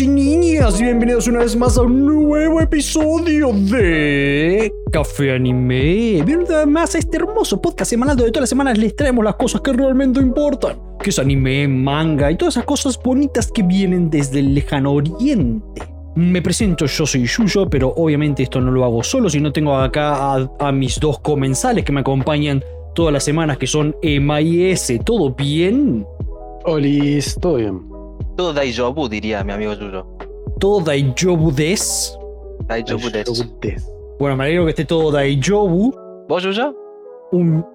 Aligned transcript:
y 0.00 0.06
niñas, 0.06 0.78
bienvenidos 0.80 1.26
una 1.26 1.40
vez 1.40 1.56
más 1.56 1.76
a 1.76 1.82
un 1.82 2.06
nuevo 2.06 2.60
episodio 2.60 3.50
de 3.52 4.72
Café 4.92 5.32
Anime. 5.32 6.22
Bienvenidos 6.24 6.66
más 6.68 6.94
a 6.94 6.98
este 6.98 7.16
hermoso 7.16 7.60
podcast 7.60 7.90
semanal 7.90 8.16
donde 8.16 8.30
todas 8.30 8.42
las 8.42 8.48
semanas 8.50 8.78
les 8.78 8.94
traemos 8.94 9.24
las 9.24 9.34
cosas 9.34 9.60
que 9.60 9.72
realmente 9.72 10.20
importan, 10.20 10.76
que 11.02 11.10
es 11.10 11.18
anime, 11.18 11.66
manga 11.66 12.30
y 12.30 12.36
todas 12.36 12.54
esas 12.54 12.64
cosas 12.64 13.00
bonitas 13.02 13.50
que 13.50 13.62
vienen 13.64 14.08
desde 14.08 14.38
el 14.40 14.54
lejano 14.54 14.92
oriente. 14.92 15.82
Me 16.14 16.42
presento, 16.42 16.86
yo 16.86 17.04
soy 17.06 17.24
Yuyo, 17.26 17.68
pero 17.68 17.92
obviamente 17.96 18.44
esto 18.44 18.60
no 18.60 18.70
lo 18.70 18.84
hago 18.84 19.02
solo, 19.02 19.28
sino 19.28 19.52
tengo 19.52 19.74
acá 19.76 20.36
a, 20.60 20.70
mis 20.72 21.00
dos 21.00 21.18
comensales 21.20 21.84
que 21.84 21.90
me 21.92 22.00
acompañan 22.00 22.62
todas 22.94 23.12
las 23.12 23.24
semanas, 23.24 23.58
que 23.58 23.66
son 23.66 23.96
Emma 24.02 24.40
y 24.40 24.70
S. 24.70 24.96
¿Todo 25.04 25.34
bien? 25.34 26.06
Hola, 26.64 27.24
todo 27.40 27.56
bien. 27.56 27.97
Todo 28.38 28.52
Daijobu, 28.52 29.08
diría 29.08 29.42
mi 29.42 29.50
amigo 29.52 29.72
Yuyo. 29.72 30.06
Todo 30.60 30.78
Daijobu 30.84 31.50
des. 31.50 32.16
Daijobu 32.68 33.10
des. 33.10 33.34
Bueno, 34.20 34.36
me 34.36 34.44
alegro 34.44 34.62
que 34.66 34.70
esté 34.70 34.84
todo 34.84 35.10
Daijobu. 35.10 35.92
¿Vos, 36.28 36.44
Yuyo? 36.44 36.72
Un, 37.32 37.66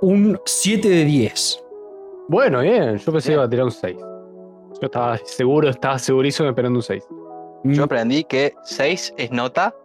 un 0.00 0.40
7 0.46 0.88
de 0.88 1.04
10. 1.04 1.62
Bueno, 2.28 2.62
bien. 2.62 2.96
Yo 2.96 3.12
pensé 3.12 3.28
que 3.28 3.32
iba 3.34 3.42
a 3.44 3.50
tirar 3.50 3.66
un 3.66 3.70
6. 3.70 3.96
Yo 4.00 4.78
estaba 4.86 5.18
seguro, 5.26 5.68
estaba 5.68 5.98
segurísimo 5.98 6.48
esperando 6.48 6.78
un 6.78 6.82
6. 6.82 7.04
Mm. 7.64 7.72
Yo 7.74 7.84
aprendí 7.84 8.24
que 8.24 8.54
6 8.64 9.12
es 9.18 9.30
nota. 9.30 9.76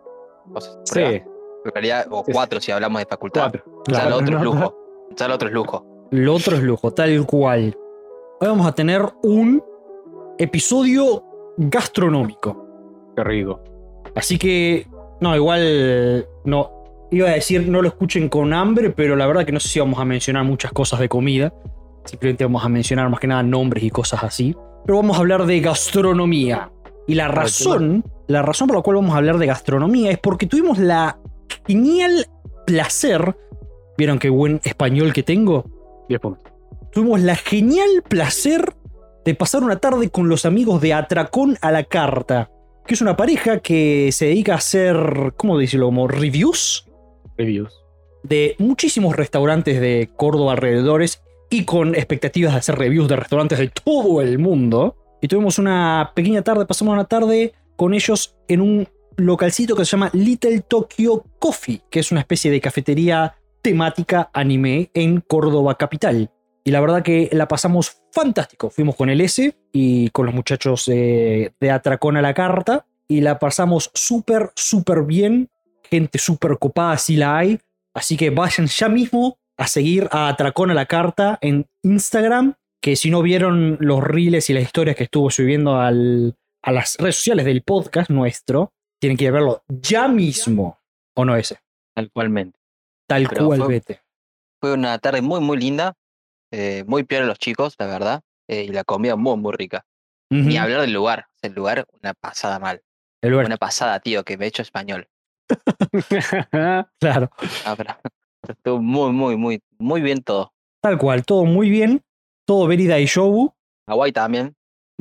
sí. 0.86 1.22
o 2.12 2.24
4 2.24 2.62
si 2.62 2.72
hablamos 2.72 3.00
de 3.02 3.06
facultad. 3.08 3.52
4. 3.52 3.64
Ya 3.92 4.10
lo 4.10 4.16
otro 4.18 4.38
es 4.38 4.44
lujo. 4.44 4.78
Ya 5.18 5.28
lo 5.28 5.36
otro 5.36 5.50
es 5.50 5.54
lujo. 5.54 6.08
Lo 6.12 6.36
otro 6.36 6.56
es 6.56 6.64
lujo, 6.64 6.92
tal 6.94 7.26
cual. 7.28 7.78
Hoy 8.40 8.48
vamos 8.48 8.66
a 8.66 8.72
tener 8.72 9.02
un 9.22 9.62
episodio 10.44 11.24
gastronómico. 11.58 13.12
Qué 13.16 13.24
rico. 13.24 13.62
Así 14.16 14.38
que, 14.38 14.88
no, 15.22 15.36
igual 15.36 16.28
no. 16.46 16.70
Iba 17.12 17.30
a 17.30 17.34
decir 17.34 17.68
no 17.68 17.82
lo 17.82 17.88
escuchen 17.88 18.28
con 18.30 18.54
hambre, 18.54 18.90
pero 18.90 19.16
la 19.16 19.26
verdad 19.28 19.46
que 19.46 19.52
no 19.52 19.60
sé 19.60 19.70
si 19.70 19.80
vamos 19.80 20.00
a 20.00 20.06
mencionar 20.06 20.44
muchas 20.46 20.72
cosas 20.72 21.00
de 21.00 21.10
comida. 21.10 21.54
Simplemente 22.06 22.44
vamos 22.44 22.64
a 22.64 22.70
mencionar 22.70 23.10
más 23.10 23.20
que 23.20 23.28
nada 23.28 23.44
nombres 23.44 23.84
y 23.84 23.90
cosas 23.90 24.24
así. 24.24 24.56
Pero 24.86 24.98
vamos 24.98 25.18
a 25.18 25.20
hablar 25.20 25.46
de 25.46 25.60
gastronomía. 25.60 26.72
Y 27.08 27.16
la 27.16 27.28
razón, 27.28 28.04
la 28.28 28.42
razón 28.42 28.68
por 28.68 28.78
la 28.78 28.84
cual 28.84 28.96
vamos 28.98 29.14
a 29.14 29.18
hablar 29.18 29.38
de 29.38 29.46
gastronomía 29.48 30.12
es 30.12 30.18
porque 30.18 30.48
tuvimos 30.48 30.78
la 30.80 31.20
genial 31.68 32.26
placer. 32.66 33.38
¿Vieron 33.98 34.18
qué 34.20 34.30
buen 34.30 34.60
español 34.64 35.14
que 35.14 35.22
tengo? 35.24 36.06
10 36.10 36.20
puntos. 36.20 36.52
Tuvimos 36.92 37.20
la 37.22 37.36
genial 37.36 38.04
placer 38.08 38.74
de 39.24 39.36
pasar 39.36 39.64
una 39.64 39.78
tarde 39.80 40.10
con 40.10 40.28
los 40.28 40.46
amigos 40.46 40.82
de 40.82 40.94
Atracón 40.94 41.58
a 41.62 41.72
la 41.72 41.84
Carta, 41.86 42.52
que 42.86 42.94
es 42.94 43.02
una 43.02 43.16
pareja 43.16 43.60
que 43.60 44.12
se 44.12 44.26
dedica 44.26 44.54
a 44.54 44.58
hacer, 44.58 45.34
¿cómo 45.38 45.58
decirlo? 45.58 45.88
Como 45.88 46.08
reviews. 46.08 46.86
Reviews. 47.38 47.72
De 48.24 48.56
muchísimos 48.60 49.16
restaurantes 49.16 49.80
de 49.80 50.10
Córdoba 50.16 50.54
alrededores 50.54 51.22
y 51.50 51.64
con 51.66 51.96
expectativas 51.96 52.54
de 52.54 52.60
hacer 52.60 52.78
reviews 52.78 53.08
de 53.08 53.16
restaurantes 53.16 53.60
de 53.60 53.70
todo 53.70 54.22
el 54.22 54.40
mundo. 54.40 54.98
Y 55.22 55.28
tuvimos 55.30 55.58
una 55.58 56.12
pequeña 56.16 56.42
tarde, 56.42 56.66
pasamos 56.66 56.94
una 56.94 57.06
tarde 57.06 57.54
con 57.78 57.94
ellos 57.94 58.36
en 58.50 58.60
un 58.62 58.88
localcito 59.16 59.76
que 59.76 59.86
se 59.86 59.92
llama 59.92 60.10
Little 60.14 60.60
Tokyo 60.62 61.24
Coffee, 61.40 61.82
que 61.90 62.02
es 62.02 62.12
una 62.12 62.22
especie 62.22 62.52
de 62.52 62.60
cafetería 62.60 63.36
temática 63.62 64.30
anime 64.34 64.90
en 64.94 65.22
Córdoba 65.22 65.76
capital. 65.78 66.30
Y 66.66 66.72
la 66.72 66.80
verdad 66.80 67.04
que 67.04 67.30
la 67.34 67.48
pasamos 67.48 67.98
fantástico. 68.12 68.70
Fuimos 68.70 68.96
con 68.96 69.10
el 69.10 69.20
S 69.22 69.56
y 69.74 70.10
con 70.12 70.26
los 70.26 70.34
muchachos 70.34 70.86
de 70.88 71.52
Atracón 71.72 72.16
a 72.16 72.22
la 72.22 72.34
Carta 72.34 72.86
y 73.08 73.20
la 73.22 73.38
pasamos 73.38 73.92
súper, 73.94 74.52
súper 74.56 75.04
bien. 75.04 75.50
Gente 75.90 76.18
súper 76.20 76.58
copada, 76.60 76.98
si 76.98 77.18
la 77.18 77.38
hay. 77.38 77.60
Así 77.94 78.16
que 78.16 78.30
vayan 78.30 78.68
ya 78.68 78.88
mismo 78.88 79.38
a 79.58 79.68
seguir 79.68 80.08
a 80.12 80.30
Atracón 80.30 80.72
a 80.72 80.74
la 80.74 80.86
Carta 80.86 81.38
en 81.42 81.68
Instagram. 81.84 82.56
Que 82.82 82.96
si 82.96 83.10
no 83.10 83.22
vieron 83.22 83.78
los 83.82 84.02
reels 84.04 84.50
y 84.50 84.54
las 84.54 84.64
historias 84.64 84.96
que 84.96 85.04
estuvo 85.06 85.30
subiendo 85.32 85.80
al, 85.80 86.36
a 86.62 86.72
las 86.72 86.96
redes 86.98 87.16
sociales 87.18 87.46
del 87.46 87.62
podcast 87.62 88.10
nuestro, 88.10 88.74
tienen 89.00 89.18
que 89.18 89.26
ir 89.26 89.32
a 89.32 89.34
verlo 89.34 89.64
ya 89.68 90.08
mismo. 90.08 90.80
¿O 91.16 91.26
no 91.26 91.36
ese? 91.36 91.60
Tal 91.94 92.10
cualmente. 92.12 92.58
Tal 93.08 93.30
cual, 93.30 93.64
vete. 93.68 94.02
Fue 94.60 94.74
una 94.74 94.98
tarde 94.98 95.22
muy, 95.22 95.42
muy 95.42 95.58
linda. 95.58 95.94
Eh, 96.56 96.84
muy 96.86 97.06
a 97.10 97.20
los 97.22 97.40
chicos, 97.40 97.76
la 97.80 97.88
verdad. 97.88 98.22
Eh, 98.48 98.64
y 98.66 98.68
la 98.68 98.84
comida 98.84 99.16
muy, 99.16 99.36
muy 99.38 99.54
rica. 99.54 99.86
ni 100.30 100.56
hablar 100.58 100.82
del 100.82 100.94
lugar. 100.94 101.26
El 101.42 101.54
lugar, 101.54 101.88
una 102.02 102.14
pasada 102.14 102.60
mal. 102.60 102.82
Una 103.24 103.58
pasada, 103.58 104.00
tío, 104.00 104.24
que 104.24 104.38
me 104.38 104.46
he 104.46 104.48
hecho 104.50 104.62
español. 104.62 105.08
claro. 107.02 107.32
estuvo 108.48 108.80
muy, 108.82 109.12
muy, 109.12 109.36
muy, 109.36 109.64
muy 109.80 110.02
bien 110.02 110.22
todo. 110.22 110.54
Tal 110.84 110.98
cual, 111.00 111.26
todo 111.26 111.44
muy 111.46 111.70
bien. 111.72 112.04
Todo 112.46 112.68
Verida 112.68 113.00
y 113.00 113.06
Shobu. 113.08 113.52
Kawaii 113.88 114.12
también. 114.12 114.56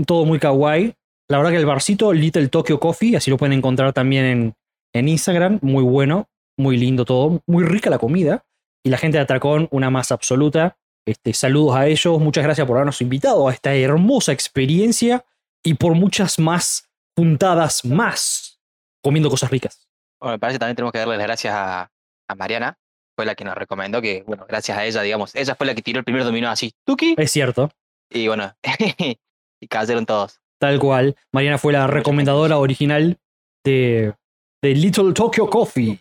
Todo 0.06 0.24
muy 0.24 0.38
kawaii. 0.38 0.94
La 1.28 1.36
verdad 1.38 1.50
que 1.50 1.58
el 1.58 1.66
barcito, 1.66 2.12
Little 2.14 2.48
Tokyo 2.48 2.80
Coffee, 2.80 3.16
así 3.16 3.30
lo 3.30 3.36
pueden 3.36 3.52
encontrar 3.58 3.92
también 3.92 4.24
en, 4.24 4.54
en 4.94 5.08
Instagram. 5.08 5.58
Muy 5.60 5.84
bueno, 5.84 6.30
muy 6.56 6.78
lindo 6.78 7.04
todo. 7.04 7.42
Muy 7.46 7.64
rica 7.64 7.90
la 7.90 7.98
comida. 7.98 8.46
Y 8.84 8.88
la 8.90 8.96
gente 8.96 9.18
de 9.18 9.24
Atracón, 9.24 9.68
una 9.70 9.90
masa 9.90 10.14
absoluta. 10.14 10.78
Este, 11.06 11.32
saludos 11.34 11.74
a 11.76 11.86
ellos, 11.88 12.20
muchas 12.20 12.44
gracias 12.44 12.64
por 12.66 12.76
habernos 12.76 13.00
invitado 13.00 13.48
a 13.48 13.52
esta 13.52 13.74
hermosa 13.74 14.30
experiencia 14.32 15.24
y 15.64 15.74
por 15.74 15.94
muchas 15.94 16.38
más 16.38 16.88
puntadas 17.16 17.84
más 17.84 18.60
comiendo 19.02 19.28
cosas 19.28 19.50
ricas. 19.50 19.88
Bueno, 20.20 20.34
me 20.34 20.38
parece 20.38 20.56
que 20.56 20.58
también 20.60 20.76
tenemos 20.76 20.92
que 20.92 20.98
darle 21.00 21.16
las 21.16 21.26
gracias 21.26 21.54
a, 21.54 21.90
a 22.28 22.34
Mariana, 22.36 22.78
fue 23.18 23.26
la 23.26 23.34
que 23.34 23.44
nos 23.44 23.56
recomendó, 23.56 24.00
que 24.00 24.22
bueno, 24.22 24.46
gracias 24.48 24.78
a 24.78 24.84
ella, 24.84 25.02
digamos, 25.02 25.34
ella 25.34 25.56
fue 25.56 25.66
la 25.66 25.74
que 25.74 25.82
tiró 25.82 25.98
el 25.98 26.04
primer 26.04 26.22
dominó 26.22 26.48
así, 26.48 26.72
¿tuki? 26.84 27.16
Es 27.18 27.32
cierto. 27.32 27.70
Y 28.08 28.28
bueno, 28.28 28.54
y 29.60 29.66
cayeron 29.68 30.06
todos. 30.06 30.40
Tal 30.60 30.78
cual, 30.78 31.16
Mariana 31.32 31.58
fue 31.58 31.72
la 31.72 31.88
recomendadora 31.88 32.58
original 32.58 33.18
de, 33.64 34.14
de 34.62 34.74
Little 34.76 35.12
Tokyo 35.12 35.50
Coffee. 35.50 35.98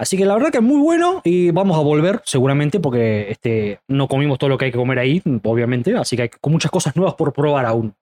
Así 0.00 0.16
que 0.16 0.24
la 0.24 0.32
verdad 0.32 0.50
que 0.50 0.56
es 0.56 0.64
muy 0.64 0.80
bueno 0.80 1.20
y 1.24 1.50
vamos 1.50 1.76
a 1.78 1.82
volver 1.82 2.22
seguramente 2.24 2.80
porque 2.80 3.30
este, 3.32 3.80
no 3.86 4.08
comimos 4.08 4.38
todo 4.38 4.48
lo 4.48 4.56
que 4.56 4.64
hay 4.64 4.72
que 4.72 4.78
comer 4.78 4.98
ahí, 4.98 5.20
obviamente, 5.44 5.94
así 5.94 6.16
que 6.16 6.22
hay 6.22 6.30
muchas 6.46 6.70
cosas 6.70 6.96
nuevas 6.96 7.16
por 7.16 7.34
probar 7.34 7.66
aún. 7.66 7.94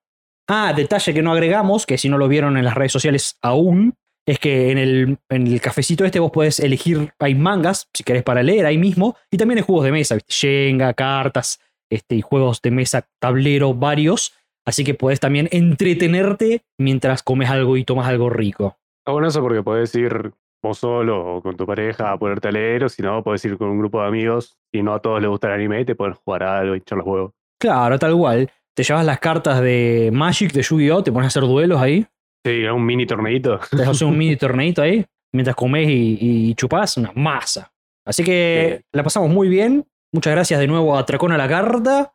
Ah, 0.47 0.73
detalle 0.77 1.13
que 1.13 1.23
no 1.23 1.33
agregamos, 1.33 1.87
que 1.87 1.99
si 1.99 2.09
no 2.09 2.17
lo 2.17 2.29
vieron 2.29 2.57
en 2.57 2.65
las 2.65 2.77
redes 2.77 2.93
sociales 2.93 3.37
aún, 3.43 3.95
es 4.29 4.39
que 4.39 4.71
en 4.71 4.79
el, 4.79 5.19
en 5.29 5.49
el 5.49 5.61
cafecito 5.61 6.05
este 6.05 6.21
vos 6.21 6.31
podés 6.31 6.61
elegir, 6.61 7.13
hay 7.19 7.35
mangas, 7.35 7.89
si 7.93 8.05
querés 8.05 8.23
para 8.23 8.45
leer 8.45 8.65
ahí 8.65 8.79
mismo, 8.79 9.17
y 9.33 9.37
también 9.37 9.59
hay 9.59 9.65
juegos 9.65 9.85
de 9.85 9.91
mesa, 9.91 10.15
¿viste? 10.15 10.79
cartas, 10.95 11.59
este, 11.91 12.15
y 12.15 12.21
juegos 12.21 12.63
de 12.63 12.71
mesa, 12.71 13.09
tablero, 13.21 13.75
varios. 13.75 14.35
Así 14.65 14.85
que 14.85 14.95
podés 14.95 15.19
también 15.19 15.49
entretenerte 15.51 16.63
mientras 16.79 17.25
comes 17.25 17.51
algo 17.51 17.77
y 17.77 17.83
tomas 17.83 18.07
algo 18.07 18.31
rico. 18.31 18.79
Ah, 19.05 19.11
bueno 19.11 19.27
eso 19.27 19.41
porque 19.41 19.65
podés 19.65 19.93
ir 19.97 20.33
vos 20.63 20.79
solo 20.79 21.37
o 21.37 21.43
con 21.43 21.57
tu 21.57 21.67
pareja 21.67 22.13
a 22.13 22.19
ponerte 22.19 22.49
a 22.49 22.53
leer, 22.53 22.85
o 22.85 22.89
si 22.89 23.03
no, 23.03 23.23
podés 23.23 23.45
ir 23.45 23.57
con 23.57 23.69
un 23.69 23.79
grupo 23.79 24.01
de 24.01 24.09
amigos 24.09 24.59
y 24.73 24.83
no 24.83 24.95
a 24.95 25.01
todos 25.01 25.21
les 25.21 25.31
gusta 25.31 25.49
el 25.49 25.55
anime 25.55 25.85
te 25.85 25.95
pueden 25.95 26.15
jugar 26.15 26.43
algo 26.43 26.75
y 26.75 26.79
echar 26.79 26.99
los 26.99 27.07
huevos. 27.07 27.33
Claro, 27.61 27.99
tal 27.99 28.17
cual. 28.17 28.51
Te 28.75 28.85
llevas 28.85 29.05
las 29.05 29.19
cartas 29.19 29.61
de 29.61 30.11
Magic, 30.13 30.53
de 30.53 30.63
Yu-Gi-Oh!, 30.63 31.03
te 31.03 31.11
pones 31.13 31.27
a 31.27 31.29
hacer 31.29 31.43
duelos 31.49 31.81
ahí. 31.81 32.07
Sí, 32.47 32.63
un 32.65 32.87
mini 32.87 33.07
torneito. 33.07 33.59
Te 33.71 33.83
haces 33.83 34.03
un 34.03 34.17
mini 34.17 34.37
torneito 34.37 34.83
ahí, 34.83 35.05
mientras 35.33 35.57
comes 35.57 35.89
y, 35.89 36.17
y 36.21 36.55
chupás 36.55 36.97
una 36.97 37.13
masa. 37.15 37.73
Así 38.07 38.23
que 38.23 38.85
la 38.93 39.03
pasamos 39.03 39.31
muy 39.31 39.49
bien. 39.49 39.87
Muchas 40.13 40.33
gracias 40.33 40.61
de 40.61 40.67
nuevo 40.69 40.97
a 40.97 41.05
Tracón 41.05 41.33
a 41.33 41.37
la 41.37 41.49
Carta. 41.49 42.15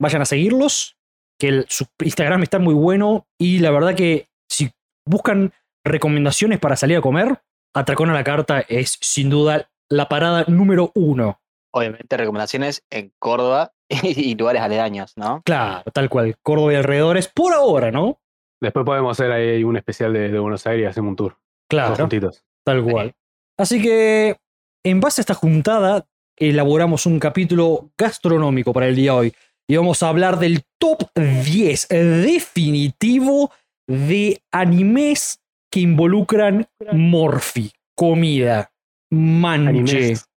Vayan 0.00 0.22
a 0.22 0.24
seguirlos. 0.24 0.96
Que 1.38 1.48
el, 1.48 1.64
su 1.68 1.84
Instagram 2.02 2.44
está 2.44 2.60
muy 2.60 2.74
bueno. 2.74 3.26
Y 3.38 3.58
la 3.58 3.70
verdad 3.72 3.94
que 3.94 4.28
si 4.48 4.70
buscan 5.06 5.52
recomendaciones 5.84 6.60
para 6.60 6.76
salir 6.76 6.96
a 6.96 7.00
comer, 7.02 7.38
Atracón 7.76 8.08
a 8.10 8.14
la 8.14 8.22
carta 8.24 8.60
es 8.60 8.98
sin 9.00 9.28
duda 9.30 9.68
la 9.88 10.08
parada 10.08 10.44
número 10.46 10.92
uno. 10.94 11.40
Obviamente, 11.72 12.16
recomendaciones 12.16 12.82
en 12.88 13.12
Córdoba 13.18 13.72
y 13.88 14.36
lugares 14.36 14.62
aledaños, 14.62 15.12
¿no? 15.16 15.42
Claro, 15.44 15.82
tal 15.92 16.08
cual. 16.08 16.36
Córdoba 16.40 16.72
y 16.72 16.76
alrededores, 16.76 17.26
por 17.26 17.52
ahora, 17.52 17.90
¿no? 17.90 18.20
Después 18.62 18.84
podemos 18.86 19.18
hacer 19.18 19.32
ahí 19.32 19.64
un 19.64 19.76
especial 19.76 20.12
de, 20.12 20.38
Buenos 20.38 20.64
Aires 20.68 20.84
y 20.84 20.86
hacemos 20.86 21.10
un 21.10 21.16
tour. 21.16 21.36
Claro. 21.68 21.96
Juntitos. 21.96 22.44
Tal 22.64 22.84
cual. 22.84 23.12
Así 23.58 23.82
que, 23.82 24.36
en 24.84 25.00
base 25.00 25.20
a 25.20 25.22
esta 25.22 25.34
juntada, 25.34 26.06
elaboramos 26.38 27.06
un 27.06 27.18
capítulo 27.18 27.90
gastronómico 27.98 28.72
para 28.72 28.86
el 28.86 28.94
día 28.94 29.12
de 29.12 29.18
hoy. 29.18 29.34
Y 29.68 29.76
vamos 29.76 30.00
a 30.04 30.08
hablar 30.10 30.38
del 30.38 30.62
top 30.78 31.08
10 31.16 31.88
definitivo 31.88 33.50
de 33.88 34.40
animes 34.52 35.40
que 35.74 35.80
involucran 35.80 36.64
morfi, 36.92 37.68
comida, 37.96 38.70
manche. 39.10 39.70
Animes 39.98 40.28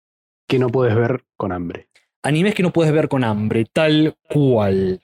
que 0.49 0.57
no 0.57 0.67
puedes 0.69 0.95
ver 0.95 1.25
con 1.37 1.51
hambre. 1.51 1.87
Animes 2.23 2.55
que 2.55 2.63
no 2.63 2.73
puedes 2.73 2.91
ver 2.91 3.07
con 3.07 3.23
hambre, 3.23 3.65
tal 3.71 4.15
cual. 4.33 4.99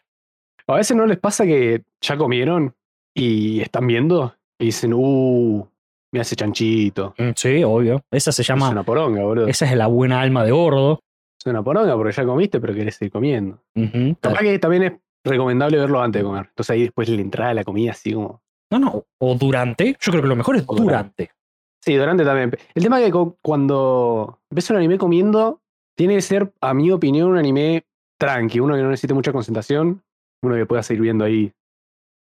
A 0.66 0.74
veces 0.74 0.98
no 0.98 1.06
les 1.06 1.20
pasa 1.20 1.46
que 1.46 1.84
ya 2.02 2.18
comieron 2.18 2.74
y 3.14 3.62
están 3.62 3.86
viendo 3.86 4.34
y 4.60 4.66
dicen, 4.66 4.94
uh, 4.96 5.68
me 6.12 6.20
hace 6.20 6.36
chanchito. 6.36 7.14
Mm, 7.20 7.30
sí, 7.36 7.64
obvio. 7.64 8.02
Esa 8.10 8.32
se 8.32 8.42
llama. 8.42 8.66
Es 8.66 8.72
una 8.72 8.82
poronga, 8.84 9.22
boludo. 9.22 9.48
Esa 9.48 9.66
es 9.70 9.76
la 9.78 9.86
buena 9.86 10.20
alma 10.20 10.44
de 10.44 10.50
gordo. 10.52 11.00
Es 11.40 11.46
una 11.46 11.62
poronga 11.62 11.94
porque 11.96 12.12
ya 12.12 12.26
comiste, 12.26 12.60
pero 12.60 12.74
querés 12.74 12.96
seguir 12.96 13.12
comiendo. 13.12 13.62
que 13.76 14.60
también 14.60 14.82
es 14.84 14.94
recomendable 15.24 15.78
verlo 15.78 16.02
antes 16.02 16.22
de 16.22 16.24
comer. 16.26 16.48
Entonces 16.50 16.72
ahí 16.72 16.82
después 16.82 17.08
la 17.08 17.22
entrada 17.22 17.54
la 17.54 17.64
comida 17.64 17.92
así 17.92 18.14
como. 18.14 18.42
No, 18.80 18.80
no, 18.80 19.06
o 19.20 19.36
durante. 19.36 19.96
Yo 20.00 20.12
creo 20.12 20.24
que 20.24 20.28
lo 20.28 20.36
mejor 20.36 20.56
es 20.56 20.66
durante. 20.66 21.32
Sí, 21.80 21.96
durante 21.96 22.26
también. 22.26 22.52
El 22.74 22.84
tema 22.84 23.00
es 23.02 23.12
que 23.12 23.30
cuando 23.42 24.40
ves 24.50 24.70
un 24.72 24.78
anime 24.78 24.98
comiendo, 24.98 25.62
tiene 25.96 26.16
que 26.16 26.22
ser, 26.22 26.52
a 26.60 26.74
mi 26.74 26.90
opinión, 26.92 27.30
un 27.30 27.38
anime 27.38 27.86
tranqui, 28.20 28.60
uno 28.60 28.76
que 28.76 28.82
no 28.82 28.90
necesite 28.90 29.14
mucha 29.14 29.32
concentración, 29.32 30.04
uno 30.44 30.56
que 30.56 30.66
pueda 30.66 30.82
seguir 30.82 31.04
viendo 31.04 31.24
ahí 31.26 31.54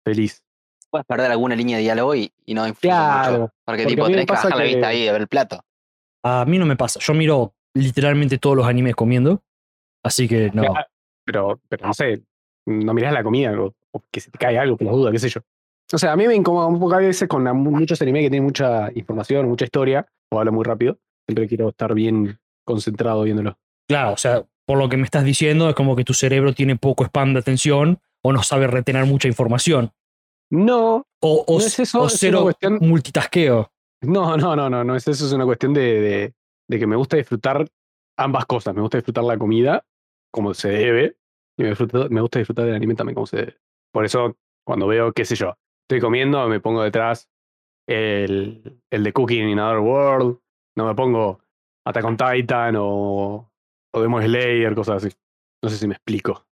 feliz. 0.06 0.44
Puedes 0.90 1.06
perder 1.08 1.32
alguna 1.32 1.56
línea 1.56 1.78
de 1.78 1.84
diálogo 1.84 2.14
y, 2.16 2.32
no 2.48 2.68
influye 2.68 2.90
claro, 2.94 3.52
Porque, 3.66 3.86
tipo, 3.86 4.06
tenés 4.08 4.26
que 4.26 4.32
bajar 4.34 4.56
la 4.56 4.64
vista 4.64 4.88
ahí, 4.90 5.08
a 5.08 5.12
ver 5.14 5.22
el 5.22 5.28
plato. 5.28 5.62
A 6.24 6.44
mí 6.46 6.58
no 6.58 6.66
me 6.66 6.76
pasa. 6.76 7.00
Yo 7.02 7.14
miro 7.14 7.54
literalmente 7.74 8.38
todos 8.38 8.56
los 8.58 8.68
animes 8.68 8.96
comiendo. 8.96 9.42
Así 10.04 10.28
que 10.28 10.52
no. 10.54 10.64
Pero, 11.26 11.60
pero 11.70 11.88
no 11.88 11.94
sé, 11.94 12.22
no 12.66 12.94
mirás 12.94 13.14
la 13.14 13.24
comida 13.24 13.54
o, 13.62 13.74
que 14.12 14.20
se 14.20 14.30
te 14.30 14.38
cae 14.38 14.58
algo 14.60 14.76
que 14.78 14.84
no 14.86 14.92
duda 14.96 15.12
qué 15.12 15.20
sé 15.20 15.30
yo. 15.30 15.40
O 15.94 16.00
sea, 16.00 16.12
a 16.14 16.16
mí 16.16 16.28
me 16.28 16.34
incomoda 16.36 16.66
un 16.66 16.80
poco 16.80 16.96
a 16.96 16.98
veces 16.98 17.30
con 17.30 17.44
muchos 17.62 18.02
anime 18.02 18.22
que 18.24 18.30
tienen 18.32 18.46
mucha 18.46 18.90
información, 18.96 19.48
mucha 19.48 19.66
historia, 19.66 20.08
o 20.32 20.40
hablo 20.40 20.52
muy 20.52 20.64
rápido. 20.64 20.98
Siempre 21.28 21.48
quiero 21.48 21.70
estar 21.70 21.94
bien 21.94 22.40
concentrado 22.66 23.22
viéndolo. 23.24 23.60
Claro, 23.88 24.14
o 24.14 24.18
sea, 24.18 24.44
por 24.66 24.80
lo 24.80 24.90
que 24.90 24.98
me 24.98 25.04
estás 25.04 25.24
diciendo, 25.24 25.70
es 25.70 25.76
como 25.76 25.96
que 25.96 26.04
tu 26.04 26.16
cerebro 26.16 26.54
tiene 26.54 26.76
poco 26.78 27.04
spam 27.06 27.34
de 27.34 27.40
atención 27.42 28.00
o 28.26 28.34
no 28.34 28.42
sabe 28.42 28.66
retener 28.66 29.06
mucha 29.06 29.28
información. 29.28 29.92
No. 30.52 31.06
O, 31.22 31.46
es 31.60 31.80
eso, 31.80 32.02
o 32.02 32.10
cero 32.10 32.50
es 32.60 32.82
multitasqueo. 32.82 33.72
No, 34.02 34.36
no, 34.36 34.56
no, 34.56 34.70
no, 34.72 34.84
no 34.84 34.96
es 34.96 35.08
eso, 35.08 35.26
es 35.28 35.32
una 35.32 35.46
cuestión 35.46 35.76
de, 35.76 36.34
que 36.72 36.88
me 36.88 36.96
gusta 36.96 37.18
disfrutar 37.18 37.68
ambas 38.18 38.46
cosas. 38.48 38.74
Me 38.74 38.82
gusta 38.82 38.98
disfrutar 38.98 39.24
la 39.26 39.38
comida 39.38 39.86
como 40.32 40.56
se 40.56 40.70
debe 40.70 41.18
y 41.56 41.64
me, 41.64 41.74
me 42.10 42.22
gusta 42.22 42.40
disfrutar 42.40 42.66
del 42.66 42.74
anime 42.74 42.96
también 42.96 43.14
como 43.14 43.28
se 43.28 43.38
debe. 43.38 43.58
Por 43.94 44.06
eso, 44.06 44.36
cuando 44.66 44.88
veo, 44.88 45.14
qué 45.14 45.24
sé 45.24 45.36
yo, 45.36 45.54
estoy 45.84 46.00
comiendo, 46.00 46.48
me 46.48 46.60
pongo 46.60 46.84
detrás 46.84 47.30
el, 47.88 48.82
el 48.92 49.04
de 49.04 49.14
Cooking 49.14 49.48
in 49.50 49.60
Another 49.60 49.80
World, 49.80 50.40
no 50.78 50.88
me 50.88 50.96
pongo 50.96 51.42
Attack 51.86 52.04
con 52.04 52.18
Titan 52.18 52.76
o, 52.78 53.52
o 53.94 54.02
Demon 54.02 54.24
Slayer, 54.24 54.74
cosas 54.74 55.04
así. 55.06 55.16
No 55.64 55.70
sé 55.70 55.78
si 55.78 55.88
me 55.88 55.96
explico. 55.96 56.46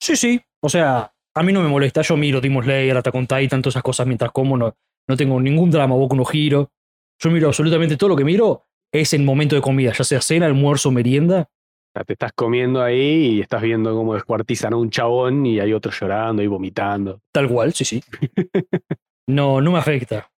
Sí, 0.00 0.16
sí. 0.16 0.40
O 0.62 0.68
sea, 0.68 1.12
a 1.36 1.42
mí 1.42 1.52
no 1.52 1.60
me 1.60 1.68
molesta. 1.68 2.02
Yo 2.02 2.16
miro 2.16 2.40
Demon 2.40 2.62
Slayer, 2.62 2.96
Attack 2.96 3.12
con 3.12 3.26
Titan, 3.26 3.60
todas 3.62 3.72
esas 3.74 3.82
cosas 3.82 4.06
mientras 4.06 4.30
como. 4.30 4.56
No, 4.56 4.76
no 5.08 5.16
tengo 5.16 5.40
ningún 5.40 5.70
drama, 5.72 5.96
o 5.96 6.14
no 6.14 6.24
giro. 6.24 6.70
Yo 7.22 7.30
miro 7.30 7.48
absolutamente 7.48 7.96
todo 7.96 8.10
lo 8.10 8.16
que 8.16 8.24
miro 8.24 8.64
es 8.94 9.12
en 9.12 9.24
momento 9.24 9.56
de 9.56 9.62
comida, 9.62 9.92
ya 9.92 10.04
sea 10.04 10.20
cena, 10.20 10.46
almuerzo, 10.46 10.92
merienda 10.92 11.48
te 12.04 12.12
estás 12.12 12.32
comiendo 12.32 12.82
ahí 12.82 13.36
y 13.36 13.40
estás 13.40 13.62
viendo 13.62 13.94
cómo 13.94 14.14
descuartizan 14.14 14.72
a 14.72 14.76
un 14.76 14.90
chabón 14.90 15.46
y 15.46 15.60
hay 15.60 15.72
otro 15.72 15.90
llorando 15.92 16.42
y 16.42 16.46
vomitando. 16.46 17.20
Tal 17.32 17.48
cual, 17.48 17.72
sí, 17.72 17.84
sí. 17.84 18.02
no, 19.28 19.60
no 19.60 19.70
me 19.72 19.78
afecta. 19.78 20.30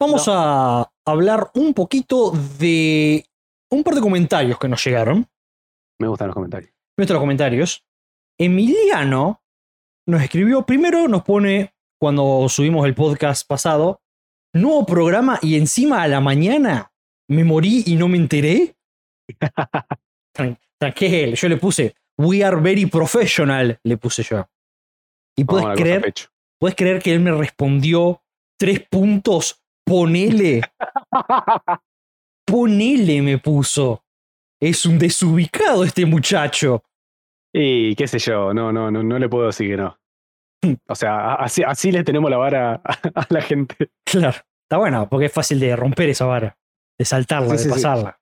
Vamos 0.00 0.26
a 0.28 0.90
hablar 1.06 1.50
un 1.54 1.72
poquito 1.74 2.32
de 2.58 3.24
un 3.70 3.82
par 3.82 3.94
de 3.94 4.00
comentarios 4.00 4.58
que 4.58 4.68
nos 4.68 4.84
llegaron. 4.84 5.26
Me 6.00 6.08
gustan 6.08 6.28
los 6.28 6.34
comentarios. 6.34 6.72
Me 6.98 7.02
gustan 7.02 7.14
los 7.14 7.22
comentarios. 7.22 7.84
Emiliano 8.38 9.40
nos 10.06 10.20
escribió, 10.22 10.66
primero 10.66 11.08
nos 11.08 11.22
pone, 11.22 11.72
cuando 12.00 12.46
subimos 12.48 12.84
el 12.84 12.94
podcast 12.94 13.48
pasado, 13.48 14.02
nuevo 14.52 14.84
programa 14.84 15.38
y 15.40 15.56
encima 15.56 16.02
a 16.02 16.08
la 16.08 16.20
mañana 16.20 16.92
me 17.30 17.42
morí 17.44 17.84
y 17.86 17.94
no 17.96 18.08
me 18.08 18.18
enteré. 18.18 18.76
Tran 20.36 20.56
tranquilo, 20.78 21.34
yo 21.36 21.48
le 21.48 21.56
puse, 21.56 21.94
we 22.18 22.42
are 22.42 22.56
very 22.60 22.86
professional, 22.86 23.78
le 23.82 23.96
puse 23.96 24.22
yo. 24.28 24.46
Y 25.36 25.44
puedes 25.44 25.80
creer, 25.80 26.12
puedes 26.58 26.76
creer 26.76 27.00
que 27.00 27.12
él 27.12 27.20
me 27.20 27.32
respondió 27.32 28.22
tres 28.58 28.80
puntos, 28.88 29.62
ponele. 29.86 30.60
ponele 32.46 33.22
me 33.22 33.38
puso. 33.38 34.04
Es 34.60 34.84
un 34.86 34.98
desubicado 34.98 35.84
este 35.84 36.06
muchacho. 36.06 36.84
Y 37.52 37.94
qué 37.94 38.08
sé 38.08 38.18
yo, 38.18 38.52
no, 38.52 38.72
no, 38.72 38.90
no, 38.90 39.02
no 39.02 39.18
le 39.18 39.28
puedo 39.28 39.46
decir 39.46 39.70
que 39.70 39.76
no. 39.76 39.96
O 40.88 40.94
sea, 40.94 41.34
así, 41.34 41.92
le 41.92 42.02
tenemos 42.04 42.30
la 42.30 42.38
vara 42.38 42.80
a, 42.84 43.26
la 43.28 43.42
gente. 43.42 43.90
Claro, 44.04 44.38
está 44.62 44.78
bueno, 44.78 45.08
porque 45.08 45.26
es 45.26 45.32
fácil 45.32 45.60
de 45.60 45.76
romper 45.76 46.08
esa 46.08 46.24
vara, 46.24 46.56
de 46.98 47.04
saltarla, 47.04 47.54
de 47.54 47.68
pasarla 47.68 48.18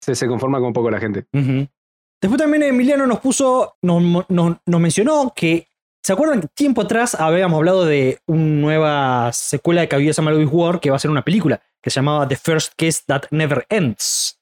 se, 0.00 0.26
conforma 0.26 0.58
con 0.58 0.68
un 0.68 0.72
poco 0.72 0.90
la 0.90 0.98
gente. 0.98 1.26
Después 1.32 2.38
también 2.40 2.62
Emiliano 2.62 3.06
nos 3.06 3.20
puso, 3.20 3.76
nos, 3.82 4.56
mencionó 4.66 5.32
que, 5.34 5.68
¿se 6.02 6.12
acuerdan 6.12 6.40
que 6.42 6.48
tiempo 6.48 6.82
atrás 6.82 7.14
habíamos 7.14 7.58
hablado 7.58 7.84
de 7.84 8.20
una 8.26 8.42
nueva 8.44 9.32
secuela 9.32 9.84
de 9.86 9.94
había 9.94 10.12
Samuel 10.12 10.36
Louis 10.36 10.48
War 10.50 10.80
que 10.80 10.90
va 10.90 10.96
a 10.96 11.00
ser 11.00 11.10
una 11.10 11.22
película 11.24 11.62
que 11.82 11.90
se 11.90 11.96
llamaba 11.96 12.26
The 12.28 12.36
First 12.36 12.74
Kiss 12.76 13.04
That 13.06 13.24
Never 13.30 13.64
Ends? 13.68 14.38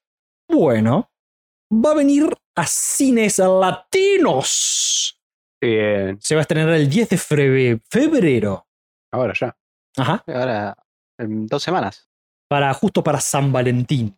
Bueno, 0.51 1.11
va 1.73 1.93
a 1.93 1.97
venir 1.97 2.29
a 2.57 2.67
cines 2.67 3.39
latinos. 3.39 5.15
Bien. 5.61 6.17
Se 6.21 6.35
va 6.35 6.41
a 6.41 6.43
estrenar 6.43 6.73
el 6.75 6.89
10 6.89 7.09
de 7.11 7.17
febrero. 7.19 8.67
Ahora 9.13 9.35
ya. 9.39 9.57
Ajá. 9.97 10.23
Ahora, 10.27 10.75
en 11.19 11.47
dos 11.47 11.63
semanas. 11.63 12.09
Para, 12.49 12.73
justo 12.75 13.03
para 13.05 13.21
San 13.21 13.53
Valentín. 13.53 14.18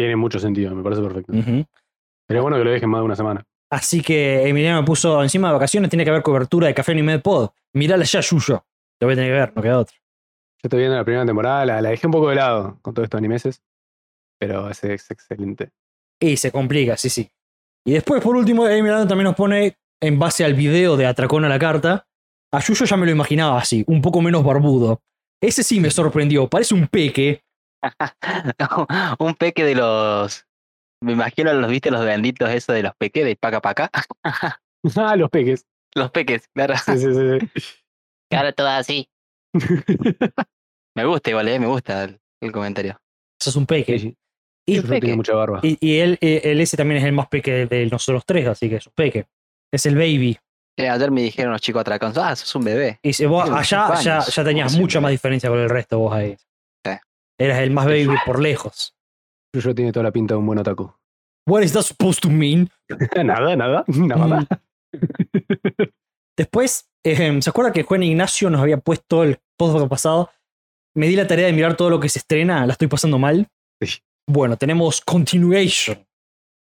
Tiene 0.00 0.16
mucho 0.16 0.38
sentido, 0.38 0.74
me 0.74 0.82
parece 0.82 1.02
perfecto. 1.02 1.30
Pero 1.30 2.40
es 2.40 2.40
bueno 2.40 2.56
que 2.56 2.64
lo 2.64 2.70
dejen 2.70 2.88
más 2.88 3.02
de 3.02 3.04
una 3.04 3.16
semana. 3.16 3.44
Así 3.70 4.00
que 4.00 4.48
Emiliano 4.48 4.80
me 4.80 4.86
puso 4.86 5.22
encima 5.22 5.48
de 5.48 5.52
vacaciones, 5.52 5.90
tiene 5.90 6.04
que 6.04 6.10
haber 6.10 6.22
cobertura 6.22 6.68
de 6.68 6.72
Café 6.72 6.92
Anime 6.92 7.18
Pod. 7.18 7.50
Mirala 7.74 8.04
ya, 8.04 8.20
Yuyo. 8.22 8.64
Lo 8.98 9.06
voy 9.06 9.12
a 9.12 9.16
tener 9.16 9.30
que 9.30 9.38
ver, 9.38 9.52
no 9.54 9.60
queda 9.60 9.78
otro. 9.78 9.94
Yo 9.98 10.60
estoy 10.68 10.78
viendo 10.78 10.96
la 10.96 11.04
primera 11.04 11.26
temporada, 11.26 11.66
la, 11.66 11.82
dejé 11.82 12.06
un 12.06 12.14
poco 12.14 12.30
de 12.30 12.36
lado 12.36 12.78
con 12.80 12.94
todos 12.94 13.04
estos 13.04 13.18
animeses, 13.18 13.62
pero 14.40 14.70
ese 14.70 14.94
es 14.94 15.10
excelente. 15.10 15.68
Y 16.18 16.38
se 16.38 16.50
complica, 16.50 16.96
sí, 16.96 17.10
sí. 17.10 17.30
Y 17.84 17.92
después, 17.92 18.22
por 18.22 18.36
último, 18.36 18.66
Emiliano 18.66 19.06
también 19.06 19.24
nos 19.24 19.36
pone, 19.36 19.76
en 20.00 20.18
base 20.18 20.46
al 20.46 20.54
video 20.54 20.96
de 20.96 21.04
Atracón 21.04 21.44
a 21.44 21.48
la 21.50 21.58
Carta, 21.58 22.06
a 22.52 22.58
Yuyo 22.58 22.86
ya 22.86 22.96
me 22.96 23.04
lo 23.04 23.12
imaginaba 23.12 23.58
así, 23.58 23.84
un 23.86 24.00
poco 24.00 24.22
menos 24.22 24.42
barbudo. 24.44 25.02
Ese 25.42 25.62
sí 25.62 25.78
me 25.78 25.90
sorprendió, 25.90 26.48
parece 26.48 26.74
un 26.74 26.88
peque, 26.88 27.42
un 29.18 29.34
peque 29.34 29.64
de 29.64 29.74
los. 29.74 30.46
Me 31.02 31.12
imagino 31.12 31.52
los 31.54 31.70
viste 31.70 31.90
los 31.90 32.04
benditos 32.04 32.50
esos 32.50 32.74
de 32.74 32.82
los 32.82 32.94
peque 32.96 33.24
de 33.24 33.34
paca 33.34 33.60
acá 33.62 33.90
ah, 34.24 35.16
los 35.16 35.30
peques. 35.30 35.64
Los 35.92 36.12
peques, 36.12 36.48
claro. 36.54 36.74
Sí, 36.78 37.50
Claro, 38.30 38.52
todo 38.52 38.68
así. 38.68 39.10
me 40.96 41.04
gusta 41.04 41.30
igual, 41.30 41.48
eh, 41.48 41.58
me 41.58 41.66
gusta 41.66 42.04
el, 42.04 42.52
comentario. 42.52 42.92
Eso 43.40 43.50
es 43.50 43.56
un 43.56 43.66
peque. 43.66 44.14
y, 44.68 44.80
mucha 45.16 45.34
barba. 45.34 45.58
y, 45.64 45.76
y 45.80 45.98
eh, 45.98 46.16
él, 46.44 46.60
ese 46.60 46.76
también 46.76 46.98
es 47.00 47.04
el 47.04 47.12
más 47.12 47.26
peque 47.26 47.66
de 47.66 47.86
nosotros 47.86 48.22
tres, 48.24 48.46
así 48.46 48.68
que 48.70 48.76
es 48.76 48.86
un 48.86 48.92
peque. 48.94 49.26
Es 49.74 49.84
el 49.84 49.96
baby. 49.96 50.38
Eh, 50.78 50.88
ayer 50.88 51.10
me 51.10 51.22
dijeron 51.22 51.50
los 51.50 51.60
chicos 51.60 51.80
atracanzados, 51.80 52.30
ah, 52.30 52.36
sos 52.36 52.54
un 52.54 52.62
bebé. 52.66 53.00
Y 53.02 53.24
vos 53.24 53.50
allá 53.50 54.22
ya 54.28 54.44
tenías 54.44 54.78
mucha 54.78 55.00
más 55.00 55.10
diferencia 55.10 55.50
con 55.50 55.58
el 55.58 55.68
resto 55.68 55.98
vos 55.98 56.12
ahí. 56.14 56.36
Eras 57.40 57.60
el 57.60 57.70
más 57.70 57.86
baby 57.86 58.14
por 58.26 58.38
lejos. 58.40 58.94
yo 59.58 59.74
tiene 59.74 59.92
toda 59.92 60.04
la 60.04 60.12
pinta 60.12 60.34
de 60.34 60.38
un 60.38 60.46
buen 60.46 60.58
otaku. 60.58 60.92
What 61.48 61.62
is 61.62 61.72
that 61.72 61.82
supposed 61.84 62.20
to 62.20 62.28
mean? 62.28 62.68
nada, 63.16 63.56
nada, 63.56 63.84
nada. 63.86 63.86
Mm. 63.86 64.44
Después, 66.36 66.90
¿se 67.02 67.48
acuerda 67.50 67.72
que 67.72 67.82
Juan 67.82 68.02
Ignacio 68.02 68.50
nos 68.50 68.60
había 68.60 68.76
puesto 68.76 69.22
el 69.24 69.38
podcast 69.58 69.88
pasado? 69.88 70.30
Me 70.94 71.08
di 71.08 71.16
la 71.16 71.26
tarea 71.26 71.46
de 71.46 71.54
mirar 71.54 71.78
todo 71.78 71.88
lo 71.88 71.98
que 71.98 72.10
se 72.10 72.18
estrena, 72.18 72.66
la 72.66 72.72
estoy 72.74 72.88
pasando 72.88 73.18
mal. 73.18 73.48
Sí. 73.82 73.98
Bueno, 74.28 74.58
tenemos 74.58 75.00
Continuation. 75.00 76.06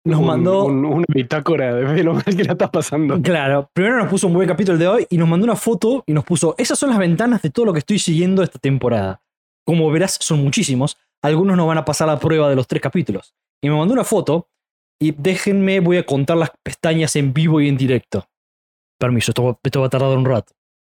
Nos 0.06 0.22
mandó. 0.24 0.66
Un, 0.66 0.84
una 0.86 1.06
bitácora 1.08 1.76
de 1.76 2.04
lo 2.04 2.16
mal 2.16 2.24
que 2.26 2.44
la 2.44 2.54
estás 2.54 2.72
pasando. 2.72 3.22
Claro, 3.22 3.70
primero 3.74 3.98
nos 4.00 4.10
puso 4.10 4.26
un 4.26 4.34
buen 4.34 4.48
capítulo 4.48 4.78
de 4.80 4.88
hoy 4.88 5.08
y 5.12 5.18
nos 5.20 5.30
mandó 5.30 5.44
una 5.46 5.56
foto 5.56 6.04
y 6.08 6.14
nos 6.14 6.26
puso: 6.26 6.56
Esas 6.58 6.80
son 6.80 6.90
las 6.90 6.98
ventanas 6.98 7.44
de 7.44 7.52
todo 7.52 7.66
lo 7.68 7.74
que 7.74 7.80
estoy 7.80 8.00
siguiendo 8.00 8.42
esta 8.42 8.58
temporada. 8.58 9.23
Como 9.66 9.90
verás, 9.92 10.18
son 10.20 10.44
muchísimos. 10.44 10.98
Algunos 11.22 11.56
no 11.56 11.66
van 11.68 11.78
a 11.78 11.86
pasar 11.86 12.08
la 12.08 12.20
prueba 12.20 12.50
de 12.50 12.56
los 12.56 12.68
tres 12.68 12.82
capítulos. 12.82 13.34
Y 13.62 13.70
me 13.70 13.78
mandó 13.78 13.94
una 13.94 14.04
foto 14.04 14.50
y 15.00 15.12
déjenme, 15.12 15.80
voy 15.80 15.98
a 15.98 16.06
contar 16.06 16.38
las 16.38 16.52
pestañas 16.64 17.16
en 17.16 17.34
vivo 17.34 17.62
y 17.62 17.70
en 17.70 17.78
directo. 17.78 18.28
Permiso, 19.00 19.32
esto, 19.32 19.60
esto 19.64 19.82
va 19.82 19.88
a 19.88 19.90
tardar 19.90 20.18
un 20.18 20.26
rato. 20.26 20.54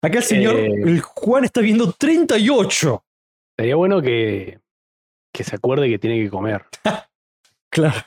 Acá 0.00 0.18
el 0.18 0.24
señor, 0.24 0.56
eh, 0.56 0.72
el 0.84 1.00
Juan 1.00 1.44
está 1.44 1.60
viendo 1.60 1.92
38. 1.92 3.04
Sería 3.56 3.74
bueno 3.76 4.00
que, 4.00 4.60
se 5.34 5.56
acuerde 5.56 5.88
que 5.88 5.98
tiene 5.98 6.22
que 6.22 6.30
comer. 6.30 6.64
claro. 7.70 8.00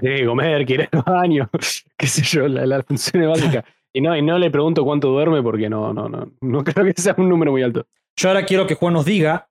Tiene 0.00 0.16
que 0.18 0.26
comer, 0.26 0.64
quiere 0.64 0.88
ir 0.92 1.02
baño, 1.04 1.50
qué 1.96 2.06
sé 2.06 2.22
yo, 2.22 2.46
la, 2.46 2.82
función 2.82 3.28
básica. 3.28 3.64
Y 3.92 4.00
no, 4.00 4.16
y 4.16 4.22
no 4.22 4.38
le 4.38 4.50
pregunto 4.50 4.84
cuánto 4.84 5.08
duerme 5.08 5.42
porque 5.42 5.68
no, 5.68 5.92
no, 5.92 6.08
no, 6.08 6.32
no 6.40 6.64
creo 6.64 6.84
que 6.86 7.00
sea 7.02 7.14
un 7.18 7.28
número 7.28 7.50
muy 7.50 7.62
alto. 7.64 7.86
Yo 8.16 8.28
ahora 8.28 8.44
quiero 8.44 8.66
que 8.66 8.74
Juan 8.76 8.92
nos 8.94 9.04
diga, 9.04 9.48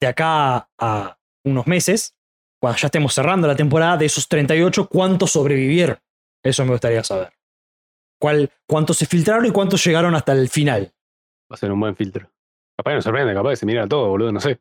de 0.00 0.06
acá 0.06 0.70
a 0.78 1.18
unos 1.44 1.66
meses, 1.66 2.16
cuando 2.58 2.78
ya 2.78 2.86
estemos 2.86 3.12
cerrando 3.12 3.46
la 3.46 3.56
temporada, 3.56 3.98
de 3.98 4.06
esos 4.06 4.28
38, 4.28 4.88
cuántos 4.88 5.32
sobrevivieron. 5.32 5.98
Eso 6.42 6.64
me 6.64 6.72
gustaría 6.72 7.04
saber. 7.04 7.32
¿Cuántos 8.18 8.96
se 8.96 9.04
filtraron 9.06 9.44
y 9.44 9.50
cuántos 9.50 9.84
llegaron 9.84 10.14
hasta 10.14 10.32
el 10.32 10.48
final? 10.48 10.92
Va 11.50 11.54
a 11.54 11.56
ser 11.56 11.72
un 11.72 11.80
buen 11.80 11.96
filtro. 11.96 12.30
Capaz 12.76 12.90
que 12.90 12.94
nos 12.96 13.04
sorprende, 13.04 13.32
capaz 13.34 13.50
que 13.50 13.56
se 13.56 13.66
mira 13.66 13.86
todo, 13.88 14.08
boludo, 14.10 14.30
no 14.32 14.40
sé. 14.40 14.60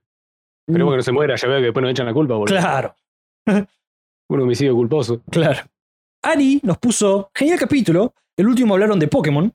Esperemos 0.66 0.92
mm. 0.92 0.94
que 0.94 0.98
no 0.98 1.04
se 1.04 1.12
muera, 1.12 1.36
ya 1.36 1.48
veo 1.48 1.58
que 1.60 1.66
después 1.66 1.82
nos 1.82 1.92
echan 1.92 2.06
la 2.06 2.14
culpa, 2.14 2.36
boludo. 2.36 2.58
Claro. 2.58 2.96
un 4.30 4.42
homicidio 4.42 4.74
culposo. 4.74 5.22
Claro. 5.30 5.64
Ari 6.24 6.62
nos 6.64 6.78
puso, 6.78 7.30
genial 7.36 7.60
capítulo, 7.60 8.14
el 8.38 8.48
último 8.48 8.74
hablaron 8.74 9.00
de 9.00 9.08
Pokémon. 9.08 9.54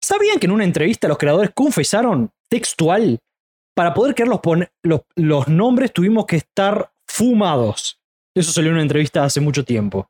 ¿Sabían 0.00 0.38
que 0.38 0.46
en 0.46 0.52
una 0.52 0.64
entrevista 0.64 1.08
los 1.08 1.16
creadores 1.18 1.50
confesaron 1.54 2.30
textual? 2.50 3.18
Para 3.76 3.92
poder 3.92 4.14
crear 4.14 4.28
los, 4.28 4.40
los, 4.84 5.00
los 5.16 5.48
nombres 5.48 5.92
tuvimos 5.92 6.26
que 6.26 6.36
estar 6.36 6.92
fumados. 7.08 7.98
Eso 8.36 8.52
salió 8.52 8.68
en 8.68 8.74
una 8.74 8.82
entrevista 8.82 9.24
hace 9.24 9.40
mucho 9.40 9.64
tiempo. 9.64 10.08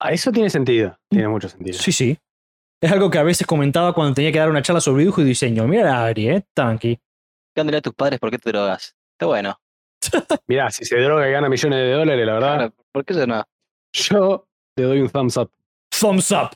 Ah, 0.00 0.12
eso 0.12 0.32
tiene 0.32 0.50
sentido. 0.50 0.98
Tiene 1.08 1.28
mm. 1.28 1.30
mucho 1.30 1.48
sentido. 1.48 1.78
Sí, 1.78 1.92
sí. 1.92 2.18
Es 2.80 2.92
algo 2.92 3.08
que 3.10 3.18
a 3.18 3.22
veces 3.22 3.46
comentaba 3.46 3.94
cuando 3.94 4.14
tenía 4.14 4.30
que 4.32 4.38
dar 4.38 4.50
una 4.50 4.60
charla 4.60 4.80
sobre 4.80 5.02
dibujo 5.02 5.22
y 5.22 5.24
diseño. 5.24 5.66
Mira, 5.66 6.04
Ari, 6.04 6.28
¿eh? 6.28 6.46
Tanqui. 6.54 6.98
¿Qué 7.54 7.60
a 7.62 7.80
tus 7.82 7.94
padres 7.94 8.20
por 8.20 8.30
qué 8.30 8.38
te 8.38 8.50
drogas? 8.52 8.94
Está 9.14 9.26
bueno. 9.26 9.58
mira 10.46 10.70
si 10.70 10.84
se 10.84 10.98
droga 10.98 11.26
y 11.26 11.32
gana 11.32 11.48
millones 11.48 11.78
de 11.78 11.92
dólares, 11.92 12.26
la 12.26 12.32
verdad. 12.34 12.72
¿Por 12.92 13.04
qué 13.04 13.14
se 13.14 13.26
no? 13.26 13.42
Yo 13.94 14.46
te 14.76 14.82
doy 14.82 15.00
un 15.00 15.08
thumbs 15.08 15.38
up. 15.38 15.50
Thumbs 15.98 16.30
up. 16.32 16.50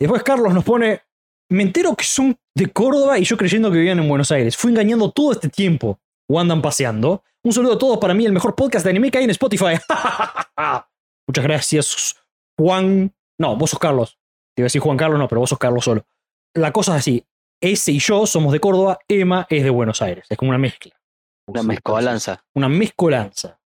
Después 0.00 0.22
Carlos 0.22 0.54
nos 0.54 0.62
pone, 0.62 1.02
me 1.50 1.64
entero 1.64 1.96
que 1.96 2.04
son 2.04 2.38
de 2.54 2.70
Córdoba 2.72 3.18
y 3.18 3.24
yo 3.24 3.36
creyendo 3.36 3.70
que 3.72 3.78
vivían 3.78 3.98
en 3.98 4.08
Buenos 4.08 4.30
Aires. 4.30 4.56
Fui 4.56 4.70
engañando 4.70 5.10
todo 5.10 5.32
este 5.32 5.48
tiempo. 5.48 5.98
O 6.28 6.40
andan 6.40 6.60
paseando. 6.60 7.22
Un 7.44 7.52
saludo 7.52 7.74
a 7.74 7.78
todos 7.78 7.98
para 7.98 8.14
mí, 8.14 8.24
el 8.26 8.32
mejor 8.32 8.54
podcast 8.56 8.84
de 8.84 8.90
anime 8.90 9.10
que 9.10 9.18
hay 9.18 9.24
en 9.24 9.30
Spotify. 9.30 9.74
Muchas 11.26 11.44
gracias, 11.44 12.16
Juan. 12.58 13.14
No, 13.38 13.56
vos 13.56 13.70
sos 13.70 13.78
Carlos. 13.78 14.18
Te 14.56 14.62
iba 14.62 14.66
a 14.66 14.68
decir 14.68 14.80
Juan 14.80 14.96
Carlos, 14.96 15.18
no, 15.18 15.28
pero 15.28 15.42
vos 15.42 15.50
sos 15.50 15.58
Carlos 15.58 15.84
solo. 15.84 16.02
La 16.54 16.72
cosa 16.72 16.92
es 16.94 17.00
así. 17.00 17.24
Ese 17.62 17.92
y 17.92 17.98
yo 17.98 18.26
somos 18.26 18.52
de 18.54 18.60
Córdoba, 18.60 18.98
Emma 19.06 19.46
es 19.50 19.62
de 19.62 19.68
Buenos 19.70 20.00
Aires. 20.00 20.24
Es 20.30 20.38
como 20.38 20.48
una 20.50 20.58
mezcla. 20.58 20.94
Una 21.46 21.62
mezcolanza. 21.62 22.42
Una 22.54 22.68
mezcolanza. 22.68 23.60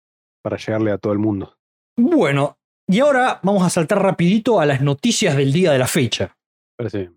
Para 0.42 0.56
llegarle 0.56 0.90
a 0.90 0.96
todo 0.98 1.12
el 1.12 1.18
mundo. 1.18 1.56
Bueno, 1.98 2.56
y 2.88 3.00
ahora 3.00 3.38
vamos 3.42 3.64
a 3.64 3.70
saltar 3.70 4.02
rapidito 4.02 4.60
a 4.60 4.66
las 4.66 4.80
noticias 4.80 5.36
del 5.36 5.52
día 5.52 5.72
de 5.72 5.78
la 5.78 5.86
fecha. 5.86 6.34
Parece 6.76 7.10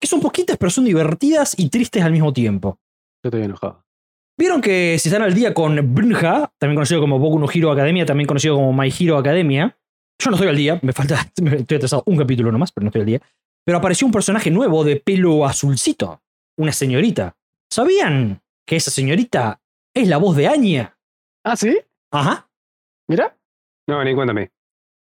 Que 0.00 0.08
son 0.08 0.20
poquitas, 0.20 0.56
pero 0.56 0.70
son 0.70 0.84
divertidas 0.84 1.54
y 1.56 1.70
tristes 1.70 2.02
al 2.02 2.10
mismo 2.12 2.32
tiempo. 2.32 2.80
Yo 3.22 3.28
estoy 3.28 3.42
enojado. 3.42 3.84
Vieron 4.36 4.60
que 4.60 4.98
se 4.98 5.10
están 5.10 5.22
al 5.22 5.32
día 5.34 5.54
con 5.54 5.94
Brinja, 5.94 6.52
también 6.58 6.74
conocido 6.74 7.00
como 7.00 7.20
Boku 7.20 7.38
no 7.38 7.46
Hero 7.52 7.70
Academia, 7.70 8.04
también 8.04 8.26
conocido 8.26 8.56
como 8.56 8.72
My 8.72 8.92
Hero 8.98 9.16
Academia, 9.16 9.78
yo 10.22 10.30
no 10.30 10.36
estoy 10.36 10.50
al 10.50 10.56
día, 10.56 10.78
me 10.82 10.92
falta, 10.92 11.16
estoy 11.36 11.76
atrasado 11.76 12.04
un 12.06 12.16
capítulo 12.16 12.52
nomás, 12.52 12.70
pero 12.70 12.84
no 12.84 12.90
estoy 12.90 13.00
al 13.00 13.06
día. 13.06 13.22
Pero 13.66 13.78
apareció 13.78 14.06
un 14.06 14.12
personaje 14.12 14.52
nuevo 14.52 14.84
de 14.84 14.94
pelo 14.94 15.44
azulcito, 15.44 16.22
una 16.56 16.70
señorita. 16.70 17.36
¿Sabían 17.68 18.40
que 18.64 18.76
esa 18.76 18.92
señorita 18.92 19.60
es 19.92 20.06
la 20.06 20.18
voz 20.18 20.36
de 20.36 20.46
Anya? 20.46 20.96
¿Ah, 21.44 21.56
sí? 21.56 21.76
Ajá. 22.12 22.48
Mira. 23.08 23.36
No, 23.88 24.04
ni 24.04 24.14
cuéntame. 24.14 24.52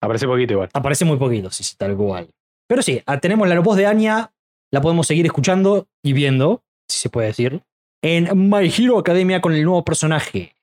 Aparece 0.01 0.27
poquito 0.27 0.53
igual. 0.53 0.69
Aparece 0.71 1.03
muy 1.03 1.17
poquito, 1.17 1.51
sí, 1.51 1.65
sí, 1.65 1.75
tal 1.77 1.97
cual. 1.97 2.33
Pero 2.69 2.81
sí, 2.81 3.01
ah, 3.05 3.19
tenemos 3.19 3.49
la 3.49 3.59
voz 3.59 3.75
de 3.75 3.87
Anya, 3.87 4.33
la 4.71 4.79
podemos 4.79 5.07
seguir 5.07 5.25
escuchando 5.25 5.89
y 6.01 6.13
viendo, 6.13 6.63
si 6.87 6.99
se 6.99 7.09
puede 7.09 7.27
decir, 7.27 7.61
en 8.01 8.29
My 8.49 8.71
Hero 8.73 8.97
Academia 8.97 9.41
con 9.41 9.51
el 9.51 9.65
nuevo 9.65 9.83
personaje, 9.83 10.55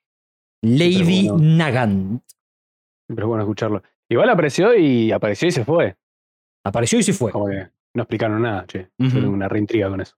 Lady 0.63 1.29
Nagant. 1.31 2.23
Pero 3.09 3.23
es 3.25 3.29
bueno 3.29 3.43
escucharlo. 3.43 3.83
Igual 4.11 4.31
apareció 4.31 4.75
y 4.77 5.13
apareció 5.13 5.49
y 5.49 5.53
se 5.53 5.65
fue. 5.65 5.97
Apareció 6.65 6.99
y 6.99 7.03
se 7.03 7.13
fue. 7.13 7.33
no 7.33 8.03
explicaron 8.03 8.43
nada, 8.43 8.67
che. 8.67 8.91
una 8.99 9.49
reintriga 9.49 9.89
con 9.89 10.01
eso. 10.01 10.17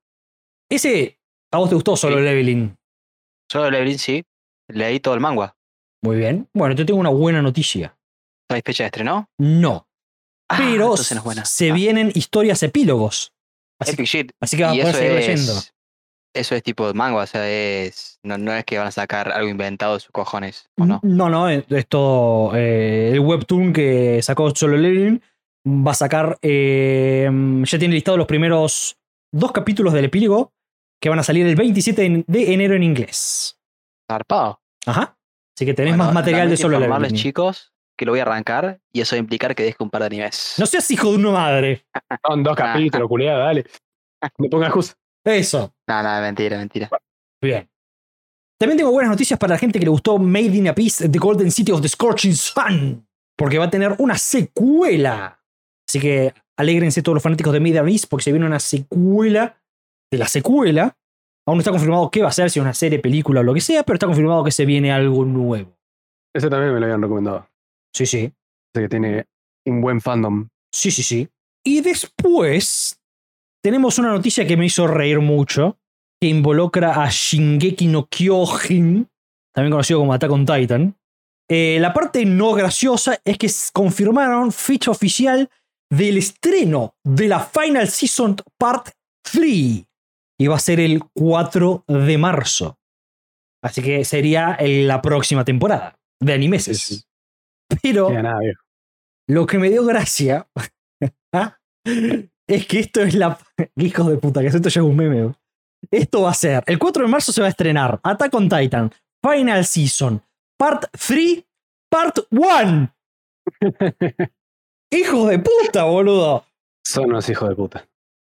Ese, 0.70 1.18
¿a 1.52 1.58
vos 1.58 1.68
te 1.68 1.74
gustó 1.74 1.96
solo 1.96 2.20
Leveling? 2.20 2.76
Solo 3.50 3.70
Leveling, 3.70 3.98
sí. 3.98 4.24
Leí 4.68 5.00
todo 5.00 5.14
el 5.14 5.20
manga. 5.20 5.56
Muy 6.02 6.16
bien. 6.16 6.48
Bueno, 6.54 6.74
yo 6.76 6.86
tengo 6.86 7.00
una 7.00 7.10
buena 7.10 7.42
noticia. 7.42 7.96
¿La 8.48 8.56
fecha 8.64 8.84
de 8.84 8.88
estreno? 8.88 9.28
No. 9.38 9.88
Ah, 10.48 10.58
Pero 10.58 10.96
se 10.96 11.70
ah. 11.70 11.74
vienen 11.74 12.10
historias 12.14 12.62
epílogos. 12.62 13.32
Así, 13.80 13.96
así 14.40 14.56
que 14.56 14.62
vamos 14.62 14.84
a 14.84 14.92
seguir 14.92 15.12
leyendo 15.14 15.52
eso 16.34 16.54
es 16.54 16.62
tipo 16.62 16.92
mango, 16.94 17.18
o 17.18 17.26
sea, 17.26 17.48
es, 17.50 18.18
no, 18.22 18.34
es 18.52 18.64
que 18.64 18.78
van 18.78 18.86
a 18.86 18.90
sacar 18.92 19.32
algo 19.32 19.48
inventado 19.48 19.94
de 19.94 20.00
sus 20.00 20.12
cojones, 20.12 20.68
no? 20.76 21.00
No, 21.02 21.28
no, 21.28 21.48
es, 21.48 21.64
todo. 21.88 22.54
Eh, 22.56 23.10
el 23.12 23.20
webtoon 23.20 23.72
que 23.72 24.20
sacó 24.22 24.54
Solo 24.54 24.76
Leveling 24.76 25.20
va 25.66 25.90
a 25.92 25.94
sacar. 25.94 26.38
Eh, 26.42 27.28
ya 27.64 27.78
tiene 27.78 27.94
listado 27.94 28.16
los 28.16 28.26
primeros 28.26 28.96
dos 29.32 29.52
capítulos 29.52 29.92
del 29.92 30.04
epílogo 30.06 30.52
que 31.02 31.08
van 31.08 31.18
a 31.18 31.22
salir 31.22 31.46
el 31.46 31.56
27 31.56 32.24
de 32.26 32.52
enero 32.52 32.74
en 32.76 32.82
inglés. 32.82 33.58
Zarpado. 34.10 34.60
Ajá. 34.86 35.16
Así 35.56 35.66
que 35.66 35.74
tenés 35.74 35.96
más 35.96 36.12
material 36.14 36.48
de 36.48 36.56
Solo 36.56 36.78
Leveling. 36.78 37.16
chicos 37.16 37.72
que 37.98 38.06
lo 38.06 38.12
voy 38.12 38.20
a 38.20 38.22
arrancar 38.22 38.80
y 38.94 39.02
eso 39.02 39.14
va 39.14 39.16
a 39.16 39.20
implicar 39.20 39.54
que 39.54 39.62
deje 39.62 39.76
un 39.80 39.90
par 39.90 40.00
de 40.00 40.06
animes. 40.06 40.54
No 40.58 40.64
seas 40.64 40.90
hijo 40.90 41.10
de 41.10 41.18
una 41.18 41.32
madre. 41.32 41.84
Son 42.26 42.42
dos 42.42 42.56
capítulos, 42.56 43.10
ah. 43.12 43.36
dale. 43.36 43.64
Me 44.38 44.48
ponga 44.48 44.70
justo. 44.70 44.94
Eso. 45.24 45.74
No, 45.86 46.02
no, 46.02 46.20
mentira, 46.20 46.58
mentira. 46.58 46.88
Bien. 47.42 47.68
También 48.58 48.78
tengo 48.78 48.90
buenas 48.90 49.10
noticias 49.10 49.38
para 49.38 49.54
la 49.54 49.58
gente 49.58 49.78
que 49.78 49.84
le 49.86 49.90
gustó 49.90 50.18
Made 50.18 50.56
in 50.56 50.68
a 50.68 50.74
Peace, 50.74 51.08
The 51.08 51.18
Golden 51.18 51.50
City 51.50 51.72
of 51.72 51.80
the 51.82 51.88
Scorching 51.88 52.34
Sun. 52.34 53.06
Porque 53.36 53.58
va 53.58 53.64
a 53.66 53.70
tener 53.70 53.96
una 53.98 54.18
secuela. 54.18 55.42
Así 55.88 55.98
que 55.98 56.34
alégrense 56.58 57.02
todos 57.02 57.14
los 57.16 57.22
fanáticos 57.22 57.52
de 57.52 57.60
Made 57.60 57.70
in 57.70 57.78
a 57.78 57.84
Peace 57.84 58.06
porque 58.08 58.24
se 58.24 58.32
viene 58.32 58.46
una 58.46 58.60
secuela 58.60 59.56
de 60.10 60.18
la 60.18 60.28
secuela. 60.28 60.96
Aún 61.46 61.56
no 61.56 61.60
está 61.60 61.70
confirmado 61.70 62.10
qué 62.10 62.22
va 62.22 62.28
a 62.28 62.32
ser, 62.32 62.50
si 62.50 62.58
es 62.58 62.62
una 62.62 62.74
serie, 62.74 62.98
película 62.98 63.40
o 63.40 63.42
lo 63.42 63.54
que 63.54 63.62
sea, 63.62 63.82
pero 63.82 63.94
está 63.94 64.06
confirmado 64.06 64.44
que 64.44 64.50
se 64.50 64.66
viene 64.66 64.92
algo 64.92 65.24
nuevo. 65.24 65.74
Ese 66.34 66.50
también 66.50 66.72
me 66.74 66.80
lo 66.80 66.84
habían 66.86 67.00
recomendado. 67.02 67.48
Sí, 67.94 68.04
sí. 68.06 68.24
Así 68.26 68.82
que 68.84 68.88
tiene 68.88 69.26
un 69.66 69.80
buen 69.80 70.00
fandom. 70.00 70.48
Sí, 70.72 70.90
sí, 70.90 71.02
sí. 71.02 71.28
Y 71.64 71.80
después 71.80 72.99
tenemos 73.62 73.98
una 73.98 74.10
noticia 74.10 74.46
que 74.46 74.56
me 74.56 74.66
hizo 74.66 74.86
reír 74.86 75.20
mucho, 75.20 75.78
que 76.20 76.28
involucra 76.28 77.02
a 77.02 77.08
Shingeki 77.10 77.86
no 77.86 78.06
Kyojin, 78.06 79.08
también 79.54 79.70
conocido 79.70 80.00
como 80.00 80.12
Attack 80.14 80.30
on 80.30 80.46
Titan. 80.46 80.96
Eh, 81.50 81.78
la 81.80 81.92
parte 81.92 82.24
no 82.24 82.52
graciosa 82.52 83.18
es 83.24 83.38
que 83.38 83.50
confirmaron 83.72 84.52
ficha 84.52 84.90
oficial 84.90 85.50
del 85.90 86.18
estreno 86.18 86.94
de 87.04 87.28
la 87.28 87.40
Final 87.40 87.88
Season 87.88 88.36
Part 88.58 88.90
3. 89.32 89.84
Y 90.38 90.46
va 90.46 90.56
a 90.56 90.60
ser 90.60 90.80
el 90.80 91.02
4 91.14 91.84
de 91.86 92.16
marzo. 92.18 92.78
Así 93.62 93.82
que 93.82 94.04
sería 94.06 94.56
eh, 94.58 94.84
la 94.84 95.02
próxima 95.02 95.44
temporada 95.44 95.98
de 96.18 96.32
animeses. 96.32 97.06
Pero 97.82 98.08
lo 99.28 99.46
que 99.46 99.58
me 99.58 99.68
dio 99.68 99.84
gracia 99.84 100.48
¿ah? 101.34 101.58
es 102.54 102.66
que 102.66 102.78
esto 102.80 103.00
es 103.02 103.14
la. 103.14 103.38
Hijos 103.76 104.06
de 104.08 104.16
puta, 104.18 104.40
que 104.40 104.48
esto 104.48 104.60
ya 104.68 104.80
es 104.80 104.86
un 104.86 104.96
meme. 104.96 105.32
Esto 105.90 106.22
va 106.22 106.30
a 106.30 106.34
ser. 106.34 106.62
El 106.66 106.78
4 106.78 107.04
de 107.04 107.08
marzo 107.08 107.32
se 107.32 107.40
va 107.40 107.46
a 107.46 107.50
estrenar 107.50 107.98
Attack 108.02 108.34
on 108.34 108.48
Titan 108.50 108.92
Final 109.22 109.64
Season 109.64 110.20
Part 110.58 110.84
3 110.90 111.44
Part 111.90 112.18
1. 112.30 112.94
hijos 114.92 115.28
de 115.28 115.38
puta, 115.38 115.84
boludo. 115.84 116.44
Son 116.84 117.08
los 117.10 117.28
hijos 117.28 117.48
de 117.48 117.54
puta. 117.54 117.86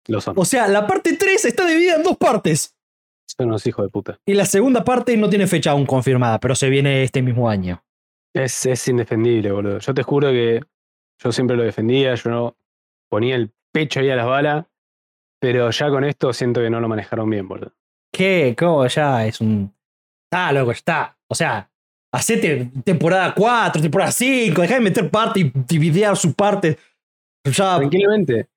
Lo 0.07 0.21
son. 0.21 0.35
O 0.37 0.45
sea, 0.45 0.67
la 0.67 0.85
parte 0.87 1.13
3 1.15 1.45
está 1.45 1.65
dividida 1.65 1.95
en 1.95 2.03
dos 2.03 2.17
partes. 2.17 2.75
Son 3.25 3.49
los 3.49 3.65
hijos 3.65 3.85
de 3.85 3.89
puta. 3.89 4.19
Y 4.25 4.33
la 4.33 4.45
segunda 4.45 4.83
parte 4.83 5.15
no 5.15 5.29
tiene 5.29 5.47
fecha 5.47 5.71
aún 5.71 5.85
confirmada, 5.85 6.39
pero 6.39 6.53
se 6.55 6.69
viene 6.69 7.03
este 7.03 7.21
mismo 7.21 7.49
año. 7.49 7.83
Es, 8.33 8.65
es 8.65 8.87
indefendible, 8.87 9.51
boludo. 9.51 9.79
Yo 9.79 9.93
te 9.93 10.03
juro 10.03 10.29
que 10.29 10.61
yo 11.21 11.31
siempre 11.31 11.55
lo 11.55 11.63
defendía, 11.63 12.13
yo 12.15 12.29
no 12.29 12.57
ponía 13.09 13.35
el 13.35 13.53
pecho 13.71 13.99
ahí 13.99 14.09
a 14.09 14.15
las 14.15 14.25
balas. 14.27 14.65
Pero 15.41 15.71
ya 15.71 15.89
con 15.89 16.03
esto 16.03 16.31
siento 16.33 16.61
que 16.61 16.69
no 16.69 16.79
lo 16.79 16.87
manejaron 16.87 17.29
bien, 17.29 17.47
boludo. 17.47 17.73
¿Qué? 18.13 18.55
¿Cómo 18.57 18.85
ya? 18.85 19.25
Es 19.25 19.41
un. 19.41 19.73
está 20.29 20.51
loco, 20.51 20.71
está. 20.71 21.17
O 21.27 21.33
sea, 21.33 21.67
hacete 22.13 22.69
temporada 22.83 23.33
4, 23.35 23.81
temporada 23.81 24.11
5, 24.11 24.61
dejá 24.61 24.75
de 24.75 24.81
meter 24.81 25.09
parte 25.09 25.39
y 25.39 25.51
dividir 25.67 26.15
sus 26.15 26.35
partes. 26.35 26.77
Ya... 27.49 27.77
Tranquilamente. 27.77 28.49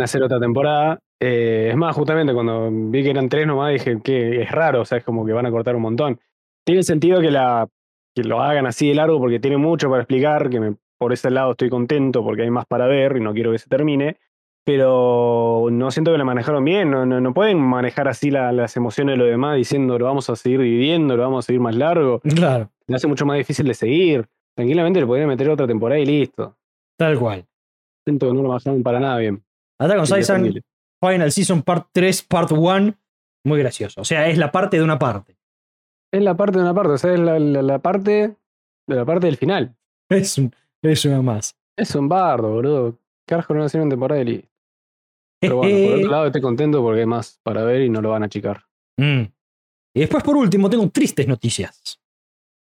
hacer 0.00 0.22
otra 0.24 0.40
temporada. 0.40 0.98
Eh, 1.20 1.68
es 1.70 1.76
más, 1.76 1.94
justamente 1.94 2.34
cuando 2.34 2.68
vi 2.70 3.02
que 3.04 3.10
eran 3.10 3.28
tres 3.28 3.46
nomás, 3.46 3.72
dije 3.72 4.00
que 4.02 4.42
es 4.42 4.50
raro, 4.50 4.80
o 4.80 4.84
sea, 4.84 4.98
es 4.98 5.04
como 5.04 5.24
que 5.24 5.32
van 5.32 5.46
a 5.46 5.50
cortar 5.52 5.76
un 5.76 5.82
montón. 5.82 6.18
Tiene 6.66 6.82
sentido 6.82 7.20
que, 7.20 7.30
la, 7.30 7.68
que 8.16 8.24
lo 8.24 8.42
hagan 8.42 8.66
así 8.66 8.88
de 8.88 8.96
largo 8.96 9.20
porque 9.20 9.38
tiene 9.38 9.56
mucho 9.56 9.88
para 9.88 10.02
explicar, 10.02 10.50
que 10.50 10.74
por 10.98 11.12
ese 11.12 11.30
lado 11.30 11.52
estoy 11.52 11.70
contento 11.70 12.24
porque 12.24 12.42
hay 12.42 12.50
más 12.50 12.66
para 12.66 12.86
ver 12.86 13.16
y 13.16 13.20
no 13.20 13.32
quiero 13.32 13.52
que 13.52 13.58
se 13.58 13.68
termine 13.68 14.18
pero 14.64 15.66
no 15.70 15.90
siento 15.90 16.10
que 16.10 16.18
la 16.18 16.24
manejaron 16.24 16.64
bien, 16.64 16.90
no, 16.90 17.04
no, 17.04 17.34
pueden 17.34 17.58
manejar 17.60 18.08
así 18.08 18.30
las 18.30 18.76
emociones 18.76 19.14
de 19.14 19.16
los 19.18 19.28
demás 19.28 19.56
diciendo 19.56 19.98
lo 19.98 20.06
vamos 20.06 20.28
a 20.30 20.36
seguir 20.36 20.60
viviendo, 20.60 21.16
lo 21.16 21.22
vamos 21.22 21.44
a 21.44 21.46
seguir 21.46 21.60
más 21.60 21.76
largo. 21.76 22.20
Claro. 22.20 22.70
le 22.86 22.96
hace 22.96 23.06
mucho 23.06 23.26
más 23.26 23.36
difícil 23.36 23.66
de 23.66 23.74
seguir. 23.74 24.26
Tranquilamente 24.56 25.00
le 25.00 25.06
podrían 25.06 25.28
meter 25.28 25.50
otra 25.50 25.66
temporada 25.66 26.00
y 26.00 26.06
listo. 26.06 26.56
Tal 26.98 27.18
cual. 27.18 27.44
Siento 28.06 28.28
que 28.28 28.32
no 28.34 28.42
lo 28.42 28.48
manejaron 28.48 28.82
para 28.82 29.00
nada 29.00 29.18
bien. 29.18 29.44
Attack 29.78 29.96
con 29.98 30.06
Saizan 30.06 30.50
Final 31.00 31.30
Season 31.32 31.62
Part 31.62 31.88
3, 31.92 32.22
Part 32.22 32.52
1, 32.52 32.94
muy 33.44 33.58
gracioso. 33.58 34.00
O 34.00 34.04
sea, 34.04 34.28
es 34.28 34.38
la 34.38 34.50
parte 34.50 34.78
de 34.78 34.82
una 34.82 34.98
parte. 34.98 35.36
Es 36.10 36.22
la 36.22 36.36
parte 36.36 36.56
de 36.58 36.64
una 36.64 36.72
parte, 36.72 36.92
o 36.92 36.98
sea, 36.98 37.12
es 37.12 37.20
la, 37.20 37.78
parte 37.80 38.36
de 38.86 38.94
la 38.96 39.04
parte 39.04 39.26
del 39.26 39.36
final. 39.36 39.74
Es, 40.08 40.38
un, 40.38 40.54
es 40.82 41.04
una 41.04 41.20
más. 41.20 41.54
Es 41.76 41.94
un 41.94 42.08
bardo, 42.08 42.50
boludo. 42.52 42.94
Carajo, 43.28 43.52
no 43.52 43.60
una 43.64 43.68
temporada 43.68 44.20
de 44.20 44.24
listo. 44.24 44.48
Pero 45.48 45.56
bueno, 45.58 45.88
por 45.88 45.96
otro 45.98 46.10
lado 46.10 46.26
estoy 46.26 46.40
contento 46.40 46.82
porque 46.82 47.00
hay 47.00 47.06
más 47.06 47.38
para 47.42 47.62
ver 47.64 47.82
y 47.82 47.90
no 47.90 48.00
lo 48.00 48.10
van 48.10 48.22
a 48.22 48.26
achicar. 48.26 48.64
Mm. 48.96 49.22
Y 49.96 50.00
después, 50.00 50.22
por 50.22 50.36
último, 50.36 50.70
tengo 50.70 50.88
tristes 50.90 51.28
noticias. 51.28 52.00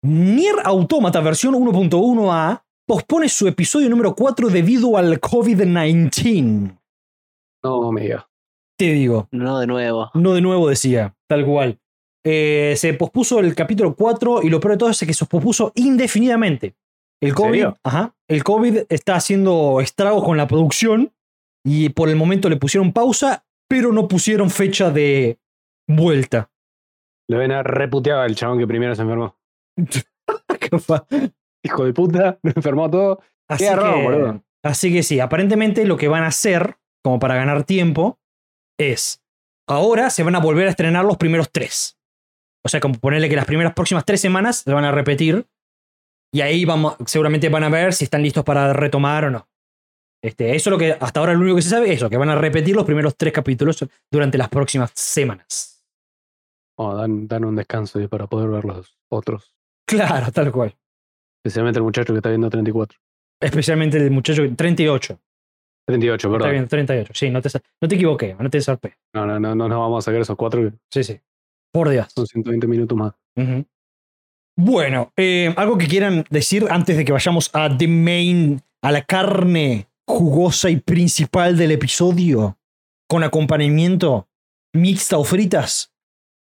Nier 0.02 0.56
Automata 0.64 1.20
versión 1.20 1.54
1.1a 1.54 2.62
pospone 2.86 3.28
su 3.28 3.46
episodio 3.48 3.90
número 3.90 4.14
4 4.14 4.48
debido 4.48 4.96
al 4.96 5.20
COVID-19. 5.20 6.78
No, 7.64 7.88
amiga. 7.88 8.28
Te 8.78 8.92
digo. 8.92 9.28
No 9.32 9.58
de 9.58 9.66
nuevo. 9.66 10.10
No 10.14 10.34
de 10.34 10.40
nuevo, 10.40 10.68
decía, 10.68 11.16
tal 11.28 11.44
cual. 11.44 11.80
Eh, 12.24 12.74
se 12.76 12.94
pospuso 12.94 13.40
el 13.40 13.54
capítulo 13.54 13.94
4 13.96 14.42
y 14.42 14.48
lo 14.50 14.60
peor 14.60 14.72
de 14.74 14.78
todo 14.78 14.90
es 14.90 15.00
que 15.00 15.12
se 15.12 15.26
pospuso 15.26 15.72
indefinidamente. 15.74 16.76
El 17.20 17.34
COVID, 17.34 17.66
el 18.28 18.44
COVID 18.44 18.76
está 18.88 19.16
haciendo 19.16 19.80
estragos 19.80 20.22
con 20.22 20.36
la 20.36 20.46
producción 20.46 21.12
y 21.70 21.90
por 21.90 22.08
el 22.08 22.16
momento 22.16 22.48
le 22.48 22.56
pusieron 22.56 22.94
pausa, 22.94 23.44
pero 23.68 23.92
no 23.92 24.08
pusieron 24.08 24.48
fecha 24.48 24.90
de 24.90 25.38
vuelta. 25.86 26.50
Le 27.28 27.36
ven 27.36 27.52
a 27.52 27.62
reputear 27.62 28.20
al 28.20 28.34
chabón 28.34 28.58
que 28.58 28.66
primero 28.66 28.94
se 28.94 29.02
enfermó. 29.02 29.38
Hijo 31.62 31.84
de 31.84 31.92
puta, 31.92 32.38
me 32.42 32.52
enfermó 32.56 32.90
todo. 32.90 33.20
Así 33.50 33.64
que, 33.64 34.40
así 34.64 34.90
que 34.94 35.02
sí, 35.02 35.20
aparentemente 35.20 35.84
lo 35.84 35.98
que 35.98 36.08
van 36.08 36.22
a 36.24 36.28
hacer, 36.28 36.78
como 37.04 37.18
para 37.18 37.34
ganar 37.34 37.64
tiempo, 37.64 38.18
es 38.80 39.22
ahora 39.68 40.08
se 40.08 40.22
van 40.22 40.36
a 40.36 40.40
volver 40.40 40.68
a 40.68 40.70
estrenar 40.70 41.04
los 41.04 41.18
primeros 41.18 41.50
tres. 41.52 41.98
O 42.64 42.70
sea, 42.70 42.80
como 42.80 42.94
ponerle 42.94 43.28
que 43.28 43.36
las 43.36 43.44
primeras 43.44 43.74
próximas 43.74 44.06
tres 44.06 44.22
semanas 44.22 44.60
se 44.60 44.72
van 44.72 44.86
a 44.86 44.90
repetir. 44.92 45.46
Y 46.32 46.40
ahí 46.40 46.64
vamos, 46.64 46.96
seguramente 47.04 47.50
van 47.50 47.64
a 47.64 47.68
ver 47.68 47.92
si 47.92 48.04
están 48.04 48.22
listos 48.22 48.42
para 48.44 48.72
retomar 48.72 49.24
o 49.26 49.30
no. 49.30 49.46
Este, 50.22 50.54
eso 50.56 50.70
es 50.70 50.72
lo 50.72 50.78
que 50.78 50.96
hasta 50.98 51.20
ahora 51.20 51.32
lo 51.34 51.40
único 51.40 51.56
que 51.56 51.62
se 51.62 51.70
sabe 51.70 51.92
es 51.92 52.02
que 52.02 52.16
van 52.16 52.28
a 52.28 52.34
repetir 52.34 52.74
los 52.74 52.84
primeros 52.84 53.16
tres 53.16 53.32
capítulos 53.32 53.84
durante 54.10 54.36
las 54.36 54.48
próximas 54.48 54.90
semanas. 54.94 55.84
Oh, 56.76 56.94
dan, 56.94 57.28
dan 57.28 57.44
un 57.44 57.56
descanso 57.56 58.06
para 58.08 58.26
poder 58.26 58.48
ver 58.50 58.64
los 58.64 58.98
otros. 59.08 59.54
Claro, 59.86 60.30
tal 60.32 60.52
cual. 60.52 60.76
Especialmente 61.44 61.78
el 61.78 61.84
muchacho 61.84 62.12
que 62.12 62.18
está 62.18 62.28
viendo 62.30 62.50
34. 62.50 62.98
Especialmente 63.40 63.96
el 63.98 64.10
muchacho 64.10 64.42
38. 64.44 65.18
38, 65.86 66.28
perdón. 66.30 66.40
Está 66.40 66.50
viendo 66.50 66.68
38. 66.68 67.12
Sí, 67.14 67.30
no 67.30 67.40
te, 67.40 67.48
no 67.80 67.88
te 67.88 67.94
equivoques, 67.94 68.38
no 68.38 68.50
te 68.50 68.60
salpé 68.60 68.94
No, 69.14 69.24
no, 69.24 69.38
no, 69.40 69.54
no 69.54 69.68
nos 69.68 69.78
vamos 69.78 70.04
a 70.04 70.04
sacar 70.06 70.20
esos 70.20 70.36
cuatro. 70.36 70.70
Sí, 70.90 71.02
sí. 71.04 71.20
Por 71.72 71.88
Dios. 71.90 72.08
Son 72.14 72.26
120 72.26 72.66
minutos 72.66 72.98
más. 72.98 73.12
Bueno, 74.58 75.12
eh, 75.16 75.54
algo 75.56 75.78
que 75.78 75.86
quieran 75.86 76.24
decir 76.28 76.66
antes 76.68 76.96
de 76.96 77.04
que 77.04 77.12
vayamos 77.12 77.50
a 77.54 77.74
The 77.74 77.86
Main, 77.88 78.60
a 78.82 78.90
la 78.92 79.02
carne 79.02 79.86
jugosa 80.08 80.70
y 80.70 80.76
principal 80.80 81.56
del 81.56 81.70
episodio, 81.72 82.58
con 83.08 83.22
acompañamiento 83.22 84.28
mixta 84.74 85.18
o 85.18 85.24
fritas. 85.24 85.92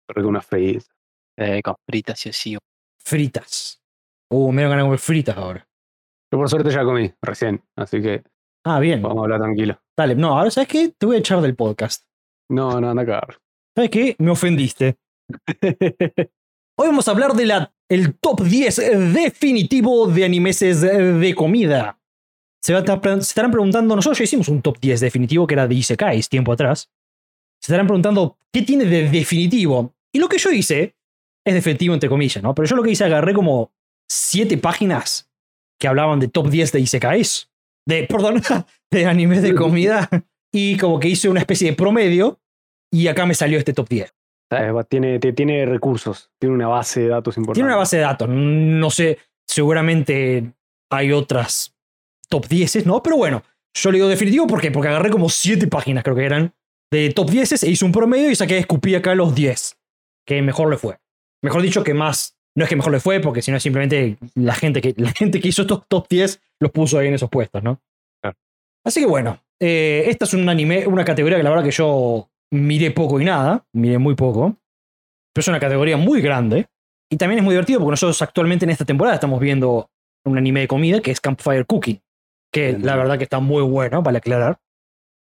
Creo 0.09 0.25
que 0.25 0.29
una 0.29 0.41
fritas. 0.41 0.89
Eh, 1.37 1.61
con 1.63 1.75
fritas, 1.87 2.21
sí, 2.21 2.33
sí. 2.33 2.59
Fritas. 3.03 3.83
Uh, 4.31 4.53
me 4.53 4.63
ganado 4.63 4.87
comer 4.87 5.01
fritas 5.01 5.37
ahora. 5.37 5.67
Yo 6.33 6.39
por 6.39 6.49
suerte 6.49 6.71
ya 6.71 6.85
comí 6.85 7.13
recién, 7.21 7.63
así 7.77 8.01
que. 8.01 8.23
Ah, 8.65 8.79
bien. 8.79 9.03
Vamos 9.03 9.19
a 9.19 9.23
hablar 9.23 9.41
tranquilo. 9.41 9.81
Dale, 9.97 10.15
no, 10.15 10.39
ahora 10.39 10.51
sabes 10.51 10.69
qué? 10.69 10.91
Te 10.97 11.07
voy 11.07 11.17
a 11.17 11.19
echar 11.19 11.41
del 11.41 11.57
podcast. 11.57 12.05
No, 12.49 12.81
no, 12.81 12.91
anda 12.91 13.03
a 13.03 13.07
cagar. 13.07 13.39
¿Sabes 13.75 13.91
qué? 13.91 14.17
Me 14.19 14.31
ofendiste. 14.31 14.97
Hoy 16.79 16.87
vamos 16.89 17.09
a 17.09 17.11
hablar 17.11 17.33
de 17.33 17.69
el 17.89 18.19
top 18.19 18.43
10 18.43 19.13
definitivo 19.13 20.07
de 20.07 20.25
animeses 20.25 20.81
de 20.83 21.35
comida. 21.37 22.00
Se, 22.63 22.77
estarán 22.77 23.51
preguntando, 23.51 23.97
nosotros 23.97 24.19
ya 24.19 24.25
hicimos 24.25 24.49
un 24.49 24.61
top 24.61 24.79
10 24.81 25.01
definitivo 25.01 25.47
que 25.47 25.55
era 25.55 25.67
de 25.67 25.75
Isekais 25.75 26.29
tiempo 26.29 26.53
atrás. 26.53 26.91
Se 27.61 27.73
estarán 27.73 27.87
preguntando, 27.87 28.37
¿qué 28.53 28.63
tiene 28.63 28.85
de 28.85 29.09
definitivo? 29.09 29.95
Y 30.13 30.19
lo 30.19 30.29
que 30.29 30.39
yo 30.39 30.51
hice 30.51 30.95
es 31.45 31.55
definitivo 31.55 31.95
entre 31.95 32.09
comillas, 32.09 32.43
¿no? 32.43 32.55
Pero 32.55 32.69
yo 32.69 32.77
lo 32.77 32.83
que 32.83 32.91
hice 32.91 33.05
agarré 33.05 33.33
como 33.33 33.73
siete 34.09 34.59
páginas 34.59 35.31
que 35.81 35.89
hablaban 35.89 36.21
de 36.21 36.29
top 36.29 36.49
10 36.51 36.73
de 36.73 36.81
Isekais. 36.81 37.51
De, 37.89 38.05
perdón, 38.05 38.43
de 38.93 39.07
animes 39.07 39.43
de 39.43 39.55
comida. 39.55 40.09
Y 40.53 40.77
como 40.77 41.01
que 41.01 41.09
hice 41.09 41.29
una 41.29 41.41
especie 41.41 41.71
de 41.71 41.77
promedio 41.77 42.41
y 42.93 43.07
acá 43.07 43.25
me 43.25 43.35
salió 43.35 43.59
este 43.59 43.73
top 43.73 43.89
10. 43.89 44.15
Tiene, 44.89 45.19
tiene 45.21 45.65
recursos, 45.65 46.31
tiene 46.41 46.55
una 46.57 46.67
base 46.67 47.03
de 47.03 47.09
datos 47.09 47.37
importante. 47.37 47.55
Tiene 47.59 47.69
una 47.69 47.77
base 47.77 47.97
de 47.99 48.03
datos. 48.03 48.29
No 48.29 48.91
sé, 48.91 49.19
seguramente 49.47 50.53
hay 50.91 51.13
otras 51.13 51.75
top 52.31 52.47
10, 52.49 52.87
¿no? 52.87 53.03
Pero 53.03 53.17
bueno, 53.17 53.43
yo 53.77 53.91
le 53.91 53.99
digo 53.99 54.09
definitivo, 54.09 54.47
¿por 54.47 54.61
Porque 54.73 54.89
agarré 54.89 55.11
como 55.11 55.29
7 55.29 55.67
páginas, 55.67 56.05
creo 56.05 56.17
que 56.17 56.25
eran, 56.25 56.55
de 56.91 57.11
top 57.11 57.29
10 57.31 57.63
e 57.65 57.71
hice 57.71 57.85
un 57.85 57.93
promedio 57.93 58.31
y 58.31 58.35
saqué, 58.35 58.59
escupí 58.59 58.95
acá 58.95 59.15
los 59.15 59.35
10, 59.35 59.77
que 60.27 60.41
mejor 60.41 60.71
le 60.71 60.79
fue. 60.79 60.99
Mejor 61.43 61.63
dicho, 61.63 61.83
que 61.85 61.95
más, 61.95 62.37
no 62.57 62.65
es 62.65 62.71
que 62.71 62.77
mejor 62.77 62.93
le 62.93 63.01
fue, 63.01 63.21
porque 63.21 63.43
sino 63.43 63.57
es 63.57 63.63
simplemente 63.63 64.17
la 64.35 64.55
gente 64.55 64.81
que, 64.81 64.95
la 64.97 65.13
gente 65.13 65.41
hizo 65.43 65.63
estos 65.63 65.87
top 65.89 66.07
10 66.09 66.41
los 66.61 66.71
puso 66.71 66.99
ahí 66.99 67.09
en 67.09 67.15
esos 67.15 67.29
puestos, 67.31 67.63
¿no? 67.63 67.81
Así 68.85 69.01
que 69.01 69.07
bueno, 69.07 69.43
eh, 69.61 70.05
esta 70.07 70.25
es 70.25 70.33
un 70.33 70.49
anime, 70.49 70.87
una 70.87 71.05
categoría 71.05 71.37
que 71.37 71.43
la 71.43 71.51
verdad 71.51 71.65
que 71.65 71.71
yo 71.71 72.31
miré 72.51 72.91
poco 72.93 73.21
y 73.21 73.27
nada, 73.27 73.67
miré 73.75 73.99
muy 73.99 74.15
poco, 74.15 74.57
pero 75.35 75.43
es 75.43 75.49
una 75.49 75.61
categoría 75.61 75.99
muy 75.99 76.23
grande. 76.23 76.67
Y 77.13 77.17
también 77.17 77.41
es 77.41 77.45
muy 77.45 77.53
divertido 77.55 77.81
porque 77.81 77.91
nosotros 77.91 78.23
actualmente 78.23 78.65
en 78.65 78.71
esta 78.71 78.85
temporada 78.85 79.15
estamos 79.17 79.39
viendo 79.41 79.91
un 80.25 80.39
anime 80.39 80.61
de 80.61 80.69
comida 80.69 81.01
que 81.03 81.11
es 81.11 81.21
Campfire 81.21 81.65
Cooking 81.67 82.01
que 82.53 82.77
la 82.79 82.97
verdad 82.97 83.17
que 83.19 83.25
está 83.25 83.41
muy 83.41 83.63
bueno, 83.63 84.03
para 84.03 84.19
aclarar. 84.19 84.61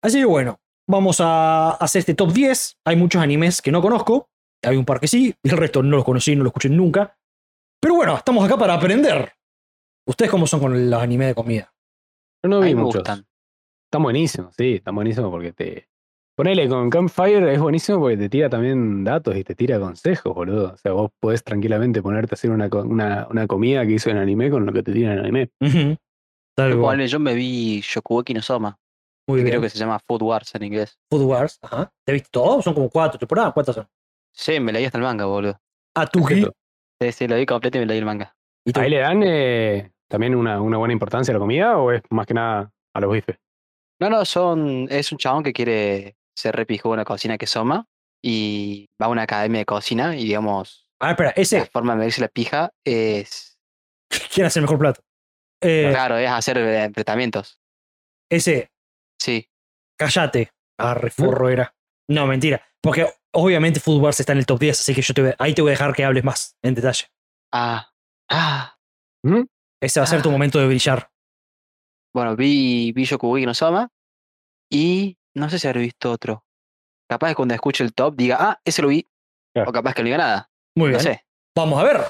Así 0.03 0.19
que 0.19 0.25
bueno, 0.25 0.59
vamos 0.89 1.21
a 1.21 1.71
hacer 1.73 2.01
este 2.01 2.15
top 2.15 2.33
10. 2.33 2.79
Hay 2.85 2.97
muchos 2.97 3.23
animes 3.23 3.63
que 3.63 3.71
no 3.73 3.81
conozco, 3.81 4.29
hay 4.65 4.77
un 4.77 4.85
par 4.85 5.01
que 5.01 5.09
sí, 5.09 5.35
y 5.43 5.49
el 5.49 5.57
resto 5.57 5.83
no 5.83 5.97
los 5.97 6.05
conocí, 6.05 6.35
no 6.37 6.43
los 6.45 6.51
escuché 6.51 6.69
nunca. 6.69 7.17
Pero 7.81 7.95
bueno, 7.95 8.17
estamos 8.17 8.45
acá 8.45 8.57
para 8.57 8.75
aprender. 8.75 9.33
¿Ustedes 10.07 10.31
cómo 10.31 10.47
son 10.47 10.61
con 10.61 10.91
los 10.91 11.03
animes 11.03 11.29
de 11.29 11.35
comida? 11.35 11.73
Yo 12.43 12.51
no 12.51 12.61
vi 12.61 12.75
muchos. 12.75 13.03
Están 13.09 14.03
buenísimos, 14.03 14.55
sí, 14.57 14.75
están 14.77 14.95
buenísimos 14.95 15.31
porque 15.31 15.53
te... 15.53 15.89
Ponele, 16.35 16.67
con 16.67 16.89
Campfire 16.89 17.53
es 17.53 17.61
buenísimo 17.61 18.01
porque 18.01 18.17
te 18.17 18.29
tira 18.31 18.49
también 18.49 19.05
datos 19.05 19.37
y 19.37 19.45
te 19.45 19.55
tira 19.55 19.79
consejos, 19.79 20.35
boludo. 20.35 20.73
O 20.73 20.77
sea, 20.79 20.93
vos 20.93 21.11
podés 21.21 21.45
tranquilamente 21.45 22.01
ponerte 22.01 22.33
a 22.33 22.37
hacer 22.37 22.51
una, 22.51 22.71
una, 23.29 23.47
comida 23.47 23.85
que 23.87 23.93
hizo 23.93 24.09
en 24.09 24.17
anime 24.17 24.51
con 24.51 24.65
lo 24.65 24.73
que 24.73 24.83
te 24.83 24.95
tira 24.95 25.13
en 25.13 25.19
anime. 25.19 25.51
Yo 27.07 27.19
me 27.19 27.35
vi 27.35 27.81
Shokugeki 27.83 28.35
no 28.35 28.43
Soma. 28.43 28.79
Creo 29.29 29.61
que 29.61 29.71
se 29.71 29.79
llama 29.79 29.99
Food 30.07 30.23
Wars 30.23 30.55
en 30.55 30.65
inglés. 30.65 30.99
Food 31.11 31.23
Wars, 31.23 31.59
ajá. 31.63 31.91
¿Te 32.05 32.13
viste 32.13 32.29
todo? 32.31 32.61
Son 32.63 32.75
como 32.75 32.89
cuatro 32.91 33.19
temporadas. 33.19 33.53
¿Cuántas 33.53 33.75
son? 33.77 33.89
Sí, 34.35 34.59
me 34.61 34.73
leí 34.73 34.85
hasta 34.85 34.99
el 34.99 35.05
manga, 35.05 35.25
boludo. 35.27 35.59
¿A 35.95 36.03
ah, 36.03 36.07
tu 36.07 36.27
Sí, 36.27 37.13
sí, 37.13 37.27
lo 37.29 37.37
vi 37.37 37.47
completo 37.47 37.79
y 37.79 37.81
me 37.81 37.87
leí 37.87 37.99
el 37.99 38.05
manga. 38.05 38.35
¿Y 38.65 38.77
¿Ahí 38.79 38.91
le 38.91 38.99
dan 38.99 39.23
eh, 39.25 39.93
también 40.09 40.35
una, 40.35 40.59
buena 40.59 40.93
importancia 40.93 41.33
a 41.33 41.35
la 41.35 41.39
comida 41.41 41.79
o 41.79 41.93
es 41.93 42.03
más 42.11 42.27
que 42.27 42.35
nada 42.35 42.71
a 42.95 43.01
los 43.01 43.13
bifes? 43.13 43.37
No, 44.01 44.11
no, 44.11 44.25
son, 44.25 44.87
es 44.91 45.11
un 45.13 45.19
chabón 45.19 45.43
que 45.43 45.53
quiere 45.53 46.17
ser 46.37 46.55
repijo 46.57 46.89
en 46.89 46.95
una 46.95 47.05
cocina 47.05 47.37
que 47.39 47.47
soma 47.47 47.87
y 48.23 48.87
va 49.01 49.07
a 49.07 49.11
una 49.11 49.23
academia 49.23 49.61
de 49.61 49.65
cocina 49.67 50.15
y 50.17 50.25
digamos... 50.25 50.89
Ah, 51.01 51.11
espera, 51.13 51.31
ese... 51.31 51.59
La 51.59 51.67
forma 51.67 51.93
de 51.95 51.99
medirse 52.01 52.21
la 52.21 52.29
pija 52.29 52.71
es... 52.85 53.59
¿Quién 54.33 54.47
hace 54.47 54.59
el 54.61 54.65
mejor 54.65 54.79
plato? 54.79 55.01
Eh, 55.63 55.89
claro, 55.93 56.19
es 56.19 56.29
hacer 56.29 56.59
enfrentamientos. 56.59 57.59
Ese. 58.31 58.71
Sí. 59.21 59.49
Cállate. 59.99 60.51
Ah, 60.79 60.95
refurro 60.95 61.49
era. 61.49 61.75
No, 62.11 62.27
mentira. 62.27 62.61
Porque 62.83 63.07
obviamente 63.35 63.79
Football 63.79 64.11
está 64.11 64.33
en 64.33 64.39
el 64.39 64.47
top 64.47 64.59
10, 64.59 64.81
así 64.81 64.95
que 64.95 65.03
yo 65.03 65.15
te 65.15 65.23
voy, 65.23 65.33
ahí 65.39 65.55
te 65.55 65.63
voy 65.63 65.71
a 65.71 65.75
dejar 65.75 65.95
que 65.95 66.05
hables 66.05 66.25
más 66.25 66.57
en 66.63 66.75
detalle. 66.75 67.05
Ah. 67.53 67.89
Ah. 68.29 68.77
¿Mm? 69.25 69.43
Ese 69.81 70.01
va 70.01 70.05
a 70.05 70.09
ser 70.09 70.21
tu 70.23 70.29
ah. 70.31 70.33
momento 70.33 70.59
de 70.59 70.67
brillar. 70.67 71.09
Bueno, 72.13 72.35
vi, 72.37 72.93
vi 72.93 73.05
Yokugi 73.05 73.43
no 73.47 73.53
y 74.71 75.19
no 75.35 75.49
sé 75.49 75.59
si 75.59 75.67
habré 75.69 75.81
visto 75.83 76.11
otro. 76.11 76.45
Capaz 77.09 77.29
que 77.31 77.35
cuando 77.37 77.55
escuche 77.55 77.85
el 77.85 77.95
top 77.95 78.17
diga, 78.17 78.37
ah, 78.41 78.61
ese 78.65 78.83
lo 78.83 78.89
vi. 78.89 79.07
O 79.55 79.71
capaz 79.73 79.95
que 79.95 80.03
no 80.03 80.07
diga 80.07 80.19
nada. 80.19 80.51
Muy 80.77 80.91
no 80.91 80.99
bien. 80.99 81.15
Sé. 81.15 81.25
Vamos 81.55 81.79
a 81.81 81.85
ver. 81.85 82.01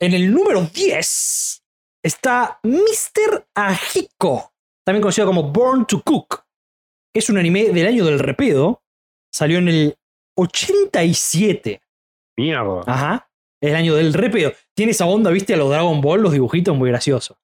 En 0.00 0.12
el 0.14 0.32
número 0.32 0.60
10 0.62 1.61
está 2.02 2.58
Mr. 2.62 3.46
Ajiko, 3.54 4.52
también 4.84 5.02
conocido 5.02 5.26
como 5.26 5.44
Born 5.44 5.86
to 5.86 6.02
Cook. 6.04 6.42
Es 7.14 7.30
un 7.30 7.38
anime 7.38 7.68
del 7.70 7.86
año 7.86 8.04
del 8.04 8.18
repedo. 8.18 8.82
Salió 9.32 9.58
en 9.58 9.68
el 9.68 9.96
87. 10.36 11.80
Mierda. 12.36 12.80
Ajá. 12.86 13.30
Es 13.60 13.70
el 13.70 13.76
año 13.76 13.94
del 13.94 14.12
repedo. 14.12 14.52
Tiene 14.74 14.92
esa 14.92 15.06
onda, 15.06 15.30
viste, 15.30 15.54
a 15.54 15.56
los 15.56 15.68
Dragon 15.70 16.00
Ball, 16.00 16.20
los 16.22 16.32
dibujitos 16.32 16.76
muy 16.76 16.90
graciosos. 16.90 17.36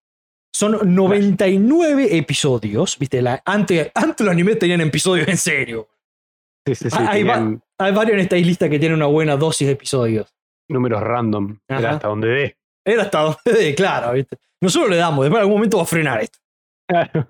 Son 0.53 0.79
99 0.95 2.17
episodios, 2.17 2.99
viste. 2.99 3.23
antes, 3.45 3.93
antes 3.95 4.25
los 4.27 4.33
animes 4.33 4.59
tenían 4.59 4.81
episodios 4.81 5.29
en 5.29 5.37
serio. 5.37 5.89
Sí, 6.67 6.75
sí, 6.75 6.91
sí, 6.91 6.97
ah, 6.99 7.11
hay, 7.11 7.23
varios 7.93 8.15
en 8.15 8.21
esta 8.21 8.37
lista 8.37 8.69
que 8.69 8.79
tienen 8.79 8.97
una 8.97 9.07
buena 9.07 9.37
dosis 9.37 9.67
de 9.69 9.75
episodios. 9.75 10.35
Números 10.69 11.01
random. 11.01 11.61
Era 11.69 11.93
hasta 11.93 12.09
donde 12.09 12.29
dé. 12.29 12.59
Era 12.85 13.03
hasta 13.05 13.21
donde 13.21 13.53
dé, 13.59 13.75
claro, 13.75 14.13
viste. 14.15 14.37
Nosotros 14.61 14.91
le 14.91 14.97
damos, 14.97 15.25
después 15.25 15.39
en 15.39 15.43
algún 15.43 15.57
momento 15.57 15.77
va 15.79 15.83
a 15.85 15.87
frenar 15.87 16.21
esto. 16.23 16.39
Claro. 16.89 17.29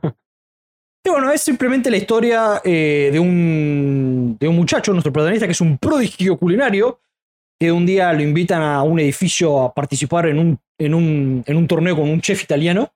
bueno, 1.04 1.30
es 1.30 1.40
simplemente 1.42 1.90
la 1.90 1.96
historia 1.98 2.60
eh, 2.64 3.10
de, 3.12 3.18
un, 3.18 4.36
muchacho, 4.54 4.92
nuestro 4.92 5.12
protagonista, 5.12 5.46
que 5.46 5.52
es 5.52 5.60
un 5.60 5.76
prodigio 5.78 6.36
culinario, 6.38 7.00
que 7.60 7.72
un 7.72 7.84
día 7.86 8.12
lo 8.12 8.22
invitan 8.22 8.62
a 8.62 8.82
un 8.82 8.98
edificio 9.00 9.62
a 9.62 9.74
participar 9.74 10.26
en 10.26 10.38
un, 10.38 10.58
en 10.78 10.94
un 11.56 11.66
torneo 11.66 11.96
con 11.96 12.08
un 12.08 12.20
chef 12.20 12.42
italiano, 12.42 12.92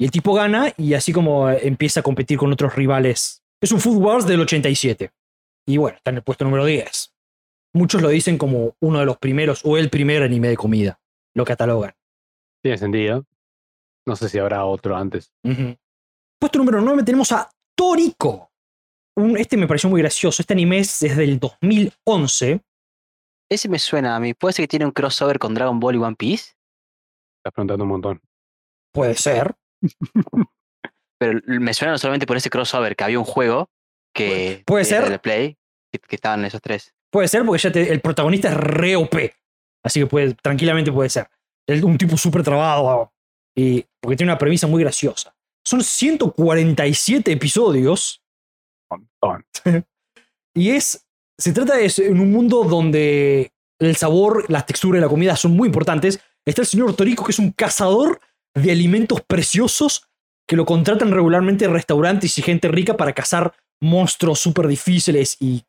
y 0.00 0.04
el 0.04 0.10
tipo 0.10 0.32
gana, 0.32 0.72
y 0.78 0.94
así 0.94 1.12
como 1.12 1.48
empieza 1.50 2.00
a 2.00 2.02
competir 2.02 2.38
con 2.38 2.50
otros 2.50 2.74
rivales. 2.74 3.42
Es 3.60 3.70
un 3.72 3.80
Food 3.80 3.96
Wars 3.98 4.26
del 4.26 4.40
87. 4.40 5.10
Y 5.68 5.76
bueno, 5.76 5.96
está 5.98 6.10
en 6.10 6.16
el 6.16 6.22
puesto 6.22 6.44
número 6.46 6.64
10. 6.64 7.14
Muchos 7.74 8.00
lo 8.00 8.08
dicen 8.08 8.38
como 8.38 8.74
uno 8.80 8.98
de 9.00 9.04
los 9.04 9.18
primeros 9.18 9.60
o 9.64 9.76
el 9.76 9.90
primer 9.90 10.22
anime 10.22 10.48
de 10.48 10.56
comida. 10.56 10.98
Lo 11.36 11.44
catalogan. 11.44 11.94
Tiene 12.64 12.78
sentido. 12.78 13.26
No 14.06 14.16
sé 14.16 14.28
si 14.28 14.38
habrá 14.38 14.64
otro 14.64 14.96
antes. 14.96 15.32
Puesto 15.42 16.58
número 16.58 16.80
9 16.80 17.02
tenemos 17.02 17.30
a 17.32 17.48
Tórico 17.76 18.48
este 19.36 19.56
me 19.58 19.66
pareció 19.66 19.90
muy 19.90 20.00
gracioso. 20.00 20.40
Este 20.40 20.54
anime 20.54 20.78
es 20.78 20.98
desde 21.00 21.24
el 21.24 21.38
2011. 21.38 22.62
Ese 23.50 23.68
me 23.68 23.78
suena 23.78 24.16
a 24.16 24.20
mí. 24.20 24.32
¿Puede 24.32 24.54
ser 24.54 24.62
que 24.62 24.68
tiene 24.68 24.86
un 24.86 24.92
crossover 24.92 25.38
con 25.38 25.52
Dragon 25.52 25.78
Ball 25.78 25.96
y 25.96 25.98
One 25.98 26.16
Piece? 26.16 26.52
Estás 27.42 27.52
preguntando 27.52 27.84
un 27.84 27.90
montón. 27.90 28.22
Puede 28.94 29.14
ser. 29.16 29.54
Pero 31.18 31.38
me 31.48 31.74
suena 31.74 31.90
no 31.92 31.98
solamente 31.98 32.24
por 32.24 32.38
ese 32.38 32.48
crossover, 32.48 32.96
que 32.96 33.04
había 33.04 33.18
un 33.18 33.26
juego 33.26 33.68
que. 34.14 34.62
Puede 34.64 34.86
ser. 34.86 35.20
Play, 35.20 35.58
que, 35.92 36.16
estaban 36.16 36.42
esos 36.46 36.62
tres. 36.62 36.94
Puede 37.12 37.28
ser, 37.28 37.44
porque 37.44 37.60
ya 37.60 37.68
el 37.78 38.00
protagonista 38.00 38.48
es 38.48 38.54
re 38.56 38.96
OP. 38.96 39.16
Así 39.84 40.00
que 40.00 40.06
puede, 40.06 40.32
tranquilamente 40.34 40.92
puede 40.92 41.10
ser. 41.10 41.28
un 41.84 41.98
tipo 41.98 42.16
super 42.16 42.42
trabado, 42.42 43.12
eh, 43.56 43.84
porque 44.00 44.16
tiene 44.16 44.32
una 44.32 44.38
premisa 44.38 44.66
muy 44.66 44.82
graciosa. 44.82 45.34
Son 45.64 45.82
147 45.82 47.32
episodios. 47.32 48.22
y 50.54 50.70
es. 50.70 51.06
Se 51.38 51.52
trata 51.54 51.76
de 51.76 51.90
en 51.98 52.20
un 52.20 52.32
mundo 52.32 52.64
donde 52.64 53.50
el 53.80 53.96
sabor, 53.96 54.50
las 54.50 54.66
texturas 54.66 55.00
y 55.00 55.02
la 55.02 55.08
comida 55.08 55.36
son 55.36 55.52
muy 55.52 55.68
importantes. 55.68 56.20
Está 56.44 56.60
el 56.62 56.66
señor 56.68 56.94
Torico, 56.94 57.24
que 57.24 57.32
es 57.32 57.38
un 57.38 57.52
cazador 57.52 58.20
de 58.54 58.70
alimentos 58.70 59.22
preciosos 59.22 60.06
que 60.46 60.56
lo 60.56 60.66
contratan 60.66 61.12
regularmente 61.12 61.66
restaurantes 61.68 62.36
y 62.36 62.42
gente 62.42 62.68
rica 62.68 62.96
para 62.98 63.12
cazar 63.14 63.54
monstruos 63.80 64.38
súper 64.38 64.66
difíciles 64.66 65.38
y 65.40 65.64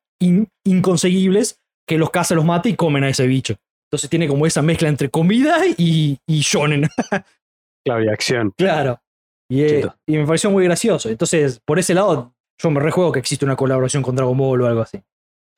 inconseguibles 0.65 1.59
que 1.87 1.97
los 1.97 2.09
caza, 2.09 2.35
los 2.35 2.43
mata 2.43 2.67
y 2.67 2.75
comen 2.75 3.05
a 3.05 3.09
ese 3.09 3.25
bicho. 3.25 3.55
Entonces 3.89 4.09
tiene 4.09 4.27
como 4.27 4.45
esa 4.45 4.61
mezcla 4.61 4.89
entre 4.89 5.09
comida 5.09 5.57
y, 5.77 6.17
y 6.27 6.39
shonen. 6.41 6.89
Claro, 7.85 8.03
y 8.03 8.09
acción. 8.09 8.51
Claro. 8.57 9.01
Y, 9.49 9.63
eh, 9.63 9.85
y, 10.07 10.17
me 10.17 10.25
pareció 10.25 10.49
muy 10.49 10.63
gracioso. 10.63 11.09
Entonces, 11.09 11.59
por 11.65 11.79
ese 11.79 11.93
lado, 11.93 12.33
yo 12.61 12.69
me 12.71 12.79
rejuego 12.79 13.11
que 13.11 13.19
existe 13.19 13.43
una 13.43 13.55
colaboración 13.55 14.01
con 14.03 14.15
Dragon 14.15 14.37
Ball 14.37 14.61
o 14.61 14.67
algo 14.67 14.81
así. 14.81 15.01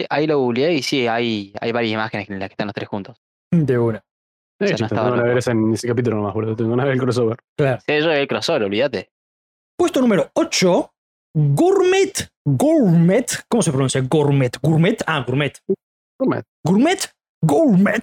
Ahí 0.09 0.25
lo 0.25 0.39
googleé 0.39 0.73
y 0.73 0.81
sí, 0.81 1.05
hay, 1.05 1.53
hay 1.61 1.71
varias 1.71 1.93
imágenes 1.93 2.29
en 2.29 2.39
las 2.39 2.49
que 2.49 2.53
están 2.53 2.67
los 2.67 2.73
tres 2.73 2.89
juntos. 2.89 3.17
De 3.51 3.77
una. 3.77 4.03
no 4.59 5.25
en 5.25 5.73
ese 5.73 5.87
capítulo 5.87 6.17
nomás, 6.17 6.33
boludo. 6.33 6.55
tengo 6.55 6.73
una 6.73 6.85
vez 6.85 6.93
el 6.93 6.99
crossover. 7.01 7.37
Claro. 7.55 7.79
Sí, 7.85 7.99
yo 7.99 8.11
el 8.11 8.27
crossover, 8.27 8.63
olvídate. 8.63 9.11
Puesto 9.77 10.01
número 10.01 10.31
8, 10.33 10.93
Gourmet. 11.35 12.29
Gourmet. 12.43 13.27
¿Cómo 13.49 13.61
se 13.61 13.69
pronuncia? 13.71 14.01
Gourmet. 14.01 14.53
Gourmet. 14.61 14.97
Ah, 15.05 15.23
Gourmet. 15.27 15.53
Gourmet. 16.19 16.43
Gourmet. 16.63 16.99
Gourmet. 17.43 18.01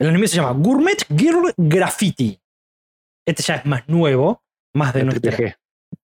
El 0.00 0.08
anime 0.08 0.28
se 0.28 0.36
llama 0.36 0.52
Gourmet 0.52 1.04
Girl 1.14 1.52
Graffiti. 1.58 2.39
Este 3.30 3.44
ya 3.44 3.54
es 3.56 3.64
más 3.64 3.88
nuevo, 3.88 4.42
más 4.74 4.92
de, 4.92 5.04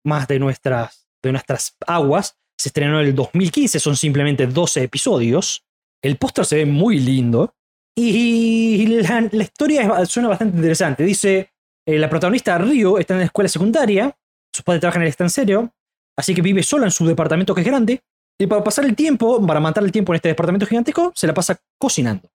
más 0.05 0.27
de, 0.29 0.39
nuestras, 0.39 1.09
de 1.23 1.33
nuestras 1.33 1.75
aguas. 1.87 2.37
Se 2.59 2.69
estrenó 2.69 3.01
en 3.01 3.07
el 3.09 3.15
2015, 3.15 3.81
son 3.81 3.97
simplemente 3.97 4.47
12 4.47 4.83
episodios. 4.83 5.65
El 6.03 6.17
póster 6.19 6.45
se 6.45 6.57
ve 6.57 6.67
muy 6.67 6.99
lindo. 6.99 7.55
Y 7.97 8.87
la, 8.89 9.27
historia 9.33 10.05
suena 10.05 10.29
bastante 10.29 10.57
interesante. 10.57 11.05
Dice, 11.05 11.51
eh, 11.87 11.99
la 11.99 12.11
protagonista 12.11 12.59
Ryu 12.59 12.99
está 12.99 13.15
en 13.15 13.21
la 13.21 13.27
escuela 13.27 13.49
secundaria, 13.49 14.15
sus 14.55 14.63
padres 14.65 14.81
trabajan 14.81 15.01
en 15.01 15.07
el 15.07 15.09
extranjero, 15.09 15.73
así 16.19 16.35
que 16.35 16.43
vive 16.43 16.63
sola 16.63 16.87
en 16.87 16.91
su 16.91 17.07
departamento 17.07 17.55
que 17.55 17.63
es 17.63 17.67
grande. 17.67 18.03
Y 18.39 18.47
para 18.47 18.63
pasar 18.65 18.85
el 18.85 18.95
tiempo, 18.97 19.45
para 19.47 19.61
matar 19.61 19.83
el 19.85 19.93
tiempo 19.93 20.13
en 20.13 20.17
este 20.17 20.29
departamento 20.29 20.67
gigantesco, 20.67 21.13
se 21.15 21.27
la 21.27 21.33
pasa 21.35 21.59
cocinando. 21.79 22.29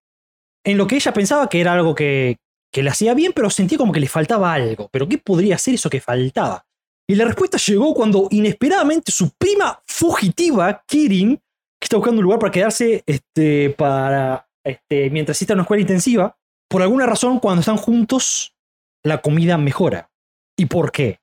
En 0.65 0.77
lo 0.79 0.87
que 0.87 0.95
ella 0.95 1.13
pensaba 1.13 1.47
que 1.47 1.61
era 1.61 1.73
algo 1.73 1.93
que, 1.93 2.37
que 2.71 2.83
le 2.83 2.89
hacía 2.89 3.13
bien, 3.13 3.33
pero 3.33 3.49
sentía 3.49 3.77
como 3.77 3.91
que 3.91 3.99
le 3.99 4.07
faltaba 4.07 4.53
algo. 4.53 4.89
¿Pero 4.91 5.07
qué 5.07 5.17
podría 5.17 5.57
ser 5.57 5.75
eso 5.75 5.89
que 5.89 6.01
faltaba? 6.01 6.65
Y 7.07 7.15
la 7.15 7.25
respuesta 7.25 7.57
llegó 7.57 7.93
cuando 7.93 8.27
inesperadamente 8.29 9.11
su 9.11 9.31
prima 9.31 9.81
fugitiva, 9.87 10.83
Kirin, 10.87 11.35
que 11.37 11.41
está 11.85 11.97
buscando 11.97 12.19
un 12.19 12.23
lugar 12.25 12.39
para 12.39 12.51
quedarse 12.51 13.03
este, 13.07 13.71
para, 13.71 14.47
este, 14.63 15.09
mientras 15.09 15.41
está 15.41 15.53
en 15.53 15.57
una 15.57 15.63
escuela 15.63 15.81
intensiva, 15.81 16.37
por 16.69 16.83
alguna 16.83 17.07
razón 17.07 17.39
cuando 17.39 17.61
están 17.61 17.77
juntos, 17.77 18.53
la 19.03 19.21
comida 19.21 19.57
mejora. 19.57 20.11
¿Y 20.55 20.67
por 20.67 20.91
qué? 20.91 21.19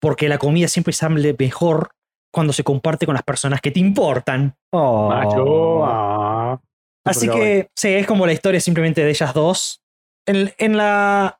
Porque 0.00 0.28
la 0.28 0.36
comida 0.36 0.68
siempre 0.68 0.92
hable 1.00 1.34
mejor 1.38 1.94
cuando 2.30 2.52
se 2.52 2.64
comparte 2.64 3.06
con 3.06 3.14
las 3.14 3.22
personas 3.22 3.62
que 3.62 3.70
te 3.70 3.80
importan. 3.80 4.54
Oh. 4.72 5.80
Ah. 5.86 6.60
Así 7.06 7.28
que 7.30 7.70
sí, 7.76 7.88
es 7.88 8.06
como 8.06 8.26
la 8.26 8.32
historia 8.32 8.60
simplemente 8.60 9.04
de 9.04 9.10
ellas 9.10 9.32
dos, 9.32 9.80
en, 10.26 10.76
la, 10.76 11.38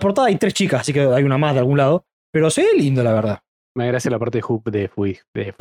portada 0.00 0.28
hay 0.28 0.36
tres 0.36 0.54
chicas, 0.54 0.80
así 0.82 0.92
que 0.92 1.00
hay 1.00 1.22
una 1.22 1.38
más 1.38 1.52
de 1.54 1.60
algún 1.60 1.78
lado. 1.78 2.04
Pero 2.32 2.50
se 2.50 2.62
ve 2.62 2.72
lindo, 2.76 3.02
la 3.02 3.12
verdad. 3.12 3.40
Me 3.76 3.84
agradece 3.84 4.10
la 4.10 4.18
parte 4.18 4.38
de, 4.38 4.42
Hoop 4.46 4.70
de, 4.70 4.88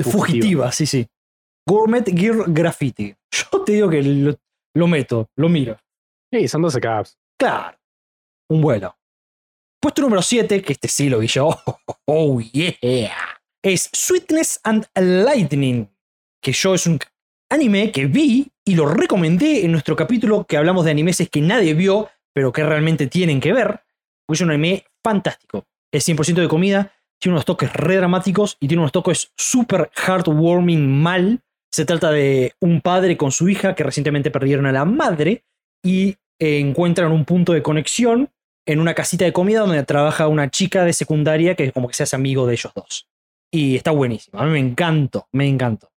fugitiva. 0.03 0.71
sí, 0.71 0.85
sí. 0.85 1.07
Gourmet 1.67 2.05
Gear 2.15 2.37
Graffiti. 2.47 3.15
Yo 3.31 3.61
te 3.63 3.73
digo 3.73 3.89
que 3.89 4.01
lo, 4.73 4.87
meto, 4.87 5.29
lo 5.35 5.49
miro. 5.49 5.77
Sí, 6.31 6.47
son 6.47 6.61
12 6.63 6.81
caps. 6.81 7.17
Claro. 7.39 7.77
Un 8.49 8.61
vuelo. 8.61 8.95
Puesto 9.79 10.01
número 10.01 10.21
7, 10.21 10.61
que 10.61 10.73
este 10.73 10.87
sí 10.87 11.09
lo 11.09 11.19
vi 11.19 11.27
yo. 11.27 11.49
Oh, 11.65 11.77
oh 12.05 12.41
yeah. 12.41 13.41
Es 13.63 13.89
Sweetness 13.91 14.59
and 14.63 14.85
Lightning. 14.95 15.89
Que 16.41 16.51
yo 16.51 16.73
es 16.73 16.87
un 16.87 16.99
anime 17.51 17.91
que 17.91 18.05
vi 18.07 18.49
y 18.65 18.75
lo 18.75 18.85
recomendé 18.85 19.63
en 19.65 19.71
nuestro 19.71 19.95
capítulo 19.95 20.45
que 20.45 20.57
hablamos 20.57 20.85
de 20.85 20.91
animeses 20.91 21.29
que 21.29 21.39
nadie 21.41 21.73
vio, 21.73 22.09
pero 22.33 22.51
que 22.51 22.63
realmente 22.63 23.07
tienen 23.07 23.39
que 23.39 23.53
ver, 23.53 23.81
Pues 24.27 24.39
es 24.41 24.45
un 24.45 24.51
anime 24.51 24.85
fantástico. 25.03 25.65
Es 25.93 26.05
100% 26.07 26.41
de 26.41 26.47
comida, 26.47 26.91
tiene 27.21 27.33
unos 27.35 27.45
toques 27.45 27.71
re 27.71 27.95
dramáticos 27.97 28.57
y 28.59 28.67
tiene 28.67 28.81
unos 28.81 28.91
toques 28.91 29.31
super 29.37 29.91
heartwarming 29.95 30.91
mal. 31.01 31.41
Se 31.71 31.85
trata 31.85 32.11
de 32.11 32.53
un 32.59 32.81
padre 32.81 33.15
con 33.17 33.31
su 33.31 33.49
hija 33.49 33.75
que 33.75 33.83
recientemente 33.83 34.31
perdieron 34.31 34.65
a 34.65 34.71
la 34.71 34.85
madre 34.85 35.43
y 35.83 36.09
eh, 36.39 36.59
encuentran 36.59 37.11
un 37.11 37.25
punto 37.25 37.53
de 37.53 37.61
conexión 37.63 38.29
en 38.67 38.79
una 38.79 38.93
casita 38.93 39.25
de 39.25 39.33
comida 39.33 39.59
donde 39.61 39.83
trabaja 39.83 40.27
una 40.27 40.49
chica 40.49 40.83
de 40.85 40.93
secundaria 40.93 41.55
que 41.55 41.71
como 41.71 41.87
que 41.87 41.93
se 41.95 42.03
hace 42.03 42.15
amigo 42.15 42.47
de 42.47 42.53
ellos 42.53 42.71
dos. 42.75 43.07
Y 43.51 43.75
está 43.75 43.91
buenísimo. 43.91 44.39
A 44.39 44.45
mí 44.45 44.51
me 44.51 44.59
encantó, 44.59 45.27
me 45.31 45.47
encantó. 45.47 45.89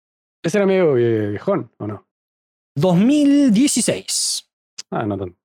¿Es 0.43 0.55
el 0.55 0.63
amigo 0.63 0.93
viejón 0.95 1.73
o 1.79 1.87
no? 1.87 2.07
2016. 2.79 4.51
Ah, 4.91 5.07
no 5.07 5.17
tanto. 5.19 5.37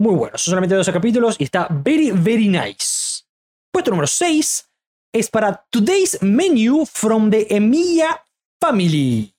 Muy 0.00 0.14
bueno, 0.14 0.38
son 0.38 0.52
solamente 0.52 0.74
12 0.74 0.94
capítulos 0.94 1.36
y 1.38 1.44
está 1.44 1.66
very, 1.70 2.10
very 2.10 2.48
nice. 2.48 3.22
Puesto 3.70 3.90
número 3.90 4.06
6 4.06 4.72
es 5.14 5.28
para 5.28 5.54
Today's 5.70 6.22
Menu 6.22 6.86
from 6.86 7.28
the 7.28 7.46
Emilia 7.54 8.16
Family. 8.58 9.36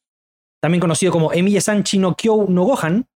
También 0.62 0.80
conocido 0.80 1.12
como 1.12 1.34
Emilia 1.34 1.60
Sanchi 1.62 1.98
no 1.98 2.16
Kyou 2.16 2.48
no 2.52 2.66
Gohan. 2.66 3.10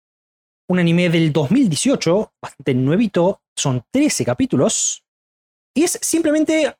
Un 0.71 0.79
anime 0.79 1.09
del 1.11 1.33
2018, 1.33 2.35
bastante 2.41 2.75
nuevito, 2.75 3.43
son 3.59 3.83
13 3.91 4.25
capítulos. 4.25 5.05
Y 5.75 5.83
es 5.83 5.99
simplemente 6.01 6.77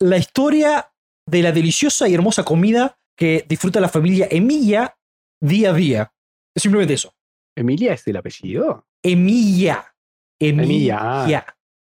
la 0.00 0.16
historia 0.16 0.90
de 1.26 1.42
la 1.42 1.52
deliciosa 1.52 2.08
y 2.08 2.14
hermosa 2.14 2.44
comida 2.46 2.98
que 3.14 3.44
disfruta 3.46 3.78
la 3.78 3.90
familia 3.90 4.26
Emilia 4.30 4.96
día 5.42 5.68
a 5.68 5.72
día. 5.74 6.14
Es 6.56 6.62
simplemente 6.62 6.94
eso. 6.94 7.14
¿Emilia 7.54 7.92
es 7.92 8.06
el 8.08 8.16
apellido? 8.16 8.86
Emilia 9.04 9.94
Emilia. 10.40 11.44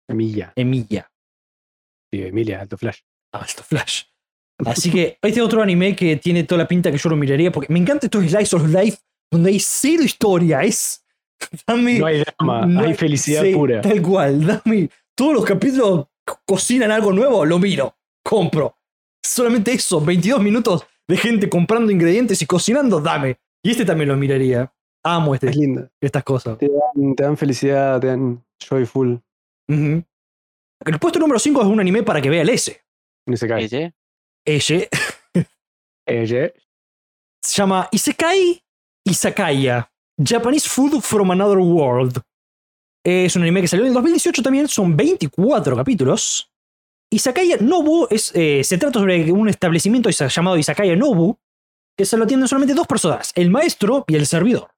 Emilia. 0.09 0.53
Emilia. 0.57 1.09
Sí, 2.11 2.23
Emilia, 2.23 2.61
alto 2.61 2.77
flash. 2.77 3.01
Ah, 3.33 3.41
alto 3.43 3.63
flash. 3.63 4.05
Así 4.67 4.91
que 4.91 5.19
este 5.23 5.43
otro 5.43 5.63
anime 5.63 5.95
que 5.95 6.17
tiene 6.17 6.45
toda 6.45 6.63
la 6.63 6.69
pinta 6.69 6.91
que 6.91 6.99
yo 6.99 7.11
lo 7.11 7.17
miraría, 7.17 7.53
porque 7.53 7.73
me 7.73 7.79
encanta 7.79 8.07
estos 8.07 8.25
slice 8.25 8.57
of 8.57 8.67
life 8.69 8.99
donde 9.31 9.51
hay 9.51 9.61
cero 9.61 10.03
historia, 10.03 10.63
es... 10.63 11.05
Dame, 11.67 11.99
no 11.99 12.07
hay 12.07 12.23
drama, 12.37 12.81
hay 12.83 12.95
felicidad 12.95 13.45
pura. 13.55 13.81
Tal 13.81 14.03
cual, 14.03 14.45
dame... 14.47 14.91
Todos 15.15 15.35
los 15.35 15.45
capítulos 15.45 16.07
cocinan 16.47 16.91
algo 16.91 17.13
nuevo, 17.13 17.45
lo 17.45 17.59
miro, 17.59 17.95
compro. 18.25 18.77
Solamente 19.23 19.73
eso, 19.73 20.01
22 20.05 20.41
minutos 20.43 20.87
de 21.07 21.17
gente 21.19 21.49
comprando 21.51 21.93
ingredientes 21.93 22.41
y 22.43 22.47
cocinando, 22.47 23.01
dame. 23.01 23.37
Y 23.63 23.71
este 23.73 23.85
también 23.85 24.09
lo 24.09 24.17
miraría. 24.17 24.73
Amo 25.03 25.35
este 25.35 25.49
es 25.49 25.57
estas 26.01 26.23
cosas. 26.25 26.59
Te 26.59 26.69
dan, 27.19 27.37
felicidad, 27.37 28.01
te 28.01 28.07
dan 28.09 28.43
joyful. 28.61 29.23
El 29.69 30.07
puesto 31.01 31.19
número 31.21 31.39
5 31.39 31.61
es 31.61 31.67
un 31.67 31.81
anime 31.81 32.03
para 32.03 32.21
que 32.23 32.29
vea 32.29 32.43
el 32.43 32.49
S. 32.51 32.79
Isekai. 33.27 33.69
Se 33.69 33.95
llama 37.57 37.89
Isekai 37.91 38.63
Isakaya. 39.05 39.91
Japanese 40.23 40.69
Food 40.69 41.01
from 41.01 41.31
Another 41.31 41.57
World. 41.59 42.21
Es 43.03 43.35
un 43.37 43.43
anime 43.43 43.63
que 43.63 43.69
salió 43.69 43.85
en 43.85 43.89
el 43.89 43.95
2018 43.95 44.43
también, 44.43 44.69
son 44.69 44.95
24 44.95 45.75
capítulos. 45.77 46.51
Isakaya 47.13 47.57
Nobu 47.59 48.07
eh, 48.35 48.63
se 48.63 48.77
trata 48.79 49.01
sobre 49.01 49.33
un 49.33 49.49
establecimiento 49.49 50.11
llamado 50.11 50.59
Isakaya 50.59 50.95
Nobu, 50.95 51.39
que 51.97 52.05
se 52.05 52.19
lo 52.19 52.25
atienden 52.25 52.47
solamente 52.47 52.75
dos 52.75 52.87
personas, 52.87 53.33
el 53.35 53.51
maestro 53.51 54.05
y 54.07 54.17
el 54.17 54.27
servidor. 54.27 54.71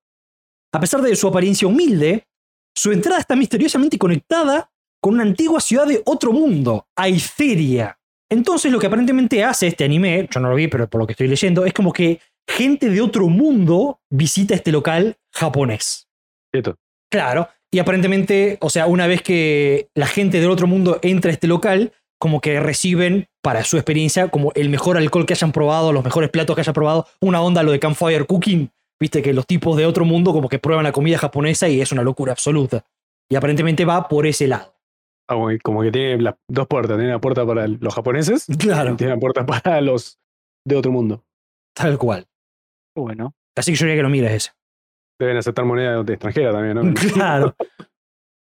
A 0.74 0.80
pesar 0.80 1.02
de 1.02 1.14
su 1.16 1.28
apariencia 1.28 1.68
humilde, 1.68 2.26
su 2.74 2.92
entrada 2.92 3.18
está 3.20 3.36
misteriosamente 3.36 3.98
conectada 3.98 4.70
con 5.02 5.14
una 5.14 5.22
antigua 5.24 5.60
ciudad 5.60 5.86
de 5.86 6.02
otro 6.06 6.32
mundo, 6.32 6.86
Aetheria. 6.96 7.98
Entonces 8.30 8.72
lo 8.72 8.78
que 8.78 8.86
aparentemente 8.86 9.44
hace 9.44 9.66
este 9.66 9.84
anime, 9.84 10.26
yo 10.32 10.40
no 10.40 10.48
lo 10.48 10.54
vi, 10.54 10.68
pero 10.68 10.88
por 10.88 11.00
lo 11.02 11.06
que 11.06 11.12
estoy 11.12 11.28
leyendo, 11.28 11.66
es 11.66 11.74
como 11.74 11.92
que 11.92 12.20
gente 12.48 12.88
de 12.88 13.02
otro 13.02 13.28
mundo 13.28 14.00
visita 14.10 14.54
este 14.54 14.72
local 14.72 15.16
japonés. 15.34 16.08
¿Cierto? 16.50 16.76
Claro, 17.10 17.48
y 17.70 17.78
aparentemente, 17.78 18.56
o 18.62 18.70
sea, 18.70 18.86
una 18.86 19.06
vez 19.06 19.20
que 19.20 19.90
la 19.94 20.06
gente 20.06 20.40
del 20.40 20.50
otro 20.50 20.66
mundo 20.66 20.98
entra 21.02 21.30
a 21.30 21.34
este 21.34 21.46
local, 21.48 21.92
como 22.18 22.40
que 22.40 22.58
reciben, 22.60 23.28
para 23.42 23.64
su 23.64 23.76
experiencia, 23.76 24.28
como 24.28 24.52
el 24.54 24.68
mejor 24.70 24.96
alcohol 24.96 25.26
que 25.26 25.34
hayan 25.34 25.50
probado, 25.52 25.92
los 25.92 26.02
mejores 26.04 26.30
platos 26.30 26.54
que 26.56 26.60
hayan 26.62 26.74
probado, 26.74 27.08
una 27.20 27.42
onda 27.42 27.62
lo 27.64 27.72
de 27.72 27.80
campfire 27.80 28.24
cooking, 28.24 28.70
Viste 29.02 29.20
que 29.20 29.32
los 29.34 29.48
tipos 29.48 29.76
de 29.76 29.84
otro 29.84 30.04
mundo 30.04 30.32
como 30.32 30.48
que 30.48 30.60
prueban 30.60 30.84
la 30.84 30.92
comida 30.92 31.18
japonesa 31.18 31.68
y 31.68 31.80
es 31.80 31.90
una 31.90 32.04
locura 32.04 32.30
absoluta. 32.30 32.84
Y 33.28 33.34
aparentemente 33.34 33.84
va 33.84 34.06
por 34.06 34.28
ese 34.28 34.46
lado. 34.46 34.76
Ah, 35.28 35.42
como 35.64 35.82
que 35.82 35.90
tiene 35.90 36.22
las 36.22 36.36
dos 36.46 36.68
puertas. 36.68 36.96
Tiene 36.98 37.10
una 37.10 37.20
puerta 37.20 37.44
para 37.44 37.66
los 37.66 37.92
japoneses. 37.92 38.46
Claro. 38.60 38.92
Y 38.92 38.96
tiene 38.96 39.14
una 39.14 39.18
puerta 39.20 39.44
para 39.44 39.80
los 39.80 40.20
de 40.64 40.76
otro 40.76 40.92
mundo. 40.92 41.24
Tal 41.76 41.98
cual. 41.98 42.28
Bueno. 42.96 43.34
Así 43.58 43.72
que 43.72 43.76
yo 43.78 43.86
diría 43.86 43.98
que 43.98 44.02
lo 44.04 44.08
mires 44.08 44.30
ese. 44.30 44.52
Deben 45.18 45.36
aceptar 45.38 45.64
moneda 45.64 46.00
de 46.04 46.12
extranjera 46.12 46.52
también, 46.52 46.74
¿no? 46.76 46.94
Claro. 47.12 47.56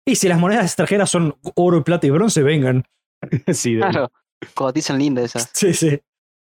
y 0.05 0.15
si 0.17 0.27
las 0.27 0.37
monedas 0.39 0.65
extranjeras 0.65 1.09
son 1.09 1.37
oro, 1.55 1.85
plata 1.85 2.05
y 2.05 2.09
bronce, 2.09 2.43
vengan. 2.43 2.83
sí, 3.53 3.77
claro. 3.77 4.11
Cotizan 4.53 4.99
linda 4.99 5.21
esas. 5.21 5.51
Sí, 5.53 5.73
sí. 5.73 6.01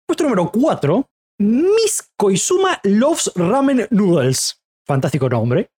Puesto 0.09 0.25
número 0.25 0.51
4 0.51 1.07
Miss 1.40 2.11
Koizuma 2.18 2.81
Loves 2.85 3.31
Ramen 3.35 3.87
Noodles. 3.90 4.59
Fantástico 4.87 5.29
nombre. 5.29 5.70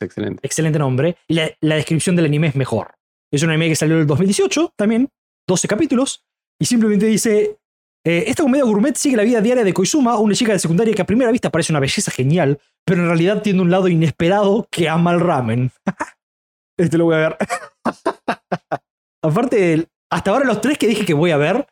excelente. 0.00 0.38
Excelente 0.46 0.78
nombre. 0.78 1.16
Y 1.26 1.34
la, 1.34 1.50
descripción 1.74 2.14
del 2.16 2.26
anime 2.26 2.48
es 2.48 2.54
mejor. 2.56 2.94
Es 3.32 3.42
un 3.42 3.50
anime 3.50 3.68
que 3.68 3.76
salió 3.76 3.96
en 3.96 4.02
el 4.02 4.06
2018 4.06 4.74
también, 4.76 5.08
12 5.48 5.66
capítulos, 5.66 6.22
y 6.60 6.66
simplemente 6.66 7.06
dice, 7.06 7.58
eh, 8.04 8.24
esta 8.26 8.42
comedia 8.42 8.64
gourmet 8.64 8.94
sigue 8.96 9.16
la 9.16 9.22
vida 9.22 9.40
diaria 9.40 9.64
de 9.64 9.72
Koizuma, 9.72 10.18
una 10.18 10.34
chica 10.34 10.52
de 10.52 10.58
secundaria 10.58 10.94
que 10.94 11.02
a 11.02 11.06
primera 11.06 11.30
vista 11.32 11.50
parece 11.50 11.72
una 11.72 11.80
belleza 11.80 12.10
genial, 12.10 12.60
pero 12.84 13.00
en 13.00 13.06
realidad 13.08 13.40
tiene 13.40 13.62
un 13.62 13.70
lado 13.70 13.88
inesperado 13.88 14.68
que 14.70 14.88
ama 14.88 15.12
el 15.12 15.20
ramen. 15.20 15.70
este 16.78 16.98
lo 16.98 17.04
voy 17.06 17.14
a 17.14 17.18
ver. 17.18 17.36
Aparte, 19.24 19.86
hasta 20.10 20.30
ahora 20.30 20.44
los 20.44 20.60
tres 20.60 20.76
que 20.78 20.88
dije 20.88 21.04
que 21.06 21.14
voy 21.14 21.30
a 21.30 21.36
ver, 21.38 21.66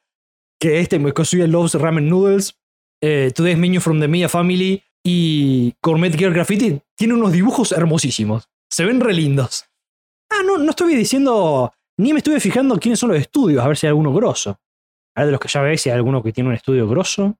que 0.61 0.81
este 0.81 0.99
me 0.99 1.11
el 1.11 1.51
Loves 1.53 1.75
Ramen 1.75 2.09
Noodles, 2.09 2.59
eh, 3.03 3.33
Today's 3.35 3.59
Menu 3.59 3.81
from 3.81 4.01
the 4.01 4.09
Media 4.09 4.29
Family 4.29 4.83
y 5.03 5.75
Gourmet 5.83 6.11
Gear 6.11 6.33
Graffiti 6.33 6.81
tiene 6.97 7.15
unos 7.15 7.33
dibujos 7.33 7.73
hermosísimos. 7.73 8.49
Se 8.71 8.85
ven 8.85 9.01
re 9.01 9.13
lindos. 9.15 9.65
Ah, 10.31 10.43
no, 10.45 10.59
no 10.59 10.71
estuve 10.71 10.95
diciendo, 10.95 11.73
ni 11.99 12.13
me 12.13 12.19
estuve 12.19 12.39
fijando 12.41 12.79
quiénes 12.79 12.99
son 13.01 13.11
los 13.11 13.19
estudios, 13.19 13.65
a 13.65 13.69
ver 13.69 13.77
si 13.77 13.87
hay 13.87 13.89
alguno 13.89 14.13
grosso. 14.13 14.61
A 15.17 15.21
ver 15.23 15.27
de 15.27 15.33
los 15.33 15.41
que 15.41 15.49
ya 15.49 15.61
veis 15.63 15.81
si 15.81 15.91
hay 15.91 15.97
alguno 15.97 16.23
que 16.23 16.33
tiene 16.33 16.51
un 16.51 16.55
estudio 16.55 16.87
grosso. 16.89 17.37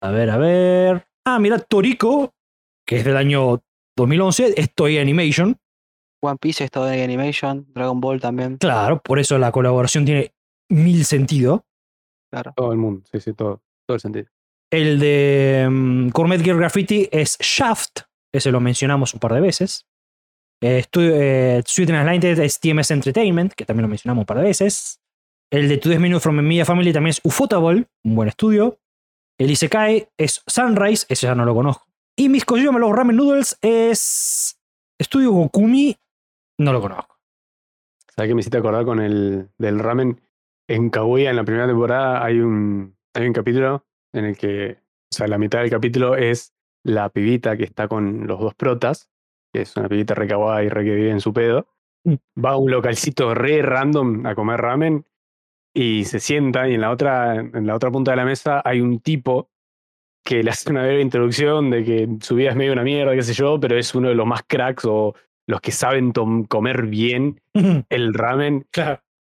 A 0.00 0.10
ver, 0.10 0.30
a 0.30 0.38
ver. 0.38 1.06
Ah, 1.26 1.38
mira, 1.38 1.58
Toriko, 1.58 2.32
que 2.86 2.96
es 2.96 3.04
del 3.04 3.16
año 3.16 3.62
2011, 3.96 4.54
es 4.56 4.70
Animation. 5.00 5.58
One 6.22 6.38
Piece 6.40 6.64
es 6.64 6.70
en 6.74 7.02
Animation, 7.10 7.66
Dragon 7.74 8.00
Ball 8.00 8.20
también. 8.20 8.56
Claro, 8.58 9.02
por 9.02 9.18
eso 9.18 9.38
la 9.38 9.52
colaboración 9.52 10.04
tiene 10.04 10.32
mil 10.70 11.04
sentido. 11.04 11.66
Claro. 12.32 12.54
Todo 12.56 12.72
el 12.72 12.78
mundo, 12.78 13.02
sí, 13.12 13.20
sí, 13.20 13.34
todo, 13.34 13.60
todo 13.86 13.96
el 13.96 14.00
sentido. 14.00 14.31
El 14.72 14.98
de 14.98 16.08
Cormet 16.14 16.40
mm, 16.40 16.44
Gear 16.44 16.56
Graffiti 16.56 17.06
es 17.12 17.36
Shaft, 17.38 18.00
ese 18.32 18.50
lo 18.50 18.58
mencionamos 18.58 19.12
un 19.12 19.20
par 19.20 19.34
de 19.34 19.42
veces. 19.42 19.86
Eh, 20.62 20.82
Sweet 21.66 21.90
eh, 21.90 21.96
and 21.96 22.24
es 22.24 22.58
TMS 22.58 22.90
Entertainment, 22.92 23.52
que 23.52 23.66
también 23.66 23.82
lo 23.82 23.88
mencionamos 23.88 24.22
un 24.22 24.26
par 24.26 24.38
de 24.38 24.44
veces. 24.44 25.02
El 25.52 25.68
de 25.68 25.76
Death 25.76 26.00
Menu 26.00 26.18
from 26.20 26.36
Media 26.36 26.64
Family 26.64 26.90
también 26.94 27.10
es 27.10 27.20
Ufotable, 27.22 27.84
un 28.02 28.14
buen 28.16 28.28
estudio. 28.30 28.78
El 29.38 29.50
Isekai 29.50 30.08
es 30.16 30.42
Sunrise, 30.46 31.04
ese 31.10 31.26
ya 31.26 31.34
no 31.34 31.44
lo 31.44 31.54
conozco. 31.54 31.84
Y 32.16 32.30
mis 32.30 32.46
Kojima 32.46 32.78
los 32.78 32.92
Ramen 32.96 33.16
Noodles 33.16 33.58
es 33.60 34.58
Estudio 34.98 35.32
Gokumi, 35.32 35.94
no 36.60 36.72
lo 36.72 36.80
conozco. 36.80 37.18
¿Sabes 38.16 38.30
qué 38.30 38.34
me 38.34 38.40
hiciste 38.40 38.56
acordar 38.56 38.86
con 38.86 39.00
el 39.00 39.48
del 39.58 39.78
ramen? 39.78 40.18
En 40.66 40.88
Kaguya, 40.88 41.28
en 41.28 41.36
la 41.36 41.44
primera 41.44 41.66
temporada, 41.66 42.24
hay 42.24 42.38
un, 42.38 42.96
hay 43.12 43.26
un 43.26 43.32
capítulo 43.34 43.84
en 44.12 44.24
el 44.24 44.36
que, 44.38 44.72
o 44.80 45.16
sea, 45.16 45.26
la 45.26 45.38
mitad 45.38 45.60
del 45.60 45.70
capítulo 45.70 46.16
es 46.16 46.52
la 46.84 47.08
pibita 47.08 47.56
que 47.56 47.64
está 47.64 47.88
con 47.88 48.26
los 48.26 48.38
dos 48.40 48.54
protas, 48.54 49.10
que 49.52 49.62
es 49.62 49.76
una 49.76 49.88
pibita 49.88 50.14
recabada 50.14 50.62
y 50.62 50.68
re 50.68 50.84
que 50.84 50.94
vive 50.94 51.10
en 51.10 51.20
su 51.20 51.32
pedo, 51.32 51.68
mm. 52.04 52.14
va 52.44 52.50
a 52.50 52.56
un 52.56 52.70
localcito 52.70 53.34
re 53.34 53.62
random 53.62 54.26
a 54.26 54.34
comer 54.34 54.60
ramen 54.60 55.04
y 55.74 56.04
se 56.04 56.20
sienta 56.20 56.68
y 56.68 56.74
en 56.74 56.82
la 56.82 56.90
otra, 56.90 57.36
en 57.36 57.66
la 57.66 57.74
otra 57.74 57.90
punta 57.90 58.10
de 58.10 58.18
la 58.18 58.24
mesa 58.24 58.60
hay 58.64 58.80
un 58.80 59.00
tipo 59.00 59.50
que 60.24 60.42
le 60.42 60.50
hace 60.50 60.70
una 60.70 60.82
breve 60.82 61.02
introducción 61.02 61.70
de 61.70 61.82
que 61.84 62.08
su 62.20 62.34
vida 62.36 62.50
es 62.50 62.56
medio 62.56 62.72
una 62.72 62.82
mierda, 62.84 63.14
qué 63.14 63.22
sé 63.22 63.32
yo, 63.34 63.58
pero 63.58 63.76
es 63.76 63.94
uno 63.94 64.08
de 64.08 64.14
los 64.14 64.26
más 64.26 64.42
cracks 64.46 64.84
o 64.86 65.14
los 65.48 65.60
que 65.60 65.72
saben 65.72 66.12
comer 66.12 66.86
bien 66.86 67.40
el 67.88 68.14
ramen. 68.14 68.64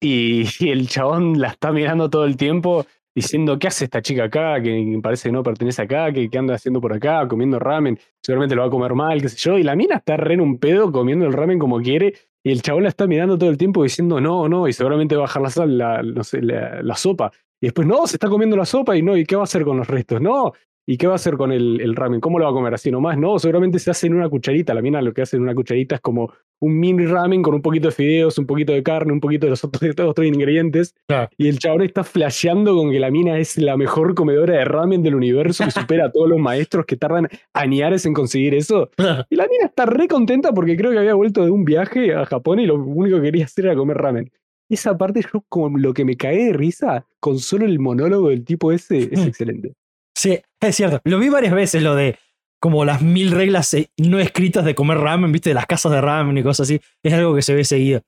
Y, 0.00 0.48
y, 0.58 0.70
el 0.70 0.88
chabón 0.88 1.38
la 1.40 1.48
está 1.48 1.70
mirando 1.72 2.10
todo 2.10 2.24
el 2.24 2.36
tiempo 2.36 2.84
diciendo, 3.18 3.58
¿qué 3.58 3.66
hace 3.68 3.84
esta 3.84 4.00
chica 4.00 4.24
acá? 4.24 4.60
Que 4.62 4.98
parece 5.02 5.28
que 5.28 5.32
no 5.32 5.42
pertenece 5.42 5.82
acá, 5.82 6.12
que, 6.12 6.28
anda 6.38 6.54
haciendo 6.54 6.80
por 6.80 6.92
acá, 6.92 7.26
comiendo 7.28 7.58
ramen, 7.58 7.98
seguramente 8.22 8.54
lo 8.54 8.62
va 8.62 8.68
a 8.68 8.70
comer 8.70 8.94
mal, 8.94 9.20
qué 9.20 9.28
sé 9.28 9.36
yo. 9.38 9.58
Y 9.58 9.62
la 9.64 9.74
mina 9.76 9.96
está 9.96 10.16
re 10.16 10.34
en 10.34 10.40
un 10.40 10.58
pedo 10.58 10.90
comiendo 10.92 11.26
el 11.26 11.32
ramen 11.32 11.58
como 11.58 11.80
quiere. 11.80 12.14
Y 12.44 12.52
el 12.52 12.62
chabón 12.62 12.84
la 12.84 12.88
está 12.88 13.06
mirando 13.06 13.36
todo 13.36 13.50
el 13.50 13.58
tiempo 13.58 13.82
diciendo 13.82 14.20
no, 14.20 14.48
no, 14.48 14.68
y 14.68 14.72
seguramente 14.72 15.16
va 15.16 15.22
a 15.22 15.26
bajar 15.26 15.42
la 15.42 15.50
sal, 15.50 15.76
la, 15.78 16.02
no 16.02 16.22
sé, 16.22 16.40
la 16.40 16.94
sopa. 16.94 17.30
Y 17.60 17.66
después, 17.66 17.86
no, 17.86 18.06
se 18.06 18.16
está 18.16 18.28
comiendo 18.28 18.56
la 18.56 18.64
sopa 18.64 18.96
y 18.96 19.02
no, 19.02 19.16
¿y 19.16 19.24
qué 19.24 19.34
va 19.34 19.42
a 19.42 19.44
hacer 19.44 19.64
con 19.64 19.76
los 19.76 19.88
restos? 19.88 20.20
No, 20.20 20.52
¿Y 20.90 20.96
qué 20.96 21.06
va 21.06 21.12
a 21.12 21.16
hacer 21.16 21.36
con 21.36 21.52
el, 21.52 21.94
ramen? 21.96 22.18
¿Cómo 22.18 22.38
lo 22.38 22.46
va 22.46 22.50
a 22.50 22.54
comer? 22.54 22.72
¿Así 22.72 22.90
nomás? 22.90 23.18
No, 23.18 23.38
seguramente 23.38 23.78
se 23.78 23.90
hace 23.90 24.06
en 24.06 24.14
una 24.14 24.30
cucharita. 24.30 24.72
La 24.72 24.80
mina 24.80 25.02
lo 25.02 25.12
que 25.12 25.20
hace 25.20 25.36
en 25.36 25.42
una 25.42 25.54
cucharita 25.54 25.96
es 25.96 26.00
como 26.00 26.32
un 26.60 26.80
mini 26.80 27.04
ramen 27.04 27.42
con 27.42 27.52
un 27.54 27.60
poquito 27.60 27.88
de 27.88 27.92
fideos, 27.94 28.38
un 28.38 28.46
poquito 28.46 28.72
de 28.72 28.82
carne, 28.82 29.12
un 29.12 29.20
poquito 29.20 29.44
de 29.44 29.50
los 29.50 29.62
otros, 29.62 29.94
de 29.94 30.26
ingredientes. 30.26 30.94
Y 31.36 31.48
el 31.48 31.58
chabón 31.58 31.82
está 31.82 32.04
flasheando 32.04 32.74
con 32.74 32.90
que 32.90 33.00
la 33.00 33.10
mina 33.10 33.36
es 33.36 33.58
la 33.58 33.76
mejor 33.76 34.14
comedora 34.14 34.54
de 34.56 34.64
ramen 34.64 35.02
del 35.02 35.14
universo 35.14 35.62
que 35.66 35.72
supera 35.72 36.06
a 36.06 36.10
todos 36.10 36.26
los 36.26 36.38
maestros 36.40 36.86
que 36.86 36.96
tardan 36.96 37.28
años 37.52 38.06
en 38.06 38.14
conseguir 38.14 38.54
eso. 38.54 38.88
y 39.28 39.36
la 39.36 39.46
mina 39.46 39.66
está 39.66 39.84
re 39.84 40.08
contenta 40.08 40.52
porque 40.54 40.74
creo 40.78 40.90
que 40.90 40.98
había 41.00 41.12
vuelto 41.12 41.44
de 41.44 41.50
un 41.50 41.66
viaje 41.66 42.14
a 42.14 42.24
Japón 42.24 42.60
y 42.60 42.66
lo 42.66 42.76
único 42.76 43.16
que 43.18 43.24
quería 43.24 43.44
hacer 43.44 43.66
era 43.66 43.76
comer 43.76 43.98
ramen. 43.98 44.30
Esa 44.70 44.96
parte 44.96 45.20
yo 45.20 45.44
como 45.50 45.76
lo 45.76 45.92
que 45.92 46.06
me 46.06 46.16
cae 46.16 46.46
de 46.46 46.52
risa 46.54 47.04
con 47.20 47.38
solo 47.40 47.66
el 47.66 47.78
monólogo 47.78 48.30
del 48.30 48.42
tipo 48.46 48.72
ese 48.72 49.00
es 49.12 49.20
mm. 49.22 49.28
excelente. 49.28 49.72
Sí, 50.18 50.36
es 50.60 50.74
cierto. 50.74 51.00
Lo 51.04 51.20
vi 51.20 51.28
varias 51.28 51.54
veces, 51.54 51.80
lo 51.82 51.94
de 51.94 52.18
como 52.60 52.84
las 52.84 53.02
mil 53.02 53.30
reglas 53.30 53.72
eh, 53.74 53.92
no 53.98 54.18
escritas 54.18 54.64
de 54.64 54.74
comer 54.74 54.98
ramen, 54.98 55.30
viste, 55.30 55.50
de 55.50 55.54
las 55.54 55.66
casas 55.66 55.92
de 55.92 56.00
ramen 56.00 56.36
y 56.36 56.42
cosas 56.42 56.64
así. 56.64 56.80
Es 57.04 57.12
algo 57.14 57.36
que 57.36 57.42
se 57.42 57.54
ve 57.54 57.62
seguido. 57.64 58.00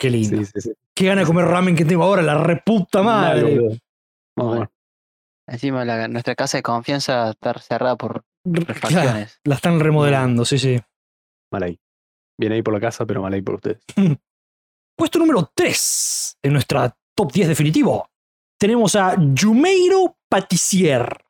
Qué 0.00 0.08
lindo. 0.08 0.42
Sí, 0.54 0.70
Qué 0.96 1.04
gana 1.06 1.20
de 1.22 1.26
comer 1.26 1.44
ramen 1.44 1.76
que 1.76 1.84
tengo 1.84 2.04
ahora, 2.04 2.22
la 2.22 2.42
reputa 2.42 3.02
madre. 3.02 3.58
Encima 5.46 6.08
nuestra 6.08 6.34
casa 6.34 6.56
de 6.56 6.62
confianza 6.62 7.30
estar 7.30 7.60
cerrada 7.60 7.96
por 7.96 8.24
refacciones. 8.46 9.38
la 9.44 9.54
están 9.54 9.78
remodelando, 9.78 10.46
sí, 10.46 10.58
sí. 10.58 10.80
Mal 11.52 11.64
ahí. 11.64 11.78
Bien 12.38 12.52
ahí 12.52 12.62
por 12.62 12.72
la 12.72 12.80
casa, 12.80 13.04
pero 13.04 13.20
mal 13.20 13.34
ahí 13.34 13.42
por 13.42 13.56
ustedes. 13.56 13.82
Puesto 14.96 15.18
número 15.18 15.52
3 15.54 16.38
en 16.44 16.52
nuestra 16.54 16.96
top 17.14 17.30
10 17.30 17.48
definitivo. 17.48 18.08
Tenemos 18.58 18.94
a 18.96 19.14
Jumeiro 19.38 20.16
Patissier 20.30 21.26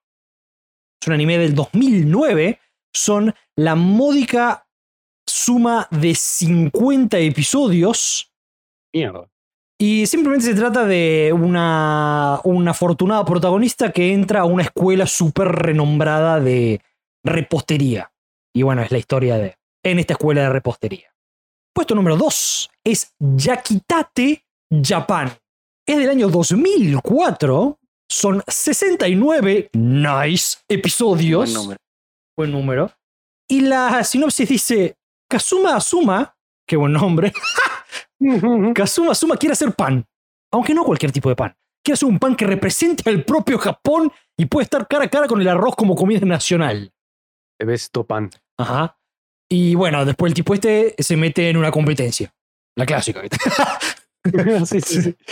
un 1.09 1.14
anime 1.14 1.38
del 1.38 1.55
2009, 1.55 2.61
son 2.94 3.35
la 3.57 3.75
módica 3.75 4.66
suma 5.27 5.88
de 5.90 6.14
50 6.14 7.18
episodios. 7.18 8.33
Mierda. 8.94 9.29
Y 9.81 10.07
simplemente 10.07 10.44
se 10.47 10.55
trata 10.55 10.85
de 10.85 11.33
una, 11.38 12.40
una 12.44 12.71
afortunada 12.73 13.25
protagonista 13.25 13.92
que 13.92 14.12
entra 14.12 14.40
a 14.40 14.44
una 14.44 14.64
escuela 14.64 15.07
súper 15.07 15.49
renombrada 15.49 16.40
de 16.40 16.81
repostería. 17.25 18.12
Y 18.55 18.62
bueno, 18.62 18.83
es 18.83 18.90
la 18.90 18.99
historia 18.99 19.37
de 19.37 19.57
en 19.85 19.99
esta 20.01 20.14
escuela 20.14 20.42
de 20.42 20.49
repostería. 20.51 21.14
Puesto 21.73 21.94
número 21.94 22.16
2 22.16 22.71
es 22.85 23.14
Yakitate, 23.21 24.44
Japan. 24.83 25.31
Es 25.87 25.97
del 25.97 26.11
año 26.11 26.29
2004 26.29 27.77
son 28.11 28.42
69 28.49 29.71
nice 29.75 30.59
episodios. 30.68 31.51
Buen 32.37 32.51
número. 32.53 32.90
Y 33.49 33.61
la 33.61 34.03
sinopsis 34.03 34.49
dice: 34.49 34.97
Kazuma 35.31 35.77
Asuma, 35.77 36.35
qué 36.66 36.77
buen 36.77 36.92
nombre. 36.92 37.33
Kazuma 38.75 39.12
Asuma 39.12 39.37
quiere 39.37 39.53
hacer 39.53 39.75
pan, 39.75 40.07
aunque 40.51 40.73
no 40.75 40.85
cualquier 40.85 41.12
tipo 41.12 41.29
de 41.29 41.37
pan. 41.37 41.55
Quiere 41.85 41.94
hacer 41.94 42.09
un 42.09 42.18
pan 42.18 42.35
que 42.35 42.47
represente 42.47 43.09
al 43.11 43.25
propio 43.25 43.59
Japón 43.59 44.11
y 44.38 44.47
puede 44.47 44.64
estar 44.64 44.88
cara 44.88 45.05
a 45.05 45.09
cara 45.11 45.27
con 45.27 45.40
el 45.42 45.49
arroz 45.49 45.77
como 45.77 45.94
comida 45.94 46.25
nacional. 46.27 46.90
tu 47.92 48.07
pan. 48.07 48.31
Ajá. 48.59 48.99
Y 49.51 49.75
bueno, 49.75 50.05
después 50.07 50.31
el 50.31 50.35
tipo 50.35 50.55
este 50.55 50.94
se 50.99 51.16
mete 51.16 51.51
en 51.51 51.57
una 51.59 51.71
competencia. 51.71 52.35
La 52.77 52.87
clásica. 52.87 53.23
sí, 54.66 54.81
sí. 54.81 55.16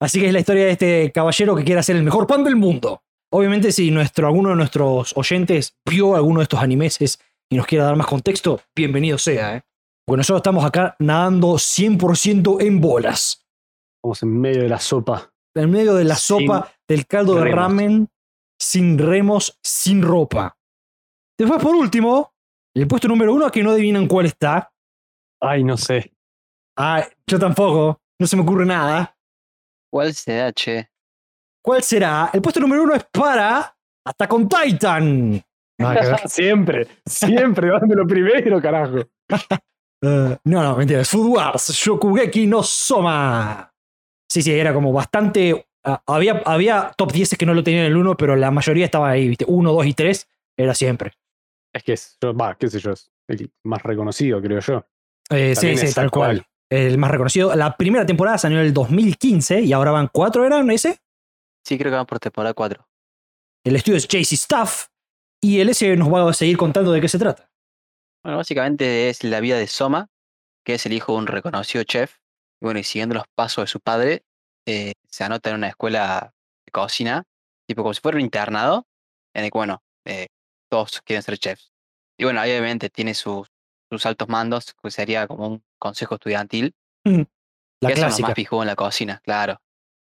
Así 0.00 0.20
que 0.20 0.28
es 0.28 0.32
la 0.32 0.40
historia 0.40 0.64
de 0.64 0.70
este 0.72 1.12
caballero 1.12 1.56
que 1.56 1.64
quiere 1.64 1.80
hacer 1.80 1.96
el 1.96 2.04
mejor 2.04 2.26
pan 2.26 2.44
del 2.44 2.56
mundo. 2.56 3.02
Obviamente, 3.32 3.72
si 3.72 3.90
nuestro, 3.90 4.28
alguno 4.28 4.50
de 4.50 4.54
nuestros 4.56 5.16
oyentes 5.16 5.76
vio 5.88 6.14
alguno 6.14 6.38
de 6.38 6.44
estos 6.44 6.60
animeses 6.60 7.18
y 7.50 7.56
nos 7.56 7.66
quiere 7.66 7.84
dar 7.84 7.96
más 7.96 8.06
contexto, 8.06 8.60
bienvenido 8.76 9.18
sea, 9.18 9.56
¿eh? 9.56 9.64
Porque 10.06 10.18
nosotros 10.18 10.38
estamos 10.38 10.64
acá 10.64 10.96
nadando 11.00 11.54
100% 11.54 12.62
en 12.62 12.80
bolas. 12.80 13.44
Estamos 13.96 14.22
en 14.22 14.40
medio 14.40 14.62
de 14.62 14.68
la 14.68 14.78
sopa. 14.78 15.32
En 15.54 15.70
medio 15.70 15.94
de 15.94 16.04
la 16.04 16.14
sopa, 16.14 16.72
del 16.88 17.06
caldo 17.06 17.34
de 17.34 17.46
ramen, 17.50 18.08
sin 18.58 18.96
remos, 18.98 19.58
sin 19.62 20.00
ropa. 20.02 20.56
Después, 21.38 21.62
por 21.62 21.74
último, 21.74 22.32
el 22.74 22.86
puesto 22.86 23.08
número 23.08 23.34
uno, 23.34 23.46
¿a 23.46 23.50
que 23.52 23.62
no 23.62 23.72
adivinan 23.72 24.06
cuál 24.06 24.26
está. 24.26 24.72
Ay, 25.42 25.64
no 25.64 25.76
sé. 25.76 26.12
Ay, 26.76 27.02
ah, 27.04 27.08
yo 27.26 27.38
tampoco. 27.38 28.00
No 28.20 28.26
se 28.26 28.36
me 28.36 28.42
ocurre 28.42 28.64
nada. 28.64 29.17
¿Cuál 29.90 30.14
será, 30.14 30.52
che? 30.52 30.90
¿Cuál 31.64 31.82
será? 31.82 32.30
El 32.32 32.40
puesto 32.42 32.60
número 32.60 32.82
uno 32.82 32.94
es 32.94 33.04
para 33.04 33.76
Hasta 34.06 34.28
con 34.28 34.48
Titan. 34.48 35.42
siempre, 36.26 36.88
siempre, 37.06 37.70
van 37.70 37.82
lo 37.88 38.06
primero, 38.06 38.60
carajo. 38.60 38.98
Eh, 40.00 40.36
no, 40.44 40.62
no, 40.62 40.76
mentira, 40.76 41.04
Food 41.04 41.26
Wars, 41.26 41.72
Shokugeki 41.72 42.46
no 42.46 42.62
Soma. 42.62 43.68
Sí, 44.32 44.42
sí, 44.42 44.52
era 44.52 44.72
como 44.72 44.92
bastante. 44.92 45.66
Ah, 45.82 46.00
había, 46.06 46.40
había 46.46 46.92
top 46.96 47.10
10 47.10 47.34
que 47.36 47.44
no 47.44 47.52
lo 47.52 47.64
tenían 47.64 47.86
el 47.86 47.96
1, 47.96 48.16
pero 48.16 48.36
la 48.36 48.52
mayoría 48.52 48.84
estaba 48.84 49.10
ahí, 49.10 49.26
¿viste? 49.26 49.44
1, 49.48 49.72
2 49.72 49.86
y 49.86 49.94
3 49.94 50.28
era 50.56 50.72
siempre. 50.76 51.14
Es 51.74 51.82
que 51.82 51.94
es, 51.94 52.16
va, 52.22 52.54
qué 52.54 52.68
sé 52.70 52.78
yo, 52.78 52.92
es 52.92 53.10
el 53.26 53.50
más 53.64 53.82
reconocido, 53.82 54.40
creo 54.40 54.60
yo. 54.60 54.84
Eh, 55.30 55.56
sí, 55.56 55.76
sí, 55.76 55.92
tal 55.92 56.12
cual 56.12 56.46
el 56.70 56.98
más 56.98 57.10
reconocido. 57.10 57.54
La 57.56 57.76
primera 57.76 58.06
temporada 58.06 58.38
salió 58.38 58.58
en 58.60 58.66
el 58.66 58.74
2015 58.74 59.60
y 59.62 59.72
ahora 59.72 59.90
van 59.90 60.08
cuatro, 60.12 60.44
¿eran 60.44 60.70
ese? 60.70 60.98
Sí, 61.64 61.78
creo 61.78 61.90
que 61.90 61.96
van 61.96 62.06
por 62.06 62.18
temporada 62.18 62.54
cuatro. 62.54 62.86
El 63.64 63.76
estudio 63.76 63.96
es 63.98 64.08
JC 64.08 64.32
Staff 64.32 64.86
y 65.42 65.60
el 65.60 65.68
S 65.70 65.96
nos 65.96 66.12
va 66.12 66.28
a 66.28 66.32
seguir 66.32 66.56
contando 66.56 66.92
de 66.92 67.00
qué 67.00 67.08
se 67.08 67.18
trata. 67.18 67.50
Bueno, 68.22 68.38
básicamente 68.38 69.08
es 69.08 69.24
la 69.24 69.40
vida 69.40 69.58
de 69.58 69.66
Soma, 69.66 70.08
que 70.64 70.74
es 70.74 70.86
el 70.86 70.92
hijo 70.92 71.12
de 71.12 71.18
un 71.18 71.26
reconocido 71.26 71.84
chef. 71.84 72.16
Y 72.60 72.64
bueno, 72.64 72.80
y 72.80 72.84
siguiendo 72.84 73.14
los 73.14 73.24
pasos 73.34 73.64
de 73.64 73.68
su 73.68 73.80
padre, 73.80 74.24
eh, 74.66 74.92
se 75.08 75.24
anota 75.24 75.50
en 75.50 75.56
una 75.56 75.68
escuela 75.68 76.32
de 76.66 76.72
cocina, 76.72 77.24
tipo 77.66 77.82
como 77.82 77.94
si 77.94 78.00
fuera 78.00 78.16
un 78.16 78.22
internado, 78.24 78.86
en 79.34 79.44
el 79.44 79.50
que, 79.50 79.58
bueno, 79.58 79.82
eh, 80.04 80.26
todos 80.68 81.00
quieren 81.02 81.22
ser 81.22 81.38
chefs. 81.38 81.72
Y 82.18 82.24
bueno, 82.24 82.42
obviamente 82.42 82.90
tiene 82.90 83.14
sus 83.14 83.46
sus 83.90 84.06
altos 84.06 84.28
mandos, 84.28 84.66
que 84.74 84.78
pues, 84.80 84.94
sería 84.94 85.26
como 85.26 85.48
un 85.48 85.64
consejo 85.78 86.14
estudiantil. 86.16 86.74
la 87.04 87.90
clásica. 87.92 88.28
más 88.28 88.34
fijó 88.34 88.62
en 88.62 88.68
la 88.68 88.76
cocina, 88.76 89.20
claro. 89.24 89.60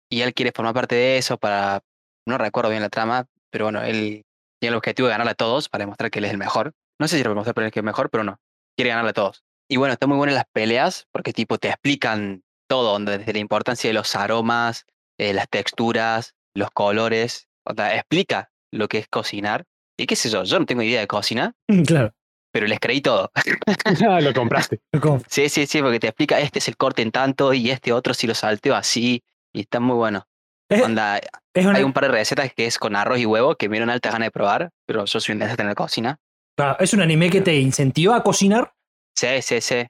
Y 0.09 0.21
él 0.21 0.33
quiere 0.33 0.51
formar 0.51 0.73
parte 0.73 0.95
de 0.95 1.17
eso 1.17 1.37
para. 1.37 1.81
No 2.27 2.37
recuerdo 2.37 2.69
bien 2.69 2.81
la 2.81 2.89
trama, 2.89 3.27
pero 3.49 3.65
bueno, 3.65 3.81
él 3.81 4.23
tiene 4.59 4.73
el 4.73 4.75
objetivo 4.75 5.07
de 5.07 5.13
ganarle 5.15 5.31
a 5.31 5.35
todos 5.35 5.69
para 5.69 5.83
demostrar 5.83 6.11
que 6.11 6.19
él 6.19 6.25
es 6.25 6.31
el 6.31 6.37
mejor. 6.37 6.73
No 6.99 7.07
sé 7.07 7.17
si 7.17 7.23
lo 7.23 7.29
demostrar 7.29 7.71
que 7.71 7.79
es 7.79 7.83
mejor, 7.83 8.11
pero 8.11 8.23
no. 8.23 8.39
Quiere 8.77 8.89
ganarle 8.89 9.09
a 9.09 9.13
todos. 9.13 9.43
Y 9.69 9.77
bueno, 9.77 9.93
está 9.93 10.05
muy 10.05 10.17
bueno 10.17 10.31
en 10.31 10.35
las 10.35 10.45
peleas 10.53 11.07
porque, 11.11 11.33
tipo, 11.33 11.57
te 11.57 11.69
explican 11.69 12.43
todo, 12.69 12.99
desde 12.99 13.33
la 13.33 13.39
importancia 13.39 13.89
de 13.89 13.95
los 13.95 14.15
aromas, 14.15 14.85
eh, 15.17 15.33
las 15.33 15.49
texturas, 15.49 16.35
los 16.53 16.69
colores. 16.69 17.47
O 17.65 17.73
sea, 17.73 17.95
explica 17.95 18.51
lo 18.71 18.87
que 18.87 18.99
es 18.99 19.07
cocinar. 19.07 19.65
Y 19.97 20.05
qué 20.05 20.15
sé 20.15 20.29
yo, 20.29 20.43
yo 20.43 20.59
no 20.59 20.65
tengo 20.67 20.83
idea 20.83 20.99
de 20.99 21.07
cocina. 21.07 21.55
Claro 21.87 22.13
pero 22.51 22.67
les 22.67 22.79
creí 22.79 23.01
todo. 23.01 23.31
Ah, 24.07 24.19
lo 24.21 24.33
compraste. 24.33 24.79
Sí, 25.27 25.49
sí, 25.49 25.65
sí, 25.65 25.81
porque 25.81 25.99
te 25.99 26.07
explica, 26.07 26.39
este 26.39 26.59
es 26.59 26.67
el 26.67 26.77
corte 26.77 27.01
en 27.01 27.11
tanto 27.11 27.53
y 27.53 27.69
este 27.69 27.93
otro 27.93 28.13
si 28.13 28.27
lo 28.27 28.35
salteo 28.35 28.75
así, 28.75 29.23
y 29.53 29.61
está 29.61 29.79
muy 29.79 29.95
bueno. 29.95 30.27
Hay 30.69 31.83
un 31.83 31.91
par 31.93 32.03
de 32.05 32.09
recetas 32.11 32.53
que 32.53 32.65
es 32.65 32.77
con 32.77 32.95
arroz 32.95 33.19
y 33.19 33.25
huevo 33.25 33.55
que 33.55 33.67
me 33.69 33.75
dieron 33.75 33.89
altas 33.89 34.13
ganas 34.13 34.27
de 34.27 34.31
probar, 34.31 34.69
pero 34.85 35.03
yo 35.05 35.19
soy 35.19 35.33
un 35.33 35.39
desastre 35.39 35.63
en 35.63 35.69
la 35.69 35.75
cocina. 35.75 36.17
Claro, 36.57 36.77
es 36.79 36.93
un 36.93 37.01
anime 37.01 37.29
que 37.29 37.41
te 37.41 37.55
incentiva 37.57 38.15
a 38.15 38.23
cocinar. 38.23 38.71
Sí, 39.15 39.41
sí, 39.41 39.59
sí. 39.59 39.85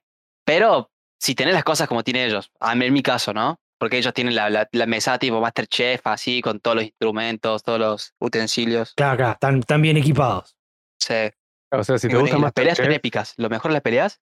Pero 0.45 0.89
si 1.19 1.35
tenés 1.35 1.53
las 1.53 1.63
cosas 1.63 1.87
como 1.87 2.03
tienen 2.03 2.27
ellos, 2.27 2.51
a 2.59 2.73
mí 2.75 2.85
en 2.85 2.93
mi 2.93 3.03
caso, 3.03 3.31
¿no? 3.33 3.59
Porque 3.79 3.97
ellos 3.97 4.13
tienen 4.13 4.35
la, 4.35 4.67
mesa 4.87 5.17
tipo 5.19 5.39
master 5.41 5.67
chef 5.67 6.05
así, 6.07 6.41
con 6.41 6.59
todos 6.59 6.75
los 6.75 6.85
instrumentos, 6.85 7.63
todos 7.63 7.79
los 7.79 8.13
utensilios. 8.19 8.93
Claro, 8.95 9.17
claro, 9.17 9.31
están, 9.33 9.59
están 9.59 9.81
bien 9.83 9.97
equipados. 9.97 10.55
Sí. 10.99 11.29
O 11.73 11.83
sea, 11.83 11.97
si 11.97 12.07
te 12.07 12.17
gustan 12.17 12.41
Las 12.41 12.51
peleas 12.53 12.77
son 12.77 12.91
épicas. 12.91 13.33
Lo 13.37 13.49
mejor 13.49 13.71
de 13.71 13.73
las 13.73 13.81
peleas 13.81 14.21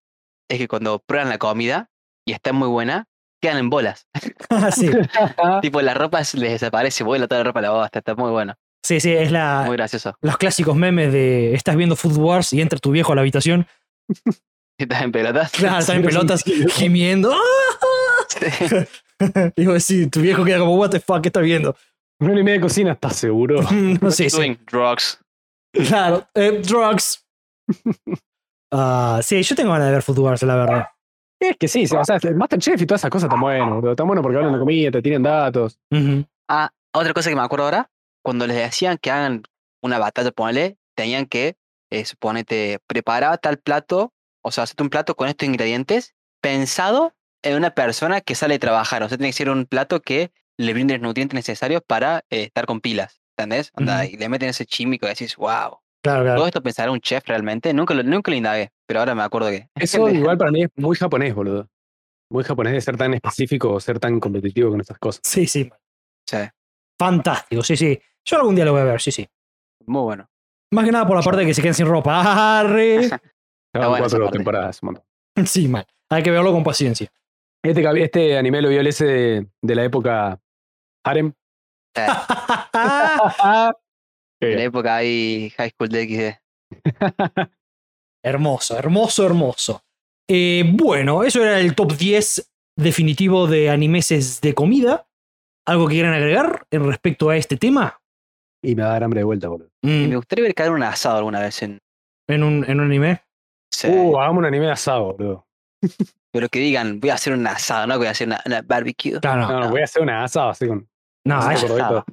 es 0.50 0.58
que 0.58 0.68
cuando 0.68 1.00
prueban 1.00 1.30
la 1.30 1.38
comida 1.38 1.90
y 2.28 2.32
está 2.34 2.54
muy 2.54 2.68
buena, 2.68 3.08
quedan 3.42 3.58
en 3.58 3.70
bolas. 3.70 4.08
Ah, 4.52 4.72
sí. 4.72 4.90
tipo, 5.62 5.80
la 5.84 5.94
ropa 5.94 6.18
les 6.20 6.34
desaparece, 6.34 7.04
vuela 7.04 7.28
toda 7.28 7.42
la 7.42 7.44
ropa 7.46 7.60
a 7.60 7.62
la 7.62 7.70
bosta, 7.70 8.00
está 8.00 8.16
muy 8.16 8.32
bueno. 8.32 8.56
Sí, 8.84 9.00
sí, 9.00 9.12
es 9.14 9.32
la. 9.32 9.62
Muy 9.68 9.76
gracioso. 9.76 10.16
Los 10.22 10.38
clásicos 10.38 10.76
memes 10.76 11.14
de 11.14 11.54
estás 11.54 11.76
viendo 11.76 11.96
Food 11.96 12.18
Wars 12.18 12.52
y 12.54 12.60
entra 12.62 12.80
tu 12.80 12.90
viejo 12.90 13.12
a 13.12 13.16
la 13.16 13.22
habitación. 13.22 13.68
Estás 14.80 15.04
en 15.04 15.12
pelotas. 15.12 15.52
Claro, 15.52 15.80
estás 15.80 15.96
en 15.98 16.02
pelotas 16.06 16.44
gimiendo. 16.78 17.36
Digo, 19.58 19.78
sí, 19.82 20.08
tu 20.08 20.22
viejo 20.22 20.44
queda 20.46 20.58
como, 20.60 20.78
what 20.78 20.90
the 20.90 21.02
fuck, 21.02 21.22
¿qué 21.22 21.28
estás 21.28 21.44
viendo? 21.44 21.76
Un 22.22 22.32
anime 22.32 22.54
de 22.54 22.62
cocina, 22.62 22.94
¿estás 22.94 23.18
seguro? 23.18 23.62
no 23.62 24.10
sé. 24.10 24.30
Claro, 25.86 26.28
eh, 26.34 26.62
drugs. 26.66 27.24
Ah, 28.72 29.20
sí, 29.24 29.42
yo 29.42 29.56
tengo 29.56 29.72
ganas 29.72 29.88
de 29.88 29.94
ver 29.94 30.04
Food 30.04 30.20
la 30.44 30.56
verdad. 30.56 30.88
Es 31.42 31.58
que 31.58 31.68
sí, 31.68 31.86
o 31.86 32.06
sea, 32.06 32.20
Masterchef 32.36 32.80
y 32.80 32.86
todas 32.86 33.02
esas 33.02 33.10
cosas 33.10 33.24
están 33.24 33.40
buenas, 33.42 33.84
Están 33.84 34.06
bueno 34.06 34.22
porque 34.22 34.38
hablan 34.38 34.54
de 34.54 34.60
comida, 34.60 34.92
te 34.92 35.02
tienen 35.02 35.24
datos. 35.24 35.80
Ah, 36.48 36.72
otra 36.94 37.12
cosa 37.14 37.30
que 37.32 37.36
me 37.36 37.42
acuerdo 37.42 37.66
ahora, 37.66 37.90
cuando 38.24 38.46
les 38.46 38.56
decían 38.56 39.00
que 39.02 39.10
hagan 39.10 39.42
una 39.84 39.98
batalla, 39.98 40.30
ponele, 40.30 40.78
tenían 40.96 41.26
que, 41.26 41.58
eh, 41.90 42.06
suponete, 42.06 42.78
preparar 42.86 43.40
tal 43.40 43.58
plato, 43.58 44.14
o 44.46 44.52
sea, 44.52 44.66
hacerte 44.66 44.84
un 44.84 44.90
plato 44.90 45.16
con 45.16 45.28
estos 45.30 45.48
ingredientes 45.48 46.14
pensado 46.40 47.16
en 47.44 47.56
una 47.58 47.72
persona 47.72 48.22
que 48.22 48.36
sale 48.36 48.54
a 48.56 48.60
trabajar. 48.60 49.02
O 49.02 49.10
sea, 49.10 49.18
tiene 49.18 49.30
que 49.30 49.34
ser 49.38 49.50
un 49.50 49.66
plato 49.66 50.00
que 50.00 50.32
le 50.60 50.74
brinde 50.74 50.94
los 51.00 51.02
nutrientes 51.02 51.34
necesarios 51.34 51.82
para 51.82 52.20
eh, 52.30 52.44
estar 52.44 52.68
con 52.68 52.82
pilas, 52.82 53.24
¿entendés? 53.36 53.72
Anda, 53.76 54.06
Y 54.06 54.16
le 54.16 54.30
meten 54.30 54.50
ese 54.50 54.68
chímico 54.68 55.08
y 55.08 55.10
decís, 55.10 55.36
wow. 55.38 55.80
Claro, 56.04 56.24
claro. 56.24 56.38
¿Todo 56.40 56.48
esto 56.48 56.64
pensará 56.64 56.92
un 56.92 57.02
chef 57.02 57.26
realmente? 57.28 57.74
Nunca 57.74 57.94
lo, 57.94 58.34
indagué, 58.36 58.72
pero 58.88 59.02
ahora 59.02 59.16
me 59.16 59.24
acuerdo 59.24 59.50
que. 59.50 59.70
Eso 59.76 60.08
igual 60.10 60.38
para 60.38 60.52
mí 60.52 60.64
es 60.64 60.70
muy 60.76 60.96
japonés, 60.96 61.36
boludo. 61.36 61.68
Muy 62.32 62.44
japonés 62.44 62.74
de 62.74 62.82
ser 62.82 62.96
tan 62.96 63.14
específico 63.14 63.72
o 63.74 63.80
ser 63.80 64.00
tan 64.00 64.20
competitivo 64.20 64.70
con 64.72 64.80
estas 64.80 64.98
cosas. 65.00 65.22
Sí, 65.26 65.48
sí. 65.48 65.70
Sí. 66.28 66.38
Fantástico, 66.98 67.64
sí, 67.64 67.76
sí. 67.76 68.00
Yo 68.24 68.38
algún 68.38 68.56
día 68.56 68.66
lo 68.66 68.72
voy 68.72 68.82
a 68.82 68.86
ver, 68.86 69.02
sí, 69.02 69.12
sí. 69.12 69.28
Muy 69.88 70.04
bueno. 70.04 70.30
Más 70.72 70.86
que 70.86 70.92
nada 70.92 71.08
por 71.08 71.18
la 71.18 71.24
parte 71.24 71.42
de 71.42 71.48
que 71.48 71.54
se 71.56 71.62
queden 71.62 71.74
sin 71.74 71.88
ropa. 71.88 72.60
¡Arre! 72.60 73.10
cuatro 73.74 74.30
temporadas, 74.30 74.80
Sí, 75.46 75.68
mal. 75.68 75.86
Hay 76.12 76.24
que 76.24 76.32
verlo 76.32 76.52
con 76.52 76.64
paciencia. 76.64 77.12
Este, 77.64 78.04
este 78.04 78.38
anime 78.38 78.62
lo 78.62 78.70
vio 78.70 78.80
el 78.80 78.88
ese 78.88 79.06
de, 79.06 79.48
de 79.62 79.76
la 79.76 79.84
época 79.84 80.40
Harem. 81.06 81.34
Ah, 81.96 83.74
en 84.42 84.56
la 84.58 84.64
época 84.64 84.96
hay 84.98 85.50
High 85.52 85.72
School 85.72 85.90
DxD. 85.90 86.40
hermoso, 88.24 88.78
hermoso, 88.78 89.26
hermoso. 89.26 89.82
Eh, 90.30 90.64
bueno, 90.66 91.24
eso 91.24 91.42
era 91.44 91.60
el 91.60 91.76
top 91.76 91.94
10 91.94 92.50
definitivo 92.78 93.48
de 93.48 93.70
animeses 93.70 94.40
de 94.42 94.54
comida. 94.54 95.08
¿Algo 95.68 95.88
que 95.88 95.96
quieran 95.96 96.14
agregar 96.14 96.66
en 96.72 96.88
respecto 96.88 97.30
a 97.30 97.36
este 97.38 97.58
tema? 97.58 98.00
Y 98.64 98.76
me 98.76 98.84
va 98.84 98.90
a 98.90 98.92
dar 98.94 99.04
hambre 99.04 99.20
de 99.22 99.26
vuelta, 99.26 99.50
boludo. 99.50 99.70
Mm. 99.84 100.10
Me 100.10 100.16
gustaría 100.16 100.44
ver 100.44 100.54
caer 100.54 100.72
un 100.72 100.84
asado 100.84 101.18
alguna 101.18 101.42
vez 101.42 101.62
en. 101.64 101.80
¿En 102.28 102.44
un, 102.44 102.64
en 102.68 102.80
un 102.80 102.86
anime? 102.86 103.22
Uh, 103.88 104.18
hagamos 104.18 104.40
un 104.40 104.46
anime 104.46 104.66
de 104.66 104.72
asado, 104.72 105.14
boludo. 105.14 105.48
Pero 106.32 106.48
que 106.48 106.60
digan, 106.60 107.00
voy 107.00 107.10
a 107.10 107.16
hacer 107.16 107.34
un 107.34 107.46
asado, 107.48 107.88
no 107.88 107.98
voy 107.98 108.08
a 108.08 108.12
hacer 108.12 108.28
una, 108.28 108.42
No, 108.46 108.60
no, 109.60 109.70
voy 109.70 109.82
a 109.82 109.84
hacer 109.84 110.02
un 110.02 110.10
asado 110.10 110.50
así 110.52 110.68
con. 110.68 110.88
No, 111.26 111.40
no, 111.42 112.06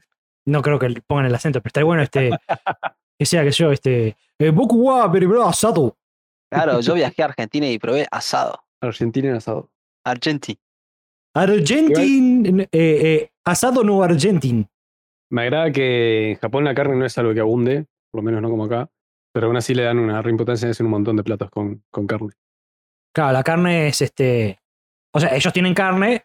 no 0.47 0.63
creo 0.63 0.79
que 0.79 0.89
pongan 1.07 1.27
el 1.27 1.35
acento, 1.35 1.61
pero 1.61 1.69
está 1.69 1.85
bueno 1.85 2.03
este, 2.03 2.31
que 3.19 3.27
sea 3.27 3.43
que 3.43 3.51
yo, 3.51 3.71
este, 3.73 4.17
eh, 4.39 4.51
Bokuwa, 4.51 5.11
pero 5.13 5.47
asado. 5.47 5.97
Claro, 6.51 6.81
yo 6.81 6.95
viajé 6.95 7.23
a 7.23 7.27
Argentina 7.27 7.69
y 7.69 7.79
probé 7.79 8.07
asado. 8.11 8.59
Argentina 8.81 9.37
asado. 9.37 9.71
Argentina 10.05 10.59
Argentin, 11.35 12.61
eh, 12.61 12.69
eh, 12.73 13.31
asado 13.45 13.83
no 13.85 14.03
argentin. 14.03 14.67
Me 15.31 15.43
agrada 15.43 15.71
que 15.73 16.31
en 16.31 16.37
Japón 16.39 16.65
la 16.65 16.75
carne 16.75 16.95
no 16.97 17.05
es 17.05 17.19
algo 17.19 17.35
que 17.35 17.41
abunde, 17.41 17.87
por 18.13 18.21
lo 18.21 18.23
menos 18.23 18.41
no 18.41 18.49
como 18.49 18.65
acá, 18.65 18.89
pero 19.35 19.49
aún 19.49 19.57
así 19.57 19.75
le 19.75 19.83
dan 19.83 19.99
una 19.99 20.23
reimpotencia 20.23 20.69
y 20.69 20.71
hacen 20.71 20.87
un 20.87 20.93
montón 20.93 21.17
de 21.17 21.25
platos 21.25 21.51
con, 21.51 21.85
con 21.91 22.07
carne. 22.07 22.31
Claro, 23.15 23.33
la 23.33 23.43
carne 23.43 23.89
es 23.89 24.01
este. 24.01 24.61
O 25.13 25.19
sea, 25.21 25.35
ellos 25.37 25.53
tienen 25.53 25.75
carne, 25.75 26.25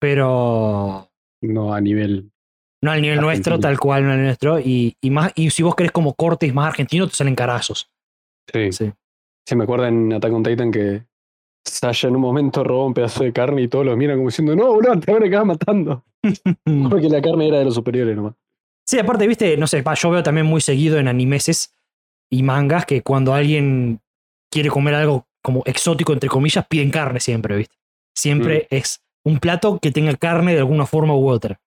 pero. 0.00 1.10
No 1.42 1.72
a 1.74 1.80
nivel 1.80 2.30
no 2.82 2.92
al 2.92 3.02
nivel 3.02 3.20
nuestro, 3.20 3.58
tal 3.58 3.78
cual, 3.78 4.04
no 4.06 4.12
al 4.12 4.22
nuestro. 4.22 4.60
Y, 4.60 4.96
más, 5.10 5.32
y 5.34 5.50
si 5.50 5.62
vos 5.62 5.74
querés 5.74 5.92
como 5.92 6.14
cortes 6.14 6.54
más 6.54 6.68
argentinos, 6.68 7.10
te 7.10 7.16
salen 7.16 7.34
carazos. 7.34 7.90
Sí. 8.52 8.72
sí. 8.72 8.92
Se 9.46 9.56
me 9.56 9.64
acuerda 9.64 9.88
en 9.88 10.12
Attack 10.12 10.32
on 10.32 10.42
Titan 10.42 10.70
que 10.70 11.02
Sasha 11.64 12.08
en 12.08 12.16
un 12.16 12.22
momento 12.22 12.62
robó 12.62 12.86
un 12.86 12.94
pedazo 12.94 13.24
de 13.24 13.32
carne 13.32 13.62
y 13.62 13.68
todos 13.68 13.84
los 13.84 13.96
miran 13.96 14.16
como 14.18 14.28
diciendo, 14.28 14.54
no, 14.54 14.80
no 14.80 15.00
te 15.00 15.12
van 15.12 15.22
a 15.22 15.26
acabar 15.26 15.46
matando. 15.46 16.04
Porque 16.90 17.08
la 17.08 17.20
carne 17.20 17.48
era 17.48 17.58
de 17.58 17.64
los 17.64 17.74
superiores 17.74 18.14
nomás. 18.14 18.34
Sí, 18.86 18.98
aparte, 18.98 19.26
viste, 19.26 19.56
no 19.56 19.66
sé, 19.66 19.84
yo 19.96 20.10
veo 20.10 20.22
también 20.22 20.46
muy 20.46 20.60
seguido 20.60 20.98
en 20.98 21.08
animeses 21.08 21.74
y 22.30 22.42
mangas 22.42 22.86
que 22.86 23.02
cuando 23.02 23.34
alguien 23.34 24.00
quiere 24.50 24.70
comer 24.70 24.94
algo 24.94 25.26
como 25.42 25.62
exótico, 25.66 26.12
entre 26.14 26.30
comillas, 26.30 26.66
piden 26.68 26.90
carne 26.90 27.20
siempre, 27.20 27.56
viste. 27.56 27.76
Siempre 28.14 28.66
mm. 28.70 28.74
es 28.74 29.02
un 29.24 29.40
plato 29.40 29.78
que 29.80 29.90
tenga 29.90 30.14
carne 30.16 30.52
de 30.54 30.60
alguna 30.60 30.86
forma 30.86 31.14
u 31.14 31.28
otra. 31.28 31.60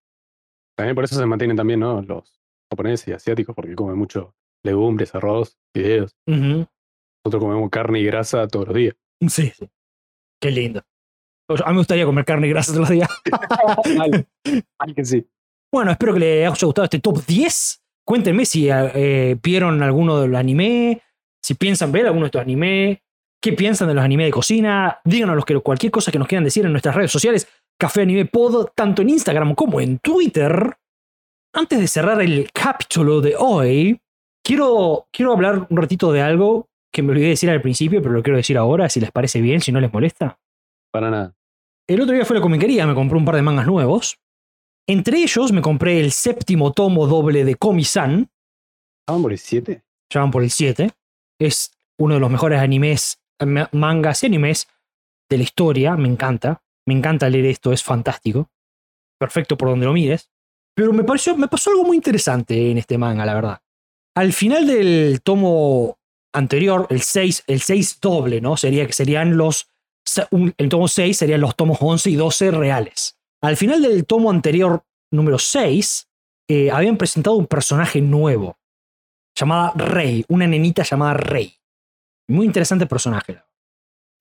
También 0.78 0.95
por 0.95 1.03
eso 1.03 1.15
se 1.15 1.26
mantienen 1.26 1.57
también, 1.57 1.80
¿no? 1.80 2.01
Los 2.01 2.39
japoneses 2.72 3.07
y 3.07 3.11
asiáticos, 3.11 3.55
porque 3.55 3.76
comen 3.76 3.97
mucho 3.97 4.36
legumbres, 4.63 5.13
arroz, 5.15 5.57
fideos. 5.74 6.15
Nosotros 6.28 6.67
comemos 7.43 7.69
carne 7.69 7.99
y 7.99 8.05
grasa 8.05 8.47
todos 8.47 8.67
los 8.67 8.76
días. 8.78 8.95
Mm, 9.22 9.28
sí, 9.28 9.51
sí. 9.57 9.69
Qué 10.41 10.51
lindo. 10.51 10.82
A 11.49 11.67
mí 11.67 11.74
me 11.74 11.78
gustaría 11.82 12.05
comer 12.05 12.24
carne 12.26 12.47
y 12.47 12.49
grasa 12.49 12.72
todos 12.72 12.89
los 12.89 12.89
días. 12.89 13.09
sí. 15.03 15.28
Bueno, 15.74 15.91
espero 15.91 16.13
que 16.13 16.19
les 16.19 16.39
haya 16.47 16.49
gustado 16.49 16.84
este 16.86 16.99
top 16.99 17.26
10. 17.26 17.84
Cuéntenme 18.05 18.45
si 18.45 18.69
eh, 18.69 18.91
eh, 18.95 19.39
vieron 19.41 19.82
alguno 19.84 20.19
de 20.19 20.28
los 20.28 20.39
anime, 20.39 21.01
si 21.43 21.53
piensan 21.55 21.91
ver 21.91 22.05
alguno 22.07 22.22
de 22.22 22.26
estos 22.28 22.41
animes, 22.41 22.99
qué 23.41 23.53
piensan 23.53 23.88
de 23.89 23.93
los 23.93 24.03
animes 24.03 24.28
de 24.28 24.32
cocina. 24.32 24.99
Díganos 25.03 25.36
los 25.36 25.45
que, 25.45 25.59
cualquier 25.59 25.91
cosa 25.91 26.11
que 26.11 26.17
nos 26.19 26.28
quieran 26.28 26.43
decir 26.43 26.65
en 26.65 26.72
nuestras 26.72 26.95
redes 26.95 27.11
sociales. 27.11 27.47
Café 27.82 28.03
Anime 28.03 28.25
Pod, 28.27 28.73
tanto 28.75 29.01
en 29.01 29.09
Instagram 29.09 29.55
como 29.55 29.82
en 29.82 29.97
Twitter. 29.97 30.71
Antes 31.51 31.79
de 31.79 31.88
cerrar 31.88 32.21
el 32.21 32.51
capítulo 32.53 33.21
de 33.21 33.34
hoy, 33.36 33.99
quiero, 34.45 35.07
quiero 35.11 35.34
hablar 35.34 35.65
un 35.67 35.77
ratito 35.77 36.11
de 36.11 36.21
algo 36.21 36.69
que 36.93 37.01
me 37.01 37.09
olvidé 37.11 37.29
decir 37.29 37.49
al 37.49 37.59
principio, 37.59 37.99
pero 38.03 38.13
lo 38.13 38.21
quiero 38.21 38.38
decir 38.38 38.55
ahora, 38.55 38.88
si 38.88 38.99
les 38.99 39.09
parece 39.11 39.41
bien, 39.41 39.61
si 39.61 39.71
no 39.71 39.82
les 39.82 39.91
molesta. 39.91 40.39
Para 40.93 41.09
nada. 41.09 41.34
El 41.89 41.99
otro 42.01 42.13
día 42.13 42.23
fue 42.23 42.36
a 42.36 42.39
la 42.39 42.43
comiquería, 42.43 42.86
me 42.86 42.93
compré 42.93 43.17
un 43.17 43.25
par 43.25 43.34
de 43.34 43.41
mangas 43.41 43.65
nuevos. 43.65 44.19
Entre 44.88 45.17
ellos 45.17 45.51
me 45.51 45.63
compré 45.63 45.99
el 45.99 46.11
séptimo 46.11 46.73
tomo 46.73 47.07
doble 47.07 47.43
de 47.45 47.55
Komi-san. 47.55 48.29
por 49.07 49.32
el 49.32 49.39
7? 49.39 49.84
Ya 50.13 50.27
por 50.29 50.43
el 50.43 50.51
7. 50.51 50.91
Es 51.39 51.71
uno 51.97 52.13
de 52.13 52.19
los 52.19 52.29
mejores 52.29 52.59
animes, 52.59 53.19
eh, 53.39 53.65
mangas 53.71 54.21
y 54.21 54.27
animes 54.27 54.67
de 55.32 55.38
la 55.39 55.43
historia, 55.45 55.95
me 55.97 56.07
encanta. 56.07 56.61
Me 56.88 56.95
encanta 56.95 57.29
leer 57.29 57.45
esto, 57.45 57.71
es 57.71 57.84
fantástico. 57.84 58.49
Perfecto 59.19 59.57
por 59.57 59.69
donde 59.69 59.86
lo 59.86 59.93
mires. 59.93 60.29
Pero 60.75 60.93
me, 60.93 61.03
pareció, 61.03 61.36
me 61.36 61.47
pasó 61.47 61.69
algo 61.71 61.84
muy 61.84 61.97
interesante 61.97 62.71
en 62.71 62.77
este 62.77 62.97
manga, 62.97 63.25
la 63.25 63.34
verdad. 63.34 63.61
Al 64.15 64.34
final 64.34 64.65
del 64.67 65.21
tomo 65.21 65.97
anterior, 66.34 66.88
el 66.89 67.01
6, 67.01 67.43
el 67.47 67.59
doble, 68.01 68.41
¿no? 68.41 68.57
Sería 68.57 68.86
que 68.88 68.93
serían 68.93 69.38
los. 69.38 69.69
el 70.57 70.69
tomo 70.69 70.88
6 70.88 71.15
serían 71.17 71.41
los 71.41 71.55
tomos 71.55 71.77
11 71.79 72.09
y 72.09 72.15
12 72.15 72.51
reales. 72.51 73.17
Al 73.41 73.57
final 73.57 73.82
del 73.82 74.05
tomo 74.05 74.29
anterior, 74.32 74.84
número 75.11 75.38
6, 75.39 76.07
eh, 76.49 76.71
habían 76.71 76.97
presentado 76.97 77.36
un 77.38 77.47
personaje 77.47 78.01
nuevo, 78.01 78.57
llamada 79.38 79.71
Rey, 79.75 80.25
una 80.29 80.47
nenita 80.47 80.84
llamada 80.84 81.13
Rey. 81.13 81.53
Muy 82.27 82.45
interesante 82.45 82.86
personaje 82.86 83.41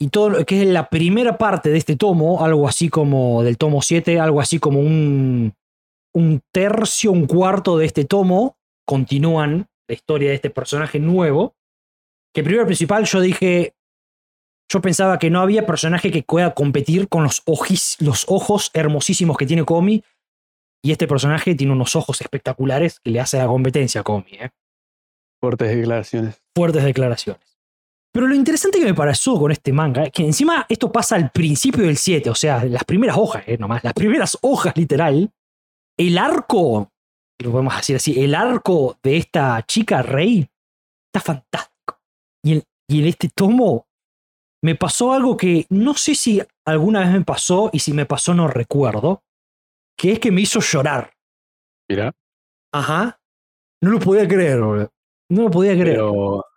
y 0.02 0.08
todo 0.08 0.44
que 0.46 0.62
es 0.62 0.66
la 0.68 0.88
primera 0.88 1.36
parte 1.36 1.68
de 1.68 1.76
este 1.76 1.94
tomo, 1.94 2.42
algo 2.42 2.66
así 2.66 2.88
como 2.88 3.42
del 3.42 3.58
tomo 3.58 3.82
7, 3.82 4.18
algo 4.18 4.40
así 4.40 4.58
como 4.58 4.80
un, 4.80 5.54
un 6.14 6.40
tercio, 6.52 7.12
un 7.12 7.26
cuarto 7.26 7.76
de 7.76 7.84
este 7.84 8.06
tomo, 8.06 8.56
continúan 8.86 9.68
la 9.86 9.94
historia 9.94 10.30
de 10.30 10.36
este 10.36 10.48
personaje 10.48 10.98
nuevo. 10.98 11.54
Que 12.34 12.42
primero 12.42 12.64
principal 12.64 13.04
yo 13.04 13.20
dije, 13.20 13.74
yo 14.72 14.80
pensaba 14.80 15.18
que 15.18 15.28
no 15.28 15.40
había 15.42 15.66
personaje 15.66 16.10
que 16.10 16.22
pueda 16.22 16.54
competir 16.54 17.06
con 17.08 17.22
los, 17.24 17.42
los 17.98 18.24
ojos 18.26 18.70
hermosísimos 18.72 19.36
que 19.36 19.44
tiene 19.46 19.66
Komi. 19.66 20.02
Y 20.82 20.92
este 20.92 21.06
personaje 21.06 21.54
tiene 21.54 21.74
unos 21.74 21.94
ojos 21.94 22.22
espectaculares 22.22 23.00
que 23.00 23.10
le 23.10 23.20
hace 23.20 23.36
la 23.36 23.48
competencia 23.48 24.00
a 24.00 24.04
Komi. 24.04 24.30
¿eh? 24.32 24.50
Fuertes 25.42 25.76
declaraciones. 25.76 26.40
Fuertes 26.56 26.84
declaraciones. 26.84 27.49
Pero 28.12 28.26
lo 28.26 28.34
interesante 28.34 28.78
que 28.78 28.84
me 28.86 28.94
pareció 28.94 29.38
con 29.38 29.52
este 29.52 29.72
manga 29.72 30.02
es 30.04 30.12
que 30.12 30.24
encima 30.24 30.66
esto 30.68 30.90
pasa 30.90 31.14
al 31.14 31.30
principio 31.30 31.84
del 31.86 31.96
7, 31.96 32.30
o 32.30 32.34
sea, 32.34 32.64
las 32.64 32.84
primeras 32.84 33.16
hojas, 33.16 33.44
eh, 33.46 33.56
nomás, 33.56 33.84
las 33.84 33.92
primeras 33.94 34.36
hojas 34.42 34.76
literal. 34.76 35.32
El 35.96 36.18
arco, 36.18 36.90
lo 37.40 37.50
podemos 37.52 37.76
decir 37.76 37.96
así, 37.96 38.20
el 38.22 38.34
arco 38.34 38.98
de 39.02 39.16
esta 39.16 39.62
chica 39.64 40.02
rey 40.02 40.48
está 41.06 41.20
fantástico. 41.24 42.00
Y 42.44 42.54
en, 42.54 42.62
y 42.88 43.00
en 43.00 43.06
este 43.06 43.28
tomo 43.32 43.86
me 44.64 44.74
pasó 44.74 45.12
algo 45.12 45.36
que 45.36 45.66
no 45.70 45.94
sé 45.94 46.16
si 46.16 46.42
alguna 46.66 47.00
vez 47.00 47.10
me 47.12 47.24
pasó 47.24 47.70
y 47.72 47.78
si 47.78 47.92
me 47.92 48.06
pasó 48.06 48.34
no 48.34 48.48
recuerdo, 48.48 49.22
que 49.96 50.12
es 50.14 50.18
que 50.20 50.32
me 50.32 50.40
hizo 50.40 50.60
llorar. 50.60 51.12
Mira. 51.88 52.12
Ajá. 52.72 53.20
No 53.82 53.90
lo 53.92 53.98
podía 54.00 54.26
creer, 54.26 54.58
No 54.58 54.88
lo 55.28 55.50
podía 55.50 55.74
creer. 55.78 56.00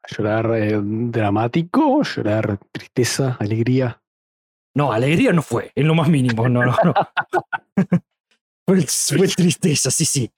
¿Llorar 0.07 0.51
eh, 0.55 0.79
dramático? 0.81 2.01
¿Llorar 2.03 2.59
tristeza? 2.71 3.37
¿Alegría? 3.39 4.01
No, 4.75 4.91
alegría 4.91 5.31
no 5.31 5.41
fue, 5.41 5.71
en 5.75 5.87
lo 5.87 5.95
más 5.95 6.09
mínimo. 6.09 6.49
No, 6.49 6.65
no, 6.65 6.75
no. 6.83 6.93
fue, 8.67 9.27
tristeza, 9.29 9.91
sí, 9.91 10.05
sí. 10.05 10.31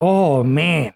Oh, 0.00 0.44
man. 0.44 0.94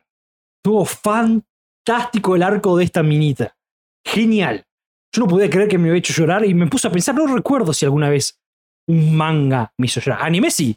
Estuvo 0.58 0.84
fantástico 0.84 2.36
el 2.36 2.42
arco 2.42 2.76
de 2.76 2.84
esta 2.84 3.02
minita. 3.02 3.56
Genial. 4.04 4.66
Yo 5.14 5.22
no 5.22 5.28
podía 5.28 5.48
creer 5.48 5.68
que 5.68 5.78
me 5.78 5.88
había 5.88 5.98
hecho 5.98 6.12
llorar 6.12 6.44
y 6.44 6.54
me 6.54 6.66
puse 6.66 6.88
a 6.88 6.92
pensar, 6.92 7.14
no 7.14 7.26
recuerdo 7.34 7.72
si 7.72 7.84
alguna 7.84 8.08
vez 8.08 8.40
un 8.88 9.16
manga 9.16 9.72
me 9.78 9.86
hizo 9.86 10.00
llorar. 10.00 10.22
Anime 10.22 10.50
sí. 10.50 10.76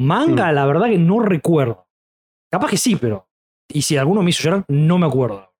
Manga, 0.00 0.50
mm. 0.50 0.54
la 0.54 0.66
verdad 0.66 0.88
que 0.88 0.98
no 0.98 1.20
recuerdo. 1.20 1.86
Capaz 2.50 2.70
que 2.70 2.76
sí, 2.78 2.96
pero. 2.96 3.28
Y 3.70 3.82
si 3.82 3.96
alguno 3.96 4.22
me 4.22 4.30
hizo 4.30 4.42
llorar, 4.42 4.64
no 4.68 4.98
me 4.98 5.06
acuerdo. 5.06 5.53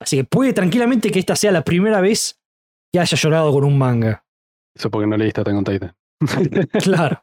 Así 0.00 0.16
que 0.18 0.24
puede 0.24 0.52
tranquilamente 0.52 1.10
que 1.10 1.18
esta 1.18 1.36
sea 1.36 1.52
la 1.52 1.62
primera 1.62 2.00
vez 2.00 2.40
que 2.92 3.00
haya 3.00 3.16
llorado 3.16 3.52
con 3.52 3.64
un 3.64 3.78
manga. 3.78 4.24
Eso 4.74 4.90
porque 4.90 5.06
no 5.06 5.16
leíste 5.16 5.40
a 5.40 5.44
on 5.44 5.64
Titan. 5.64 5.94
claro. 6.82 7.22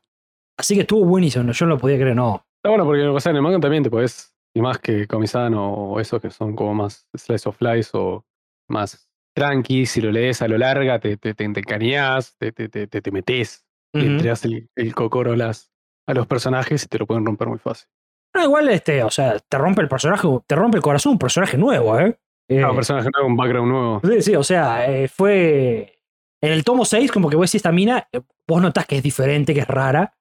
Así 0.57 0.75
que 0.75 0.81
estuvo 0.81 1.05
buenísimo, 1.05 1.51
yo 1.51 1.65
no 1.65 1.75
lo 1.75 1.79
podía 1.79 1.97
creer, 1.97 2.15
no. 2.15 2.45
Está 2.57 2.69
bueno 2.69 2.85
porque 2.85 3.29
en 3.29 3.35
el 3.35 3.41
manga 3.41 3.59
también 3.59 3.83
te 3.83 3.89
puedes 3.89 4.33
y 4.55 4.61
más 4.61 4.77
que 4.77 5.07
comisano 5.07 5.71
o 5.73 5.99
esos 5.99 6.21
que 6.21 6.29
son 6.29 6.55
como 6.55 6.73
más 6.75 7.07
slice 7.15 7.49
of 7.49 7.59
life 7.61 7.89
o 7.93 8.23
más 8.69 9.09
tranqui, 9.35 9.85
si 9.87 9.99
lo 9.99 10.11
lees 10.11 10.41
a 10.43 10.47
lo 10.47 10.57
larga, 10.59 10.99
te, 10.99 11.17
te, 11.17 11.33
te, 11.33 11.49
te, 11.51 11.61
te, 11.63 12.87
te, 13.01 13.11
metes, 13.11 13.65
uh 13.95 13.97
el, 13.97 14.69
el 14.75 14.95
cocoro 14.95 15.33
a 15.33 16.13
los 16.13 16.27
personajes 16.27 16.83
y 16.83 16.87
te 16.87 16.99
lo 16.99 17.07
pueden 17.07 17.25
romper 17.25 17.47
muy 17.47 17.57
fácil. 17.59 17.87
No, 18.35 18.43
igual, 18.43 18.69
este, 18.69 19.03
o 19.03 19.09
sea, 19.09 19.39
te 19.39 19.57
rompe 19.57 19.81
el 19.81 19.87
personaje, 19.87 20.27
te 20.45 20.55
rompe 20.55 20.77
el 20.77 20.83
corazón 20.83 21.13
un 21.13 21.19
personaje 21.19 21.57
nuevo, 21.57 21.99
¿eh? 21.99 22.17
un 22.59 22.71
eh, 22.71 22.75
personaje 22.75 23.09
un 23.25 23.35
background 23.35 23.71
nuevo. 23.71 24.01
Sí, 24.07 24.21
sí, 24.21 24.35
o 24.35 24.43
sea, 24.43 24.85
eh, 24.91 25.07
fue. 25.07 25.99
En 26.41 26.51
el 26.51 26.63
tomo 26.63 26.83
6, 26.83 27.09
como 27.11 27.29
que 27.29 27.37
vos 27.37 27.43
decís 27.45 27.55
esta 27.55 27.71
mina, 27.71 28.07
eh, 28.11 28.19
vos 28.47 28.61
notas 28.61 28.85
que 28.85 28.97
es 28.97 29.03
diferente, 29.03 29.53
que 29.53 29.61
es 29.61 29.67
rara, 29.67 30.13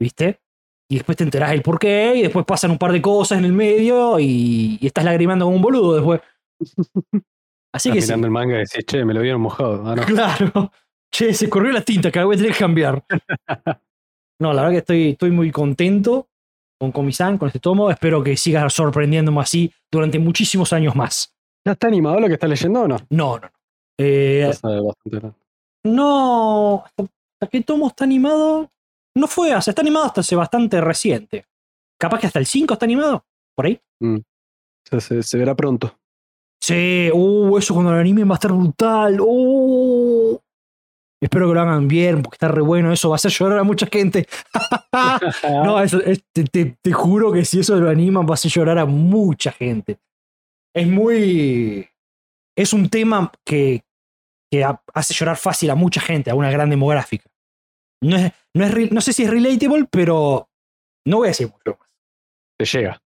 ¿viste? 0.00 0.40
Y 0.90 0.96
después 0.96 1.16
te 1.16 1.22
enterás 1.24 1.52
el 1.52 1.62
porqué 1.62 2.14
y 2.16 2.22
después 2.22 2.44
pasan 2.44 2.72
un 2.72 2.78
par 2.78 2.92
de 2.92 3.00
cosas 3.00 3.38
en 3.38 3.44
el 3.44 3.52
medio 3.52 4.18
y, 4.18 4.78
estás 4.84 5.04
lagrimando 5.04 5.44
como 5.44 5.56
un 5.56 5.62
boludo 5.62 5.94
después. 5.94 6.20
Así 7.74 7.90
que. 7.90 8.00
Mirando 8.00 8.26
el 8.26 8.32
manga 8.32 8.56
y 8.56 8.58
decís, 8.58 8.84
che, 8.86 9.04
me 9.04 9.14
lo 9.14 9.20
vieron 9.20 9.40
mojado. 9.40 9.82
Ah, 9.88 9.94
claro. 10.06 10.72
Che, 11.12 11.32
se 11.34 11.48
corrió 11.48 11.72
la 11.72 11.82
tinta, 11.82 12.10
que 12.10 12.22
voy 12.22 12.34
a 12.34 12.38
tener 12.38 12.52
que 12.52 12.58
cambiar. 12.58 13.04
no, 14.40 14.52
la 14.52 14.62
verdad 14.62 14.70
que 14.72 14.78
estoy, 14.78 15.10
estoy 15.10 15.30
muy 15.30 15.50
contento 15.50 16.28
con 16.80 16.90
Comisan, 16.90 17.38
con 17.38 17.46
este 17.46 17.60
tomo. 17.60 17.88
Espero 17.90 18.22
que 18.24 18.36
siga 18.36 18.68
sorprendiéndome 18.68 19.40
así 19.40 19.72
durante 19.92 20.18
muchísimos 20.18 20.72
años 20.72 20.96
más. 20.96 21.31
¿Ya 21.64 21.72
está 21.72 21.86
animado 21.86 22.20
lo 22.20 22.26
que 22.26 22.34
está 22.34 22.48
leyendo 22.48 22.82
o 22.82 22.88
no? 22.88 22.96
No, 23.10 23.36
no. 23.36 23.40
no. 23.40 23.48
Eh, 23.98 24.50
no, 25.84 26.84
hasta 26.84 27.46
qué 27.50 27.60
tomo 27.62 27.88
está 27.88 28.04
animado. 28.04 28.70
No 29.14 29.26
fue, 29.28 29.52
hasta 29.52 29.70
está 29.70 29.82
animado 29.82 30.06
hasta 30.06 30.20
hace 30.22 30.34
bastante 30.34 30.80
reciente. 30.80 31.44
Capaz 31.98 32.20
que 32.20 32.26
hasta 32.28 32.38
el 32.38 32.46
5 32.46 32.72
está 32.74 32.84
animado, 32.86 33.24
por 33.54 33.66
ahí. 33.66 33.80
Mm. 34.00 34.18
se, 34.98 35.38
verá 35.38 35.54
pronto. 35.54 35.96
Sí, 36.60 37.10
uh, 37.12 37.58
eso 37.58 37.74
cuando 37.74 37.92
lo 37.92 37.98
animen 37.98 38.28
va 38.28 38.34
a 38.34 38.34
estar 38.36 38.52
brutal. 38.52 39.18
Uh. 39.20 40.38
Espero 41.20 41.46
que 41.46 41.54
lo 41.54 41.60
hagan 41.60 41.86
bien, 41.86 42.22
porque 42.22 42.36
está 42.36 42.48
re 42.48 42.62
bueno. 42.62 42.92
Eso 42.92 43.10
va 43.10 43.14
a 43.16 43.16
hacer 43.16 43.30
llorar 43.30 43.58
a 43.58 43.62
mucha 43.64 43.86
gente. 43.86 44.26
no, 45.64 45.80
eso, 45.82 45.98
te, 46.32 46.76
te, 46.82 46.92
juro 46.92 47.30
que 47.30 47.44
si 47.44 47.60
eso 47.60 47.76
lo 47.76 47.88
animan, 47.90 48.24
va 48.26 48.30
a 48.30 48.34
hacer 48.34 48.50
llorar 48.50 48.78
a 48.78 48.84
mucha 48.86 49.52
gente. 49.52 49.98
Es 50.74 50.86
muy. 50.86 51.88
Es 52.56 52.72
un 52.72 52.88
tema 52.88 53.30
que, 53.44 53.84
que 54.50 54.64
hace 54.94 55.14
llorar 55.14 55.36
fácil 55.36 55.70
a 55.70 55.74
mucha 55.74 56.00
gente, 56.00 56.30
a 56.30 56.34
una 56.34 56.50
gran 56.50 56.70
demográfica. 56.70 57.28
No, 58.02 58.16
es, 58.16 58.32
es, 58.54 58.92
no 58.92 59.00
sé 59.00 59.12
si 59.12 59.22
es 59.24 59.30
relatable, 59.30 59.86
pero 59.90 60.50
no 61.06 61.18
voy 61.18 61.26
a 61.26 61.28
decir 61.30 61.50
mucho 61.50 61.78
más. 61.78 61.88
Te 62.58 62.64
llega. 62.64 63.02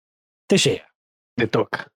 Te 0.48 0.58
llega. 0.58 0.88
Te 1.36 1.46
toca. 1.46 1.90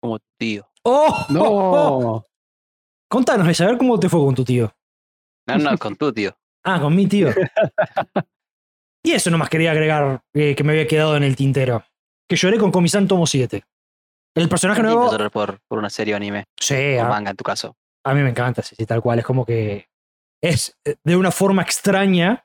Como 0.00 0.18
tío. 0.38 0.66
¡Oh! 0.82 1.26
¡No! 1.30 2.24
Contanos, 3.10 3.60
a 3.60 3.66
ver 3.66 3.78
cómo 3.78 4.00
te 4.00 4.08
fue 4.08 4.20
con 4.20 4.34
tu 4.34 4.44
tío. 4.44 4.72
No, 5.46 5.58
no, 5.58 5.78
con 5.78 5.94
tu 5.96 6.12
tío. 6.12 6.36
ah, 6.64 6.80
con 6.80 6.94
mi 6.94 7.06
tío. 7.06 7.28
y 9.04 9.12
eso 9.12 9.30
nomás 9.30 9.48
quería 9.48 9.70
agregar 9.70 10.22
eh, 10.34 10.54
que 10.56 10.64
me 10.64 10.72
había 10.72 10.88
quedado 10.88 11.16
en 11.16 11.22
el 11.22 11.36
tintero. 11.36 11.84
Que 12.28 12.36
lloré 12.36 12.58
con 12.58 12.72
Comisán 12.72 13.06
Tomo 13.06 13.26
7. 13.26 13.64
El 14.36 14.48
personaje 14.50 14.82
nuevo. 14.82 15.10
Por, 15.30 15.58
por, 15.66 15.78
una 15.78 15.88
serie 15.90 16.12
o 16.14 16.18
anime. 16.18 16.40
Ah. 16.70 17.06
O 17.06 17.08
manga 17.08 17.30
en 17.30 17.36
tu 17.36 17.42
caso. 17.44 17.74
A 18.04 18.14
mí 18.14 18.22
me 18.22 18.28
encanta, 18.30 18.62
sí, 18.62 18.76
sí, 18.76 18.84
tal 18.86 19.00
cual. 19.00 19.18
Es 19.18 19.24
como 19.24 19.44
que. 19.46 19.88
Es 20.42 20.78
eh, 20.84 20.96
de 21.02 21.16
una 21.16 21.30
forma 21.30 21.62
extraña. 21.62 22.44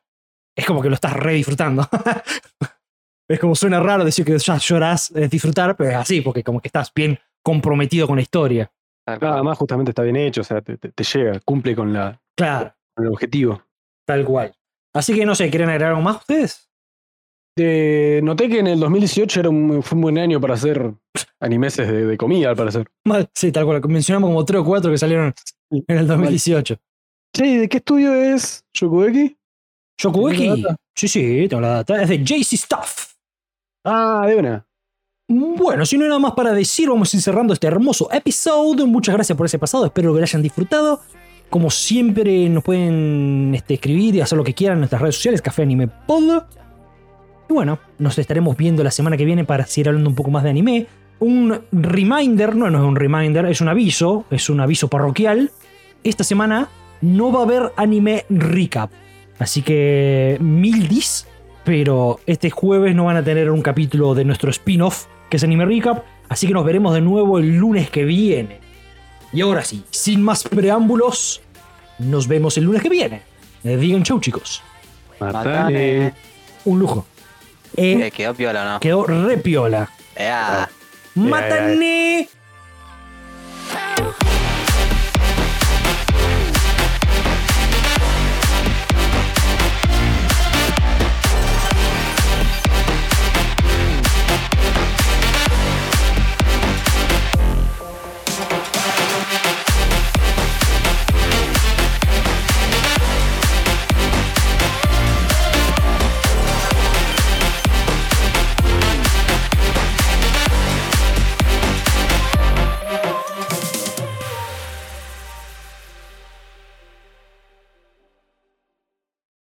Es 0.55 0.65
como 0.65 0.81
que 0.81 0.87
lo 0.89 0.95
estás 0.95 1.13
re 1.13 1.33
disfrutando. 1.33 1.85
es 3.29 3.39
como 3.39 3.55
suena 3.55 3.81
raro 3.81 4.05
decir 4.05 4.23
que 4.25 4.37
ya 4.39 4.57
lloras 4.57 5.11
disfrutar, 5.29 5.75
pero 5.75 5.89
es 5.91 5.95
así, 5.97 6.21
porque 6.21 6.43
como 6.43 6.61
que 6.61 6.69
estás 6.69 6.93
bien 6.93 7.19
comprometido 7.43 8.07
con 8.07 8.15
la 8.17 8.21
historia. 8.21 8.71
Claro, 9.05 9.33
además 9.33 9.57
justamente 9.57 9.91
está 9.91 10.03
bien 10.03 10.15
hecho, 10.17 10.41
o 10.41 10.43
sea, 10.43 10.61
te, 10.61 10.77
te 10.77 11.03
llega, 11.03 11.39
cumple 11.43 11.75
con 11.75 11.91
la. 11.91 12.19
Claro. 12.37 12.73
Con 12.95 13.05
el 13.05 13.11
objetivo. 13.11 13.63
Tal 14.07 14.23
cual. 14.25 14.55
Así 14.93 15.13
que 15.13 15.25
no 15.25 15.35
sé, 15.35 15.49
¿quieren 15.49 15.69
agregar 15.69 15.89
algo 15.89 16.01
más 16.01 16.17
ustedes? 16.17 16.70
Eh, 17.57 18.21
noté 18.23 18.47
que 18.47 18.59
en 18.59 18.67
el 18.67 18.79
2018 18.79 19.39
era 19.41 19.49
un, 19.49 19.83
fue 19.83 19.95
un 19.97 20.01
buen 20.01 20.17
año 20.17 20.39
para 20.39 20.53
hacer 20.53 20.93
animeses 21.39 21.89
de, 21.91 22.17
comida, 22.17 22.49
al 22.49 22.55
parecer. 22.55 22.87
sí, 23.35 23.51
tal 23.51 23.65
cual. 23.65 23.81
Mencionamos 23.89 24.29
como 24.29 24.45
tres 24.45 24.61
o 24.61 24.65
cuatro 24.65 24.89
que 24.89 24.97
salieron 24.97 25.33
en 25.69 25.97
el 25.97 26.07
2018. 26.07 26.77
sí 27.35 27.57
¿de 27.57 27.67
qué 27.69 27.77
estudio 27.77 28.13
es 28.15 28.63
Shokugeki? 28.73 29.37
¿Shokugeki? 30.01 30.63
Sí, 30.95 31.07
sí, 31.07 31.47
tengo 31.49 31.61
la 31.61 31.69
data. 31.75 32.01
Es 32.01 32.09
de 32.09 32.23
JC 32.23 32.55
Stuff. 32.55 33.15
Ah, 33.85 34.25
de 34.27 34.35
una. 34.37 34.65
Bueno, 35.29 35.85
si 35.85 35.97
no 35.97 36.03
hay 36.03 36.09
nada 36.09 36.19
más 36.19 36.33
para 36.33 36.51
decir, 36.53 36.89
vamos 36.89 37.13
encerrando 37.13 37.53
cerrando 37.53 37.53
este 37.53 37.67
hermoso 37.67 38.11
episodio. 38.13 38.85
Muchas 38.87 39.15
gracias 39.15 39.37
por 39.37 39.45
ese 39.45 39.59
pasado, 39.59 39.85
espero 39.85 40.13
que 40.13 40.19
lo 40.19 40.23
hayan 40.25 40.41
disfrutado. 40.41 41.01
Como 41.49 41.69
siempre, 41.69 42.47
nos 42.49 42.63
pueden 42.63 43.53
este, 43.55 43.73
escribir 43.75 44.15
y 44.15 44.21
hacer 44.21 44.37
lo 44.37 44.43
que 44.43 44.53
quieran 44.53 44.77
en 44.77 44.79
nuestras 44.81 45.01
redes 45.01 45.15
sociales, 45.15 45.41
Café 45.41 45.63
Anime 45.63 45.87
Pod. 45.89 46.43
Y 47.51 47.53
bueno, 47.53 47.79
nos 47.97 48.17
estaremos 48.17 48.55
viendo 48.55 48.81
la 48.81 48.91
semana 48.91 49.17
que 49.17 49.25
viene 49.25 49.43
para 49.43 49.65
seguir 49.65 49.89
hablando 49.89 50.09
un 50.09 50.15
poco 50.15 50.31
más 50.31 50.45
de 50.45 50.49
anime. 50.51 50.87
Un 51.19 51.59
reminder, 51.73 52.55
no, 52.55 52.69
no 52.69 52.77
es 52.77 52.83
un 52.85 52.95
reminder, 52.95 53.45
es 53.47 53.59
un 53.59 53.67
aviso, 53.67 54.23
es 54.31 54.49
un 54.49 54.61
aviso 54.61 54.87
parroquial. 54.87 55.51
Esta 56.01 56.23
semana 56.23 56.69
no 57.01 57.29
va 57.33 57.41
a 57.41 57.43
haber 57.43 57.73
anime 57.75 58.23
recap. 58.29 58.89
Así 59.37 59.63
que 59.63 60.37
mil 60.39 60.87
dis, 60.87 61.27
pero 61.65 62.21
este 62.25 62.51
jueves 62.51 62.95
no 62.95 63.03
van 63.03 63.17
a 63.17 63.23
tener 63.25 63.51
un 63.51 63.61
capítulo 63.61 64.15
de 64.15 64.23
nuestro 64.23 64.49
spin-off, 64.49 65.07
que 65.29 65.35
es 65.35 65.43
anime 65.43 65.65
recap. 65.65 66.05
Así 66.29 66.47
que 66.47 66.53
nos 66.53 66.63
veremos 66.63 66.93
de 66.93 67.01
nuevo 67.01 67.37
el 67.37 67.57
lunes 67.57 67.89
que 67.89 68.05
viene. 68.05 68.61
Y 69.33 69.41
ahora 69.41 69.61
sí, 69.65 69.83
sin 69.91 70.21
más 70.23 70.43
preámbulos, 70.45 71.41
nos 71.99 72.29
vemos 72.29 72.57
el 72.57 72.63
lunes 72.63 72.81
que 72.81 72.89
viene. 72.89 73.23
Eh, 73.65 73.75
digan 73.75 74.03
chau, 74.03 74.21
chicos. 74.21 74.63
Un 76.63 76.79
lujo. 76.79 77.07
Eh, 77.77 78.07
eh, 78.07 78.11
quedó 78.11 78.33
piola, 78.33 78.65
¿no? 78.65 78.79
Quedó 78.79 79.05
repiola. 79.05 79.89
Yeah. 80.17 80.69
Eh, 81.15 81.19
Matané 81.19 82.19
eh. 82.21 82.40